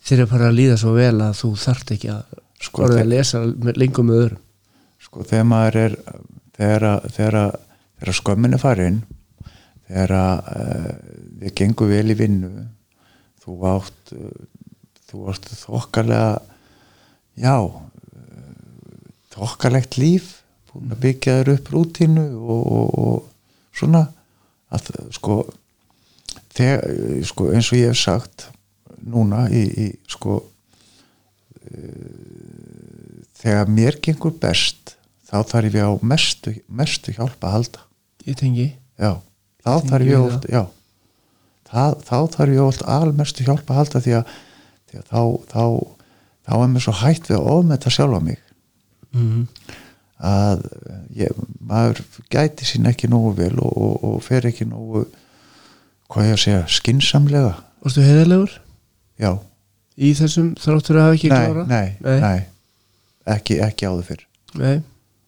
[0.04, 3.40] þegar fara að líða svo vel að þú þarft ekki að Sko, þe- að lesa
[3.80, 4.42] lengur með öðrum?
[5.08, 5.96] sko þegar maður er
[6.58, 7.58] þegar, að-
[8.04, 9.00] þegar, skömmin er farin
[9.88, 10.90] þegar uh,
[11.40, 12.50] við gengum vel í vinnu.
[13.40, 14.30] Þú átt uh,
[15.08, 16.42] þú átt þokkalega
[17.40, 17.82] já uh,
[19.32, 24.08] þokkalegt líf búin að byggja þér upp rútínu og, og, og svona
[24.74, 25.38] að sko,
[26.56, 26.82] þegar,
[27.28, 28.48] sko eins og ég hef sagt
[29.04, 30.40] núna í, í sko
[33.38, 34.96] þegar mér gengur best
[35.28, 37.83] þá þarf ég á mestu, mestu hjálpa að halda
[38.28, 38.66] ég tengi.
[39.00, 39.12] Já,
[39.64, 40.62] þá þarf ég oft já,
[41.70, 44.34] það, þá þarf ég oft almestu hjálpa að halda því að,
[44.90, 45.22] því að þá,
[45.54, 45.64] þá,
[46.48, 48.44] þá er mér svo hætt við að ofmeta sjálfa mig.
[49.14, 49.48] Mm
[50.24, 50.60] að
[51.18, 51.32] ég,
[51.66, 51.98] maður
[52.32, 55.02] gæti sín ekki nógu vel og, og, og fer ekki nógu
[56.08, 57.50] hvað ég að segja, skinsamlega
[57.82, 58.54] Varstu heiðarlegur?
[59.20, 59.32] Já,
[59.98, 61.64] í þessum þráttur að hafa ekki nei, klára?
[61.68, 62.20] nei, Nei.
[62.22, 62.46] nei.
[63.34, 64.22] Ekki, ekki áður fyrr.
[64.62, 64.76] Nei.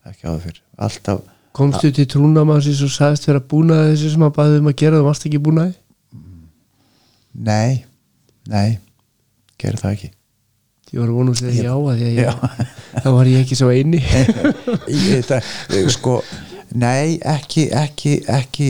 [0.07, 1.21] ekki áður fyrr, alltaf
[1.57, 5.07] Komstu til trúnamannsins og sagðist vera búnaði þessi sem hann baði um að gera, þú
[5.09, 5.75] varst ekki búnaði?
[7.37, 7.85] nei,
[8.49, 8.79] nei
[9.61, 10.11] gerir það ekki.
[10.93, 12.09] Ég var að vona að segja Ég- já að að Já.
[12.17, 12.67] ég,
[13.03, 14.01] þá var ég ekki svo eini.
[15.11, 15.49] Ég- það,
[15.97, 16.15] sko
[16.77, 18.69] nei, ekki, ekki, ekki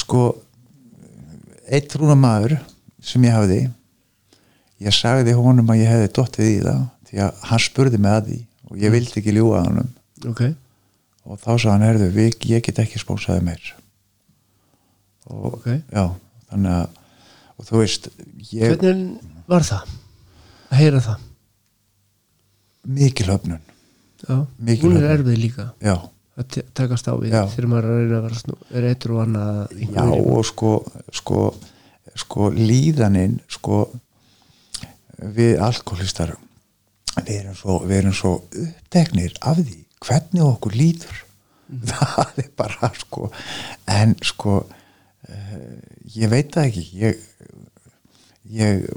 [0.00, 0.24] sko
[1.70, 2.56] eitt trúnamaður
[3.04, 3.60] sem ég hafði
[4.80, 8.28] ég sagði honum að ég hefði dottið í það því að hann spurði mig að
[8.30, 8.38] því
[8.70, 9.88] og ég vildi ekki ljúga að honum.
[10.30, 10.42] Ok,
[11.30, 12.08] og þá sagði hann, herðu,
[12.50, 13.68] ég get ekki spónsaði meir
[15.30, 16.04] og ok já,
[16.50, 16.98] þannig að
[17.60, 18.06] og þú veist,
[18.50, 19.90] ég Hvernig var það?
[20.70, 21.26] Að heyra það?
[22.96, 23.60] mikil höfnun
[24.58, 25.12] Mikil hún er höfnun.
[25.18, 25.94] erfið líka já,
[26.40, 27.42] að te- takast á við Já.
[27.52, 30.30] þegar maður er að reyna að vera snú, er eittur og annað að já einhverju-
[30.36, 30.70] og sko
[31.20, 31.40] sko,
[32.24, 33.80] sko líðaninn sko
[35.20, 36.34] við alkoholistar
[37.20, 38.32] við erum svo, við erum svo
[38.64, 41.24] uppteknir af því hvernig okkur líður.
[41.90, 43.28] Það er bara sko
[43.90, 45.76] en sko uh,
[46.16, 46.86] ég veit það ekki.
[46.98, 47.20] Ég,
[48.50, 48.88] ég,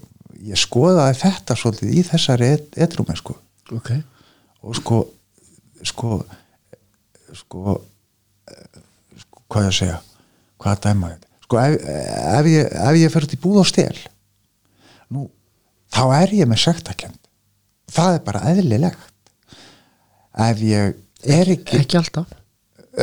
[0.49, 2.53] ég skoðaði þetta svolítið í þessari
[2.87, 3.37] etrumen sko.
[3.73, 3.93] Ok,
[4.63, 5.03] og sko
[5.83, 6.23] sko
[7.33, 7.77] sko,
[8.47, 8.81] eh,
[9.19, 9.99] sko hvað ég segja?
[10.61, 11.77] Hvað að dæma þetta sko ef,
[12.39, 13.95] ef ég, ég út í búð og stel
[15.13, 15.27] nú
[15.93, 17.19] þá er ég með sektakend
[17.93, 19.09] það er bara eðlilegt
[20.33, 22.31] ef ég er ekki ekki alltaf.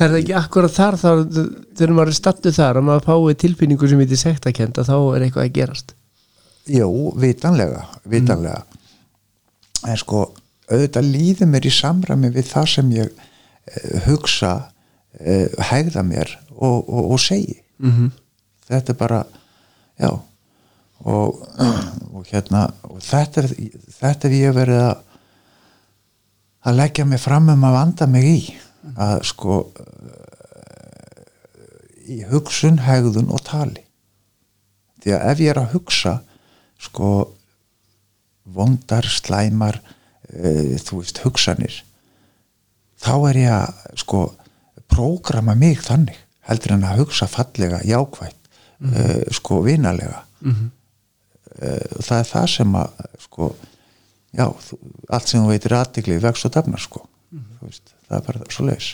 [0.00, 1.08] Er það ekki akkurat þar þá
[1.76, 5.44] þegar maður er stattu þar að maður fái tilfinningu sem heitir sektakenda þá er eitthvað
[5.44, 5.94] að gerast?
[6.70, 6.88] Jú,
[7.20, 8.62] vitanlega, vitanlega.
[9.86, 10.24] En sko
[10.70, 16.88] auðvitað líður mér í samræmi við það sem ég uh, hugsa uh, hægða mér og,
[16.88, 17.60] og, og segi.
[17.80, 18.10] Mm -hmm.
[18.68, 19.24] þetta er bara
[20.00, 20.10] já
[21.04, 21.48] og,
[22.14, 23.46] og hérna og þetta,
[24.00, 25.09] þetta er ég verið að
[26.66, 28.40] að leggja mig fram um að vanda mig í.
[29.00, 29.60] Að sko
[32.10, 33.84] í hugsun, hegðun og tali.
[35.00, 36.16] Því að ef ég er að hugsa
[36.80, 37.12] sko
[38.50, 41.82] vondar, slæmar uh, þú veist, hugsanir
[43.00, 44.20] þá er ég að sko
[44.90, 46.18] prógrama mig þannig
[46.50, 48.50] heldur en að hugsa fallega, jákvætt
[48.82, 50.24] uh, sko vinalega.
[50.40, 50.70] Mhm.
[51.60, 53.50] uh, og það er það sem að sko
[54.36, 54.78] já, þú,
[55.10, 57.02] allt sem þú veitir aðtikli vext og dafnar sko.
[57.34, 58.88] Þú veist, það er bara svo leis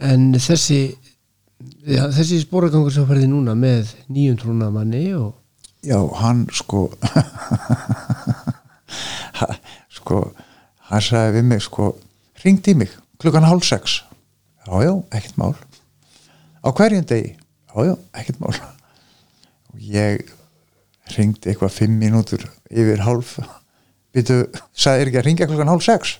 [0.00, 0.78] En þessi
[1.84, 5.34] já, þessi spóragangur sem færði núna með nýjum trúnamanni og
[5.84, 6.86] já, hann sko
[9.40, 9.56] ha-
[9.92, 10.22] sko
[10.90, 11.90] hann sagði við mig sko
[12.44, 13.98] ringdi mig klukkan hálf sex.
[14.64, 15.52] Já, já, ekkert mál.
[16.64, 18.56] Á hverjum degi, já, já, ekkert mál.
[19.74, 20.24] Og ég
[21.16, 23.36] ringdi eitthvað fimm mínútur yfir hálf.
[24.14, 24.42] Býtu,
[24.74, 26.18] sagði er ekki að ringja klukkan hálf sex?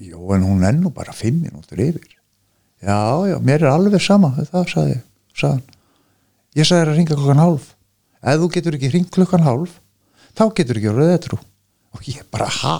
[0.00, 2.16] Jú, en hún er nú bara fimm mínútur yfir.
[2.80, 2.96] Já,
[3.28, 4.96] já, mér er alveg sama það sagði,
[5.36, 5.78] sagði
[6.56, 7.66] ég sagði þér að ringja klukkan hálf.
[8.20, 9.78] Ef þú getur ekki ringt klukkan hálf
[10.38, 11.38] þá getur ekki orðið etru
[11.90, 12.74] og ég bara ha?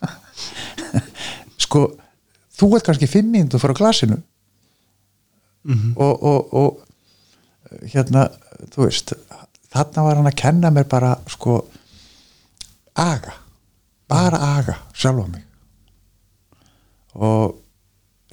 [1.64, 1.86] Sko
[2.58, 4.20] þú ert kannski fimm mínútur frá glasinu.
[5.94, 8.28] Og, og, og hérna
[8.72, 9.12] þú veist
[9.74, 11.60] þarna var hann að kenna mér bara sko
[12.98, 13.34] aga.
[14.10, 15.44] Bara aga sjálf á mig.
[17.20, 17.56] Og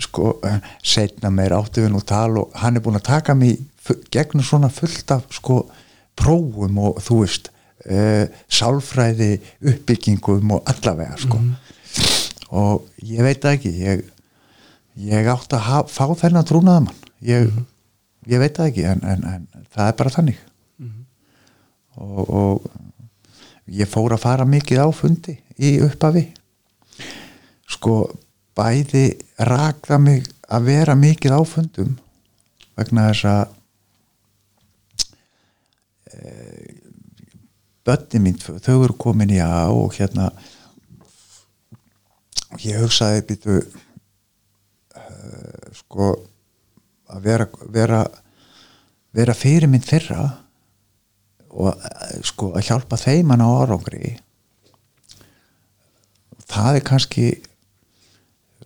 [0.02, 0.36] sko
[0.86, 4.46] setna meir áttu við nú tal og hann er búin að taka mig fu- gegnum
[4.46, 5.64] svona fullt af sko
[6.18, 7.50] prófum og þú veist
[7.90, 9.32] uh, sálfræði
[9.72, 11.40] uppbyggingum og allavega sko.
[12.58, 14.06] Og ég veit ekki ég,
[15.10, 17.50] ég átt að fá þennan trúnaðamann ég,
[18.30, 20.38] ég veit ekki en, en, en það er bara þannig
[21.98, 22.66] og, og
[23.68, 26.26] ég fór að fara mikið á fundi í upphafi.
[27.68, 28.00] Sko
[28.58, 29.08] bæði
[29.50, 31.98] rakða mig að vera mikið á fundum
[32.78, 33.44] vegna þess að
[36.14, 36.18] e,
[37.88, 40.32] börni mín þau eru komin í á og hérna
[42.64, 43.68] ég hugsaði býtu uh,
[45.76, 46.14] sko
[47.12, 48.02] að vera vera,
[49.16, 50.47] vera fyrirmynd þeirra
[51.52, 54.16] og eh, sko að hjálpa þeim hann á árangri
[56.48, 57.28] það er kannski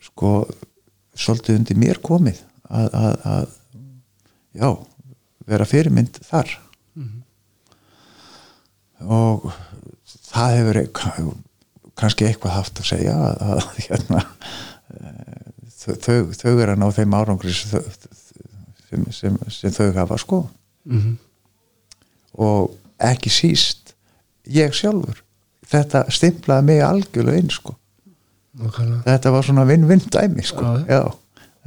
[0.01, 0.31] sko
[1.17, 2.41] svolítið undir mér komið
[2.71, 3.47] að, að, að
[4.57, 4.69] já,
[5.49, 6.53] vera fyrirmynd þar.
[9.01, 9.47] Og
[10.29, 10.81] það hefur
[11.97, 14.21] kannski eitthvað haft að segja að, að hérna
[14.95, 15.49] eh,
[15.81, 20.45] þau, þau, þau er að ná þeim árangri sem, sem, sem, þau hafa sko.
[20.89, 21.17] Mm
[22.37, 22.71] og
[23.01, 23.95] ekki síst
[24.51, 25.23] ég sjálfur
[25.71, 27.75] þetta stimplaði mig algjörlega inn sko
[28.59, 29.03] Nákvæmlega.
[29.05, 30.73] þetta var svona vinn-vinn dæmi sko.
[30.89, 31.05] Já,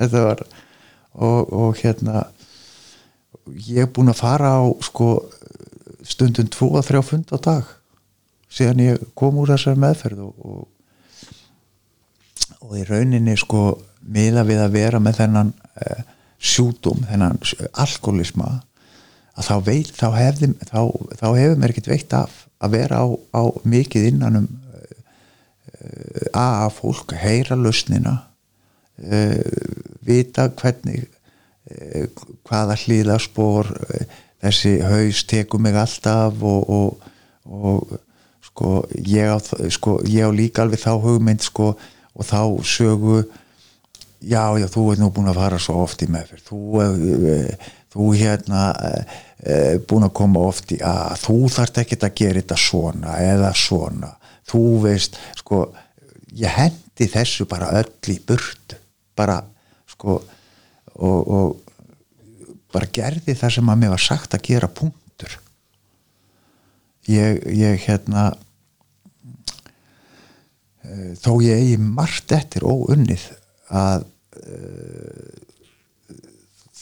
[0.00, 0.42] þetta var
[1.14, 2.26] og, og hérna
[3.46, 5.08] ég er búin að fara á sko,
[6.04, 7.72] stundum 2-3 fund á dag
[8.54, 10.68] síðan ég kom úr þessar meðferð og, og,
[12.60, 13.64] og í rauninni sko
[14.04, 16.04] miða við að vera með þennan uh,
[16.38, 17.40] sjúdum, þennan
[17.72, 18.60] alkoholisma
[19.34, 20.80] að þá veit, þá hefði þá,
[21.20, 24.52] þá hefur mér ekkert veitt af að vera á, á mikið innan um
[26.32, 28.14] AA fólk, heyra lausnina
[29.02, 29.38] uh,
[30.04, 32.06] vita hvernig uh,
[32.46, 37.06] hvaða hlýðaspor uh, þessi haus tekur mig alltaf og, og,
[37.44, 37.94] og
[38.48, 39.38] sko ég á,
[39.72, 41.72] sko ég á líka alveg þá hugmynd sko
[42.14, 43.22] og þá sögu
[44.20, 48.10] já, já, þú ert nú búin að fara svo oft í meðferð þú, uh, þú
[48.18, 53.18] hérna uh, búin að koma oft í að þú þarft ekkert að gera þetta svona
[53.22, 54.14] eða svona.
[54.44, 55.66] Þú veist, sko
[56.34, 58.80] ég hendi þessu bara öll í burtu.
[59.14, 59.38] Bara,
[59.88, 61.60] sko og, og
[62.74, 65.38] bara gerði það sem að mér var sagt að gera punktur.
[67.10, 68.30] Ég, ég hérna
[70.82, 73.26] eh, þó ég eigi margt eftir óunnið
[73.74, 74.06] að
[74.40, 75.34] uh,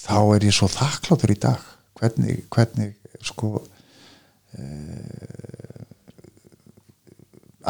[0.02, 1.60] þá er ég svo þakkláttur í dag.
[1.98, 2.90] Hvernig, hvernig
[3.22, 3.62] sko uh,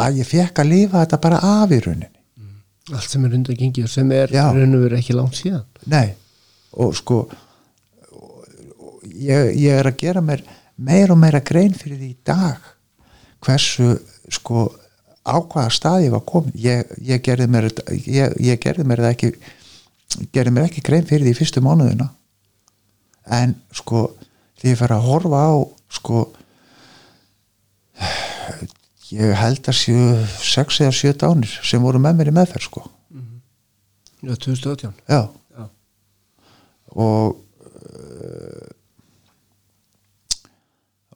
[0.02, 2.10] að ég fekk að lifa þetta bara af í rauninni.
[2.92, 4.46] Allt sem er undan gengið og sem er Já.
[4.50, 5.66] raun og veru ekki langt síðan.
[5.92, 6.08] Nei
[6.72, 8.44] og sko og,
[8.80, 10.44] og ég, ég er að gera mér
[10.80, 12.70] meir og meira grein fyrir því í dag
[13.44, 13.96] hversu
[14.32, 14.70] sko
[15.22, 16.54] á hvaða stað ég var komin.
[16.58, 19.32] Ég, ég gerði mér ég, ég gerði mér það ekki
[20.32, 22.08] gerði mér ekki grein fyrir því í fyrstu mánuðina
[23.26, 24.06] en sko
[24.60, 25.52] því ég fer að horfa á
[25.92, 26.24] sko
[29.12, 30.08] ég held að séu
[30.40, 32.84] 6 eða 7 dánir sem voru með mér í meðferð sko.
[34.22, 35.22] Já, 2018 já.
[35.58, 35.64] Já.
[36.94, 37.40] og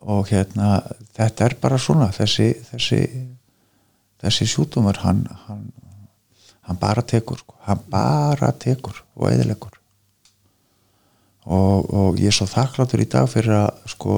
[0.06, 0.80] og hérna
[1.16, 3.00] þetta er bara svona þessi þessi,
[4.22, 5.64] þessi sjútumur hann, hann,
[6.68, 7.56] hann bara tekur sko.
[7.66, 9.75] hann bara tekur og eðilegur
[11.46, 14.16] og, og ég er svo þakkláttur í dag fyrir að sko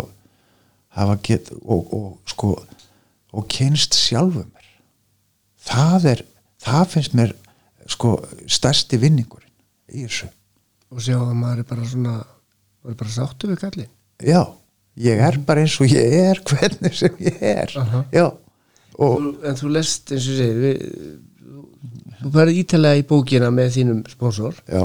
[0.99, 2.55] hafa get og, og sko
[3.37, 4.69] og kynst sjálfum mér.
[5.69, 6.23] Það er,
[6.65, 7.35] það finnst mér
[7.89, 8.15] sko
[8.49, 9.53] stærsti vinningurinn
[9.93, 10.31] í þessu.
[10.93, 13.91] Og sjá að maður er bara svona maður er bara sáttu við kallin
[14.25, 14.41] já,
[15.05, 17.75] ég er bara eins og ég er hvernig sem ég er.
[17.83, 18.01] Aha.
[18.15, 18.25] já,
[18.99, 20.81] og Þú- en þú lest eins og segir við,
[22.23, 24.57] þú verður ítalega í bókina með þínum sponsor.
[24.73, 24.83] Já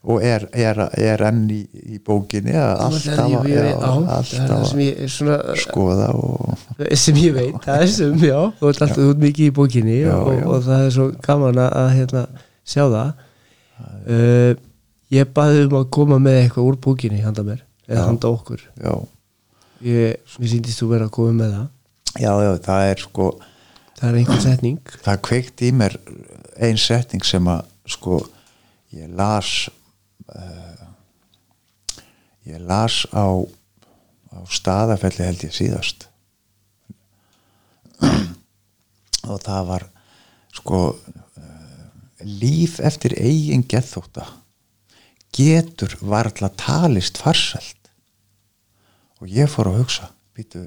[0.00, 1.58] og er, er, er enn í,
[1.92, 7.34] í bókinni að alltaf, ég- já, það alltaf er svona að skoða og sem ég
[7.36, 8.38] veit, það er sem, já.
[8.60, 10.44] Þú ert alltaf út mikið í bókinni Já, og, já.
[10.48, 12.22] og það er svo gaman að, að hérna,
[12.64, 13.10] sjá það.
[14.08, 14.54] Uh,
[15.12, 17.60] ég baði um að koma með eitthvað úr bókinni handa mér,
[17.90, 18.64] eða handa okkur.
[19.84, 21.68] Ég, mér síndist þú vera að koma með það.
[22.24, 23.28] Já, já, það er sko
[24.00, 24.80] það er einhver setning.
[25.04, 25.98] Það kveikt í mér
[26.60, 27.68] ein setning sem að
[27.98, 28.22] sko
[28.96, 29.68] ég las
[30.34, 30.86] uh,
[32.48, 33.26] ég las á
[34.30, 36.06] á staðafelli held ég síðast.
[39.30, 39.86] Og það var
[40.54, 41.88] sko uh,
[42.24, 44.26] líf eftir eigin geðþótta
[45.34, 47.76] getur varla talist farsælt.
[49.20, 50.64] Og ég fór að hugsa býtu,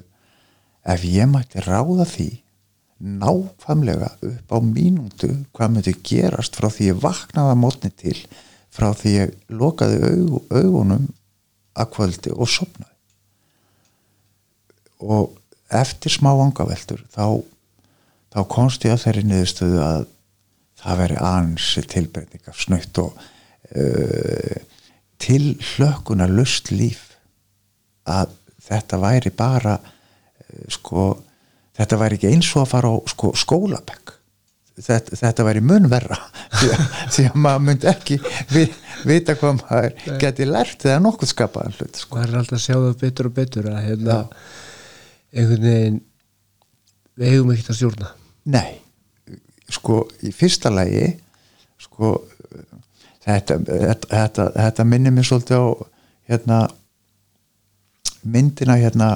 [0.86, 2.30] ef ég mætti ráða því
[3.04, 8.16] nákvæmlega upp á mínútu hvað myndi gerast frá því ég vaknaði að mótni til
[8.74, 11.08] frá því ég lokaði aug, augunum
[11.78, 12.92] að kvöldi og sopnaði
[15.04, 15.34] og
[15.74, 17.42] eftir smá vangaveltur þá,
[18.34, 20.06] þá komst ég að þeirri niðurstöðu að
[20.84, 24.58] það veri ansi tilbreyting af snöytt og uh,
[25.24, 27.14] til hlökkuna lust líf
[28.10, 28.34] að
[28.64, 31.12] þetta væri bara uh, sko
[31.78, 34.13] þetta væri ekki eins og að fara á sko, skólabekk
[34.82, 36.18] þetta, þetta væri munverra
[36.60, 38.18] því, að- því að maður myndi ekki
[38.54, 38.64] vi,
[39.10, 42.18] vita hvað maður geti lært eða nokkuð skapaðan hlut sko.
[42.18, 44.18] það er alltaf að sjá það betur og betur að hérna,
[45.34, 46.00] einhvern veginn
[47.22, 48.08] við eigum ekkert að stjórna.
[48.50, 48.72] Nei,
[49.70, 51.04] sko í fyrsta lagi
[51.84, 52.14] sko
[53.28, 55.66] þetta, þetta, þetta, þetta minnir mér svolítið á
[56.32, 56.58] hérna
[58.24, 59.12] myndina hérna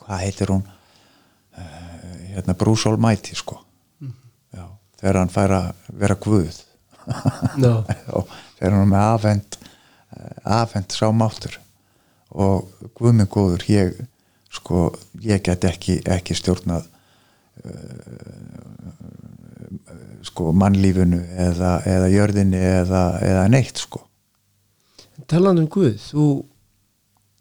[0.00, 0.62] hvað heitir hún?
[1.56, 3.58] Uh, hérna Bruce Almighty sko
[5.00, 5.72] þegar hann fær að
[6.02, 6.60] vera guð.
[7.58, 7.74] No.
[7.88, 8.22] Já,
[8.58, 9.60] þegar hann er með afhend
[10.44, 11.56] afhend sá máttur
[12.30, 13.98] og guð minn góður ég
[14.50, 14.90] sko,
[15.22, 16.86] ég get ekki ekki stjórnað
[17.64, 17.70] uh,
[20.26, 24.02] sko mannlífunu eða, eða jörðinni eða, eða neitt sko.
[25.30, 26.26] Taland um Guð þú,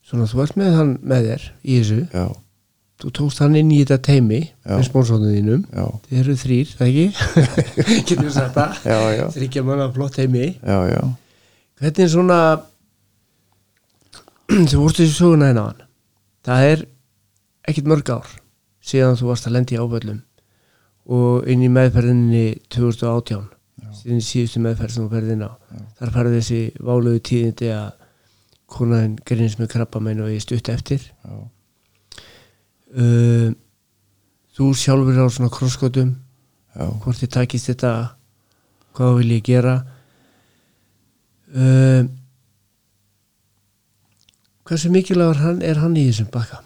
[0.05, 1.99] svona, þú ert með hann með þér í þessu.
[2.13, 2.25] Já,
[2.99, 4.73] þú tókst hann inn í þetta teimi Já.
[4.75, 5.61] með spónsónu þínum.
[6.07, 7.05] Þið eru þrýr, það ekki?
[8.09, 8.79] getur við sagt það?
[9.37, 11.01] Þryggja manna flott teimi já, já.
[11.79, 12.39] hvernig er svona
[14.71, 15.85] þú vorstu þessu söguna hérna á hann
[16.49, 16.83] það er
[17.69, 18.33] ekkit mörg ár
[18.89, 20.19] síðan þú varst að lendi áböllum
[21.09, 22.43] og inn í meðferðinni
[22.73, 23.47] 2018
[23.99, 25.51] síðan síðustu meðferð sem þú ferði inn á.
[25.99, 26.59] Þar færði þessi
[26.89, 27.87] válögu tíðindi að
[28.69, 31.01] konaðin grins með krabba meina og ég stutt eftir.
[31.25, 31.37] Já.
[32.95, 33.49] Uh,
[34.55, 36.15] þú sjálfur á svona krosskotum
[36.79, 37.91] hvort þið takist þetta
[38.95, 39.75] hvað vil ég gera?
[41.49, 42.05] Uh,
[44.67, 46.61] hversu mikilvægur hann, er hann í þessum bakka?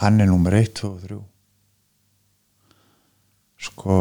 [0.00, 1.22] Hann er nummer 1, 2 og 3
[3.66, 3.96] sko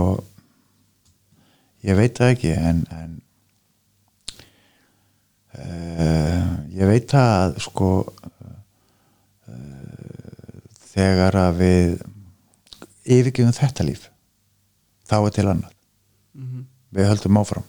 [1.88, 3.16] ég veit það ekki en, en
[5.56, 7.90] uh, ég veit það að sko
[10.96, 11.96] þegar að við
[13.06, 14.08] yfirgjöfum þetta líf
[15.06, 15.74] þá er til annað.
[16.96, 17.66] Við höldum áfram.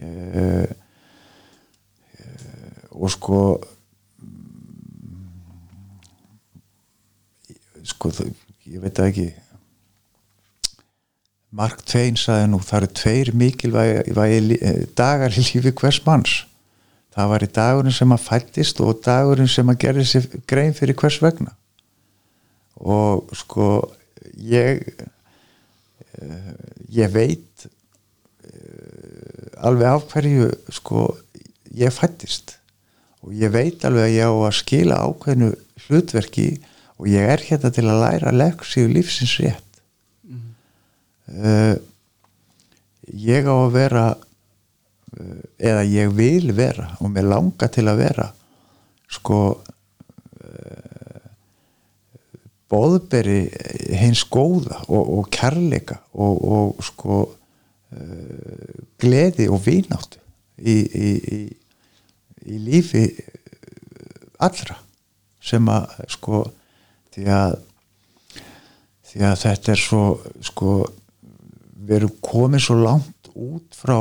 [0.00, 0.70] Uh,
[3.00, 3.40] og sko
[7.90, 8.34] sko þau-
[8.70, 9.28] ég veit það ekki.
[11.50, 16.34] Mark Twain sagði nú það eru tveir mikilvægi eh, dagar í lífi hvers manns.
[17.10, 20.94] Það var í dagurinn sem að fættist og dagurinn sem að gerði sér grein fyrir
[20.94, 21.56] hvers vegna
[22.76, 23.70] og sko
[24.36, 24.84] ég
[26.20, 26.54] eh,
[26.92, 27.66] ég veit
[28.46, 31.08] eh, alveg af hverju sko
[31.76, 32.56] ég fættist
[33.20, 35.50] og ég veit alveg að ég á að skila ákveðnu
[35.86, 36.48] hlutverki
[37.00, 39.66] og ég er hérna til að læra leksíu lífsins rétt.
[41.30, 41.76] Uh,
[43.14, 48.26] ég á að vera uh, eða ég vil vera og mér langa til að vera
[49.14, 50.99] sko uh,
[52.70, 53.40] boðberi
[53.98, 60.20] hins góða og, og kærleika og, og sko uh, gleði og vináttu
[60.60, 61.40] í, í, í,
[62.46, 63.04] í lífi
[64.40, 64.78] allra
[65.40, 66.44] sem að sko
[67.14, 67.58] því að
[69.10, 70.02] því að þetta er svo
[70.46, 70.74] sko
[71.80, 73.96] við erum komið svo langt út frá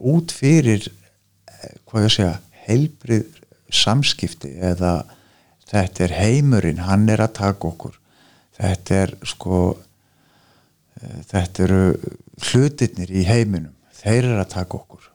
[0.00, 2.34] út fyrir eh, hvað ég segja
[2.66, 3.40] heilbrið
[3.70, 4.92] samskipti eða
[5.70, 7.99] þetta er heimurinn, hann er að taka okkur
[8.60, 9.60] þetta er sko
[11.00, 11.84] eh, þetta eru
[12.40, 13.74] hlutirnir í heiminum.
[14.00, 15.08] Þeir eru að taka okkur.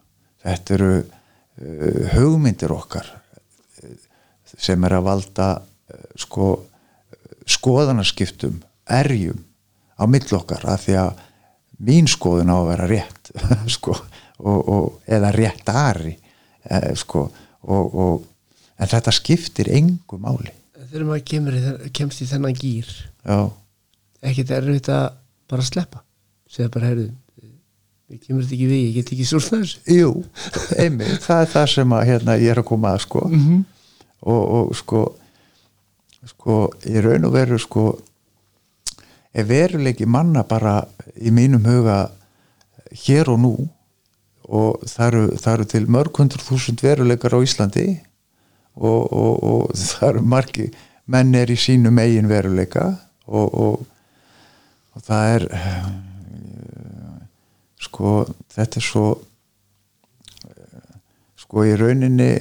[0.45, 3.07] Þetta eru uh, hugmyndir okkar
[3.81, 3.95] eh,
[4.45, 6.49] sem er að valda uh, sko
[7.45, 8.59] skoðanaskiptum,
[8.89, 9.41] erjum
[9.95, 11.23] á mill okkar af því að
[11.85, 13.31] mín skoðun á að vera rétt
[13.77, 13.95] sko,
[14.41, 16.15] og, og, eða réttari
[16.69, 17.25] eh, sko,
[17.69, 18.29] og, og,
[18.75, 20.51] en þetta skiptir engu máli.
[20.91, 21.59] Þegar maður kemur,
[21.95, 22.89] kemst í þennan gýr
[23.25, 23.39] já,
[24.21, 25.05] ekkert erfitt að
[25.51, 26.01] bara sleppa.
[26.49, 27.11] Segja bara heyrðu
[28.13, 29.79] ég kemur þetta ekki við, ég get ekki súrna þessu.
[29.89, 30.09] Jú,
[30.77, 31.21] einmitt.
[31.25, 33.23] Það er það sem að, hérna, ég er að koma að sko.
[33.29, 33.63] -hmm.
[34.21, 35.05] og, og sko
[36.29, 36.57] sko,
[36.89, 37.85] í raun og veru sko
[39.35, 40.79] er veruleiki manna bara
[41.15, 42.05] í mínum huga
[43.05, 43.53] hér og nú
[44.45, 47.87] og það eru, það eru til mörg hundru þúsund veruleikar á Íslandi
[48.75, 50.67] og, og, og það eru margi
[51.11, 52.93] menn er í sínum eigin veruleika
[53.25, 53.85] og, og,
[54.95, 55.87] og það er eh,
[57.85, 58.15] sko
[58.55, 59.05] þetta er svo
[60.49, 60.91] eh,
[61.45, 62.31] sko í rauninni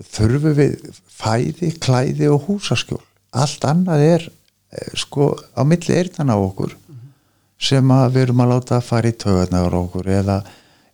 [0.00, 0.76] þurfum við
[1.20, 3.02] fæði, klæði og húsaskjól.
[3.36, 6.76] Allt annað er eh, sko á milli eyrðan á okkur
[7.60, 10.40] sem að við erum að láta að fara í tögarnar okkur eða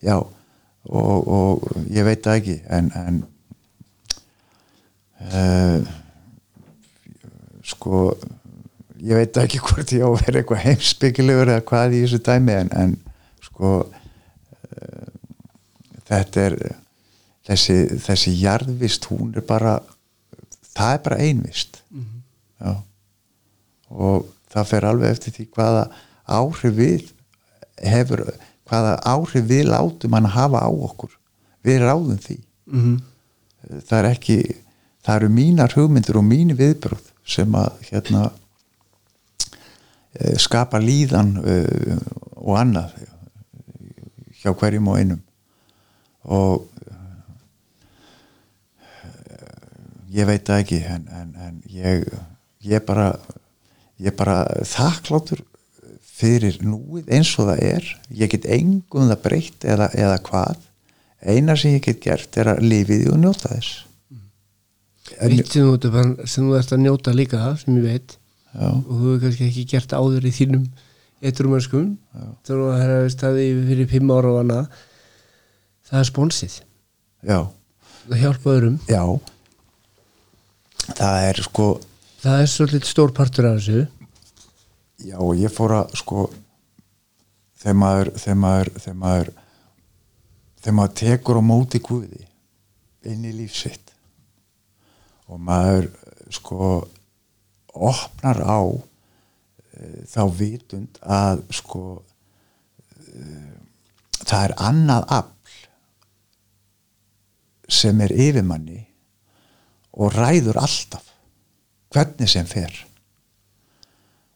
[0.03, 3.21] já og, og ég veit það ekki en, en
[5.31, 5.95] uh,
[7.67, 8.03] sko
[9.02, 12.56] ég veit ekki hvort ég á að vera eitthvað heimsbyggilegur eða hvað í þessu dæmi
[12.56, 12.97] en, en
[13.44, 15.10] sko uh,
[16.09, 16.59] þetta er
[17.48, 19.78] þessi, þessi jarðvist hún er bara
[20.77, 21.82] það er bara einvist.
[22.60, 22.73] Já.
[23.93, 25.85] Og það fer alveg eftir því hvaða
[26.36, 27.10] áhrif við
[27.85, 28.24] hefur,
[28.68, 31.12] hvaða áhrif við látum hann að hafa á okkur.
[31.66, 32.40] Við ráðum því.
[32.73, 32.97] Mm
[33.66, 34.39] það er ekki
[35.06, 38.28] það eru mínar hugmyndir og mín viðbröð sem að hérna
[40.41, 41.97] skapa líðan uh,
[42.37, 42.95] og annað
[44.41, 45.23] hjá hverjum og einum.
[46.27, 46.95] Og uh,
[50.15, 52.07] ég veit það ekki en, en, en ég
[52.67, 53.13] ég bara
[54.03, 55.43] ég bara þakkláttur
[56.17, 57.91] fyrir núið eins og það er.
[58.09, 60.63] Ég get engum það breytt eða, eða hvað.
[61.27, 63.83] Eina sem ég get gert er að lifi því og njóta þess.
[65.23, 68.17] Eitt sem þú ert að njóta líka sem ég veit
[68.57, 70.66] já, og þú hefur kannski ekki gert áður í þínum
[71.24, 71.91] eitrumennskum
[72.45, 74.81] þá er það hefur staðið fyrir fimm ára og annað.
[75.87, 76.57] Það er sponsið.
[77.27, 77.39] Já,
[78.07, 78.78] það hjálpa öðrum.
[78.91, 79.03] Já.
[80.87, 81.69] Það er sko
[82.23, 83.87] það er svolítið stór partur af þessu.
[85.07, 86.28] Já, og ég fór að sko
[87.61, 89.33] þegar maður þegar maður, þegar maður
[90.62, 92.24] þegar maður tekur á móti Guði
[93.07, 93.93] inn í lífsitt
[95.31, 95.91] og maður
[96.35, 96.70] sko
[97.77, 101.82] opnar á e, þá vitund að sko
[102.97, 103.23] e,
[104.23, 105.32] það er annað afl
[107.66, 108.85] sem er yfirmanni
[109.97, 111.12] og ræður alltaf
[111.94, 112.73] hvernig sem fer.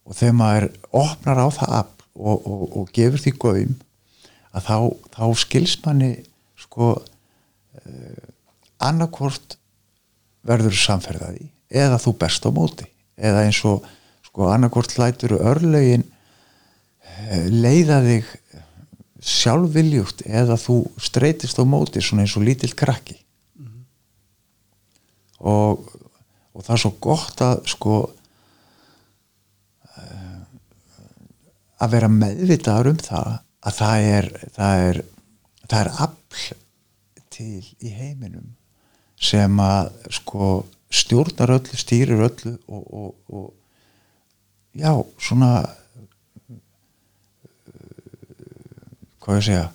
[0.09, 3.75] Og þegar maður opnar á það afl og, og, og gefur því gaum
[4.51, 4.77] að þá,
[5.15, 6.11] þá skils manni
[6.59, 8.25] sko uh,
[8.83, 9.57] annarkvort
[10.47, 12.89] verður samferðaði eða þú best á móti
[13.21, 13.87] eða eins og
[14.27, 18.31] sko annarkvort lætur örlögin uh, leiða þig
[19.21, 23.19] sjálfviljugt eða þú streytist á móti svona eins og lítill krakki.
[25.41, 25.85] Og,
[26.53, 28.01] og það er svo gott að sko
[31.81, 33.31] að vera meðvitaður um það
[33.61, 35.01] að það er það er,
[35.67, 36.45] það er afl
[37.31, 38.51] til í heiminum
[39.21, 39.91] sem að
[40.21, 40.51] sko
[40.91, 43.55] stjórnar öllu, stýrir öllu og, og, og
[44.75, 44.93] já,
[45.23, 45.51] svona
[49.21, 49.67] hvað ég segja?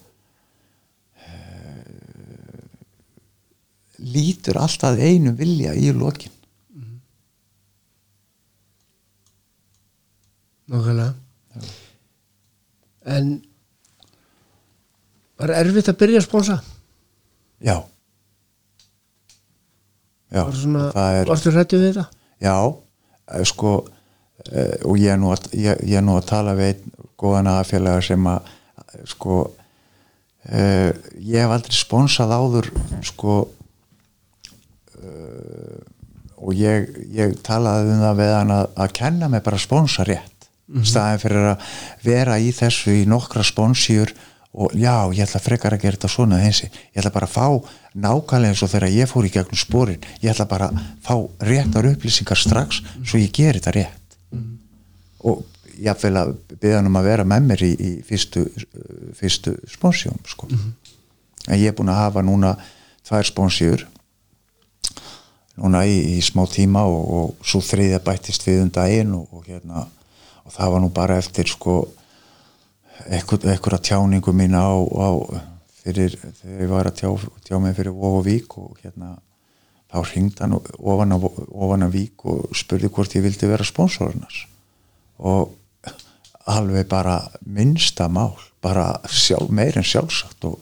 [1.23, 2.61] Eh,
[4.11, 6.33] lítur alltaf einu vilja í lokin.
[10.65, 11.13] Nákvæmlega.
[13.15, 13.35] En
[15.37, 16.63] var erfitt að byrja að sponsa?
[17.61, 17.94] já
[20.35, 22.05] já, Var svona, það Varstu hrættu við þetta?
[22.43, 22.57] Já,
[23.31, 23.73] eh, sko
[24.51, 27.51] eh, og ég er nú að, ég, ég er nú að tala við einn góðan
[27.53, 29.39] aðfélaga sem að eh, sko
[30.51, 30.91] uh,
[31.23, 32.67] ég hef aldrei sponsað áður
[33.07, 33.33] sko
[34.99, 35.79] uh,
[36.35, 40.31] og ég, ég talaði um það við hann að, að kenna mig bara sponsa rétt
[40.65, 41.65] staðin fyrir að
[42.05, 44.11] vera í þessu í nokkra sponsjur
[44.56, 47.48] og já, ég ætla frekar að gera þetta svona hinsi, ég ætla bara að fá
[47.95, 51.15] nákvæmlega eins og þegar ég fór í gegnum spórin ég ætla bara að fá
[51.49, 54.15] réttar upplýsingar strax svo ég ger þetta rétt.
[55.27, 55.44] Og
[55.76, 58.45] ég vil að byggja hann um að vera með mér í, í fyrstu,
[59.18, 60.48] fyrstu sponsjum sko.
[60.48, 62.56] en ég er búin að hafa núna
[63.06, 63.86] tvær sponsjur
[65.60, 69.45] núna í, í smá tíma og, og svo þriðja bættist við um daginn og, og
[69.48, 69.86] hérna
[70.45, 71.82] og það var nú bara eftir sko
[73.05, 75.09] einhverja tjáningu mín á, á
[75.84, 77.09] fyrir, þegar ég var að tjá,
[77.45, 79.15] tjá mig fyrir og Vík og hérna
[79.91, 84.45] þá hringd hann ofan að, ofan að Vík og spurði hvort ég vildi vera sponsornars
[85.19, 85.53] og
[86.51, 88.35] alveg bara minnsta mál
[88.65, 90.57] bara sjálf, meir en sjálfsagt og,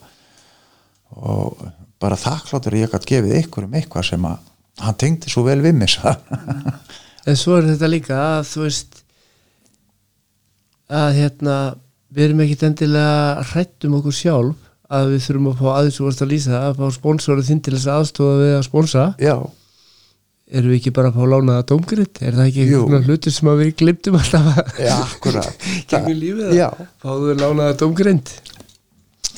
[1.16, 1.62] og
[2.02, 4.50] bara þakkláttur að ég gætt gefið ykkur um eitthvað sem að
[4.84, 5.96] hann tengdi svo vel við mig.
[7.24, 8.98] En svo er þetta líka að þú veist
[10.92, 11.54] að hérna
[12.14, 16.22] við erum ekkit endilega hrættum okkur sjálf að við þurfum að fá aðeins og varst
[16.22, 19.04] að lýsa að fá sponsorið þinn til þess að aðstofa við að sponsa.
[19.18, 19.36] Já,
[20.54, 23.70] erum við ekki bara að fá lánaða dómgritt er það ekki einhvern hlutur sem við
[23.80, 25.64] glimtum alltaf að já, akkurat.
[25.90, 28.32] Gegnum lífið já, að fáðu lánaða dómgrind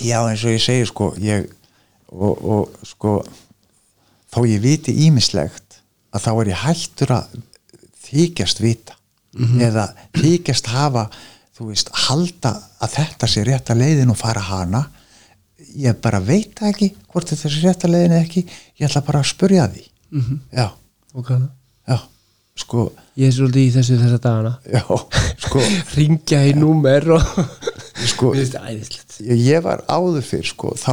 [0.03, 1.47] já, eins og ég segi sko ég,
[2.11, 3.15] og, og sko
[4.35, 5.81] þó ég viti ímislegt
[6.11, 7.39] að þá er ég hættur að
[8.07, 8.99] þykjast vita
[9.37, 11.07] eða þykjast hafa
[11.57, 12.53] þú veist, halda
[12.85, 14.83] að þetta sé rétta leiðin og fara hana.
[15.77, 18.45] Ég bara veit ekki hvort þetta sé rétta leiðin eða ekki.
[18.77, 19.87] Ég ætla bara að spurja því.
[20.17, 20.37] Mhm.
[20.53, 20.69] já,
[21.15, 21.51] og kannan
[21.89, 21.99] já,
[22.57, 22.93] sko.
[23.17, 24.53] Ég er svolítið í þessu þessa dagana.
[24.71, 24.85] Já,
[25.47, 25.65] sko,
[25.97, 27.25] ringja í númer og
[28.07, 30.93] sko ég, var áður fyrr sko, þá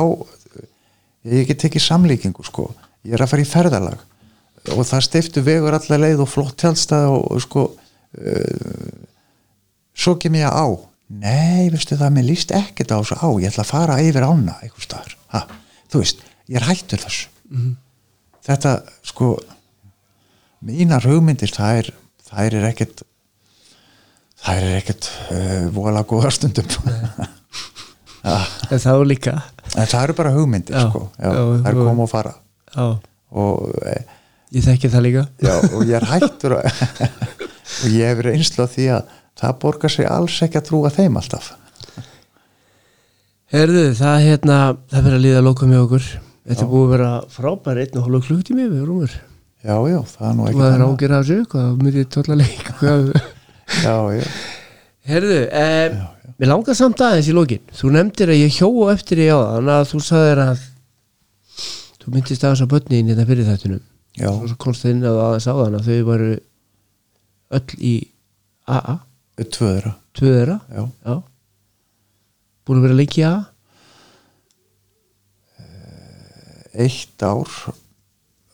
[1.29, 2.71] ég get tekið samlíkingu sko.
[3.03, 4.09] Ég er að fara í ferðalag
[4.73, 8.93] og það stiftu vegur allar leið og flott tjálstað og, og sko uh,
[9.95, 10.65] svo kem ég á.
[11.13, 13.27] Nei, veistu það, mér líst ekkert á þessu á.
[13.43, 15.15] Ég ætla að fara yfir ána einhvers staðar.
[15.35, 15.43] Ha,
[15.93, 17.27] þú veist, ég er hættur þessu.
[18.43, 18.71] Þetta
[19.05, 19.33] sko
[20.63, 21.89] mínar hugmyndir það er,
[22.29, 23.03] það er ekkert
[24.43, 26.67] það er ekkert uh, vola góða stundum.
[28.23, 29.33] En þá líka.
[29.75, 31.09] En það eru bara hugmyndir Já, sko.
[31.19, 32.31] já, já, það er koma og fara.
[33.35, 34.13] Og, eh,
[34.55, 35.23] ég þekki það líka.
[35.43, 40.07] Já, og ég er hættur og ég hef reynslu á því að það borgar sig
[40.09, 41.51] alls ekki að trúa þeim alltaf.
[43.53, 44.57] Herðu, það hérna,
[44.89, 46.07] það verður að líða að loka með okkur.
[46.43, 49.13] Þetta búið að vera frábær einn og hálfa klukkutími við rúmur
[49.63, 50.89] já, já, það er nú Þú ekki var annað.
[50.89, 52.95] ágjör af þessu, hvað myndið tóla leik já,
[53.85, 54.33] já,
[55.07, 55.95] Herðu, eh,
[56.39, 57.63] mér langar samt aðeins í lokin.
[57.71, 60.65] Þú nefndir að ég hjó á eftir í á þannig að þú sagðir að
[62.03, 63.81] þú myndist aðeins á börnin þetta fyrir þættunum
[64.19, 66.29] já, og svo komst það inn að aðeins á þannig að þau varu
[67.59, 67.93] öll í
[68.67, 68.95] AA,
[69.37, 69.95] tvö þeirra.
[70.13, 70.59] Tvö þeirra?
[70.69, 71.15] Já, Já.
[72.63, 73.41] Búin að vera lengi í AA
[76.73, 77.49] eitt ár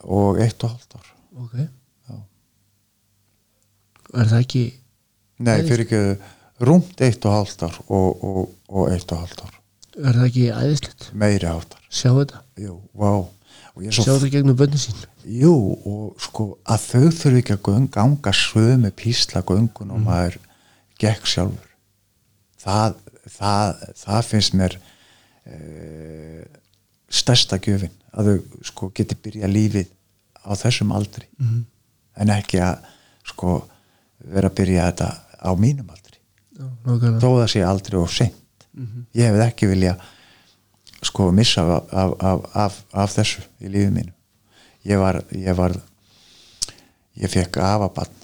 [0.04, 1.08] og eitt og halvt ár.
[1.40, 1.56] Ok.
[4.10, 4.64] Er það ekki
[5.38, 6.00] nei, fyrir ekki
[6.66, 9.58] rúmt eitt og halvt ár og, og, og eitt og halvt ár.
[10.00, 11.10] Er það ekki æðislegt?
[11.18, 12.42] meiri áttar Sjá þetta.
[12.60, 13.26] Jú, vá.
[13.90, 14.98] Sjá þetta gegnum bönni sín.
[15.24, 15.54] Jú,
[15.86, 20.38] og sko að þau þurfi ekki að ganga sömu písla göngun og maður
[21.00, 21.70] gekk sjálfur.
[22.60, 22.98] Það,
[23.38, 24.76] það, það finnst mér
[25.48, 25.56] e,
[27.10, 29.90] stærsta gjöfin að þau sko geti byrja lífið
[30.44, 31.26] á þessum aldri.
[31.38, 31.66] Mhm.
[32.20, 32.82] en ekki að
[33.24, 33.52] sko
[34.18, 35.08] vera að byrja þetta
[35.40, 36.18] á mínum aldri.
[36.58, 36.66] Já,
[37.22, 38.66] þó það sé aldrei of seint.
[39.16, 39.94] Ég hefði ekki vilja
[41.02, 44.12] sko missa af, af, af, af, þessu í lífið mínu.
[44.84, 45.74] Ég var ég, var,
[47.20, 48.19] ég fekk afabann uh,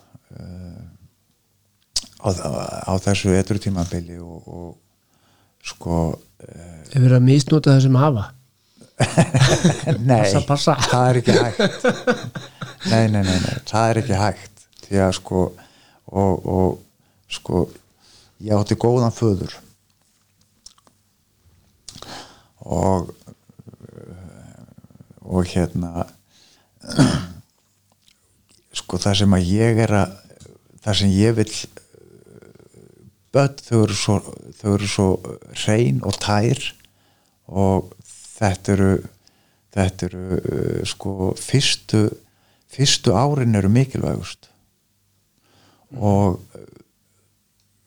[2.27, 2.51] á,
[2.90, 8.27] á þessu etru tímabili og, og sko uh, Er verið að misnota það sem hafa?
[10.09, 10.74] Nei, Passa, passa.
[10.89, 11.89] það er ekki hægt.
[12.89, 14.62] Nei, nei, nei, nei, það er ekki hægt.
[14.86, 15.43] Því að sko
[16.07, 17.66] og, og sko
[18.47, 19.53] ég átti góðan föður.
[22.66, 23.12] Og
[25.27, 26.07] og hérna
[28.78, 30.12] sko það sem að ég er að
[30.86, 31.48] það sem ég vil
[33.37, 34.17] börn þau eru svo,
[34.57, 35.11] þau eru svo
[35.53, 36.73] hrein og tær
[37.47, 38.95] og þetta eru
[39.77, 42.07] þetta eru uh, sko fyrstu
[42.77, 44.49] fyrstu árin eru mikilvægust.
[45.97, 46.65] Og uh,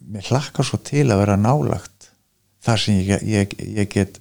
[0.10, 2.12] mér hlakkar svo til að vera nálagt
[2.66, 4.20] þar sem ég, ég, ég get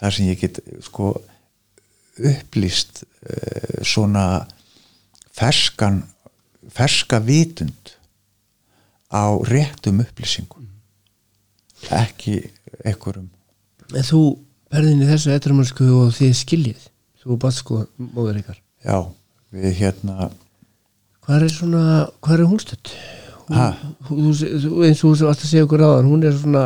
[0.00, 1.14] þar sem ég get sko
[2.18, 4.26] upplýst uh, svona
[5.34, 6.04] ferskan
[6.74, 7.93] ferska vitund
[9.14, 10.66] á réttum upplýsingum
[11.94, 12.40] ekki
[12.84, 13.30] einhverjum
[13.94, 14.20] En þú
[14.72, 16.86] verðin í þessu etrumansku og þið skiljið
[17.24, 18.96] Þú bátt sko móður ykkar já,
[19.54, 20.30] við hérna
[21.24, 21.84] Hvað er svona,
[22.20, 22.90] hvað er hún stödd?
[23.54, 23.68] Ha?
[24.08, 26.64] Hún, eins og þú varst að segja okkur áðan hún er svona,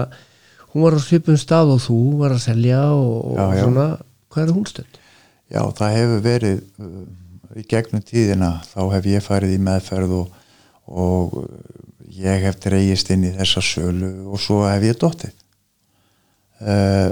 [0.72, 3.62] hún var á svipum stað og þú var að selja og, og Já, já.
[3.64, 3.86] svona,
[4.34, 4.98] hvað er hún stödd?
[5.48, 7.04] Já, það hefur verið uh,
[7.58, 10.34] í gegnum tíðina þá hef ég farið í meðferð og,
[10.90, 11.38] og
[12.16, 15.34] ég hef dreigist inn í þessa sölu og svo hef ég dottið.
[16.58, 17.10] Uh,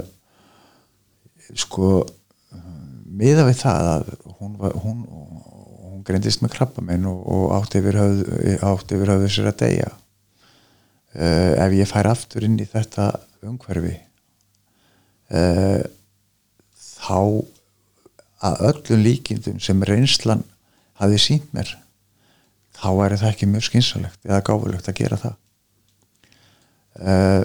[1.55, 2.63] sko uh,
[3.05, 4.09] miða við það að
[4.39, 9.93] hún, hún, hún greindist með krabba minn og, og átti yfir höfðu sér að deyja.
[11.15, 13.11] Uh, ef ég fær aftur inn í þetta
[13.47, 13.95] umhverfi
[15.31, 15.83] uh,
[16.75, 17.19] þá
[18.47, 20.43] að öllum líkindum sem reynslan
[21.01, 21.77] hafi sínt mér
[22.77, 25.35] þá væri það ekki mjög skynsalegt eða gáfulegt að gera það.
[26.97, 27.43] Uh,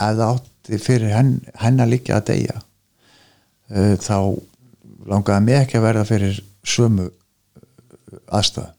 [0.00, 4.16] ef það átti fyrir henn, hennar líka að deyja uh, þá
[5.08, 6.38] langaði mig ekki að verða fyrir
[6.68, 7.08] sömu
[8.32, 8.70] aðstæð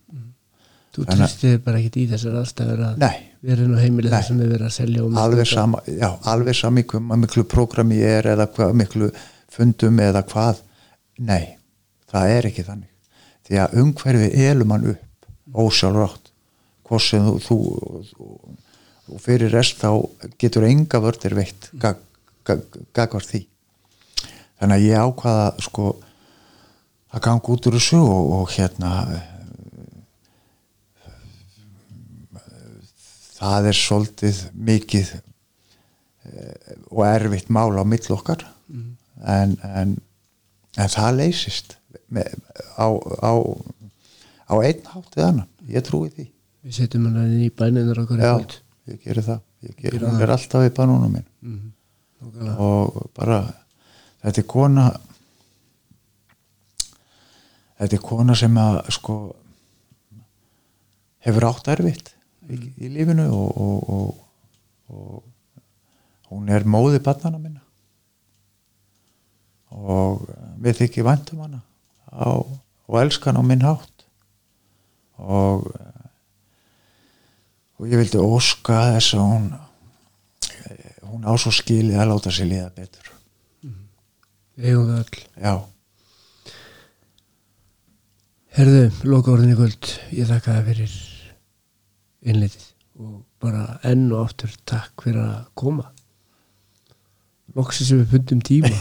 [0.89, 3.17] Þú Þannig að- tristir bara ekkit í þessar aðstæður að Nei.
[3.45, 4.23] vera inn á heimilið Nei.
[4.25, 8.15] sem er verið að selja og alveg sama, já, alveg sami hvað miklu prógrami ég
[8.23, 9.11] er eða hvað miklu
[9.53, 10.63] fundum eða hvað.
[11.29, 11.45] Nei,
[12.09, 12.89] það er ekki þannig.
[13.45, 15.05] Því að umhverfið elur mann upp
[15.55, 16.31] ósjálfrátt.
[16.89, 17.57] Hvort sem þú, þú,
[18.09, 18.29] þú
[19.09, 19.89] og fyrir rest þá
[20.41, 21.97] getur enga vördir veitt gag,
[22.45, 22.61] gag,
[22.93, 23.43] gagvar því.
[24.59, 25.89] Þannig að ég ákvaða sko
[27.09, 28.91] að ganga út úr þessu og, og hérna
[33.39, 38.45] það er svolítið mikið eh, og erfitt mál á mill okkar.
[39.19, 39.97] En, en,
[40.79, 41.75] en það leysist
[42.77, 43.33] á, á,
[44.49, 46.25] á einn hátt eða annan, ég trúi því.
[46.65, 48.55] Við setjum hann inn í bæninar okkur já, kvöld.
[48.89, 49.41] ég geri það.
[49.63, 50.23] Ég geri, Gera hún það.
[50.25, 51.27] er alltaf í banúnum minn
[52.19, 52.55] Nákvæmlega.
[52.59, 53.37] og bara
[54.23, 54.85] þetta er kona
[57.79, 59.15] þetta er kona sem að sko
[61.27, 62.13] hefur átt erfitt
[62.49, 64.13] í, í lífinu og, og, og,
[64.89, 67.61] og hún er móði barnana minna.
[69.75, 70.23] Og
[70.63, 71.59] við þykki væntum hana
[72.09, 72.41] á,
[72.89, 73.88] og elskan á minn hátt
[75.19, 75.67] og
[77.79, 79.49] og ég vildi óska þess að hún
[81.09, 83.11] hún á svo skilið að láta sér líða betur.
[84.59, 85.21] Eigum það öll.
[85.39, 85.53] Já,
[88.59, 89.87] Herðu, loka orðin í kvöld.
[90.11, 90.93] Ég þakka það fyrir
[92.27, 92.65] innleitið
[92.99, 95.85] og bara enn og aftur takk fyrir að koma.
[97.55, 98.71] Loksins við pundum tíma.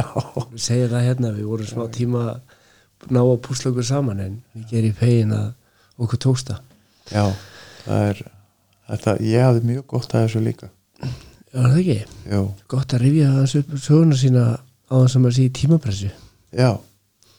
[0.50, 2.24] Við segja það hérna, við vorum smá tíma
[3.14, 5.46] ná að púsla okkur saman en við gerum fegin að
[5.98, 6.64] okkur tókst það.
[7.12, 7.24] Já
[7.88, 8.22] það er
[8.88, 10.70] þetta, ég hafði mjög gott að þessu líka.
[11.48, 11.98] Já, það ekki?
[12.28, 13.28] já, Gott að rifja
[13.60, 16.10] upp söguna sína á þess að maður sé í tímapressu.
[16.52, 16.70] Já,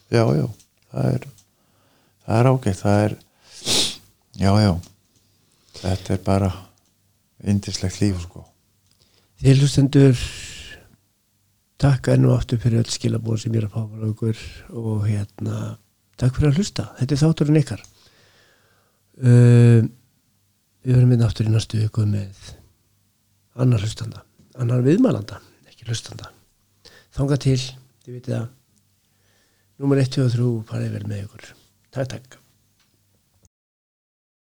[0.10, 0.46] já, já.
[0.90, 1.28] Það er
[2.26, 3.18] það er ágætt, það er
[4.40, 4.72] já, já.
[5.80, 6.54] Þetta er bara
[7.48, 8.46] indislegt líf sko.
[9.40, 10.24] Þið hlustendur
[11.80, 13.86] takk enn og aftur fyrir öll skilabóð sem ég er að fá
[14.76, 15.78] og hérna
[16.20, 17.86] takk fyrir að hlusta, þetta er þátturinn ykkar
[19.24, 19.86] uh,
[20.80, 22.50] Við verðum við aftur í næstu ykkur með
[23.60, 24.24] annar hlustanda
[24.60, 25.40] annar viðmælanda,
[25.70, 26.32] ekki hlustanda.
[27.16, 27.60] Þanga til,
[28.04, 28.48] þið vitið það
[29.80, 31.50] Númer 1, 2 og 3 farið vel með ykkur.
[31.96, 32.39] Takk, takk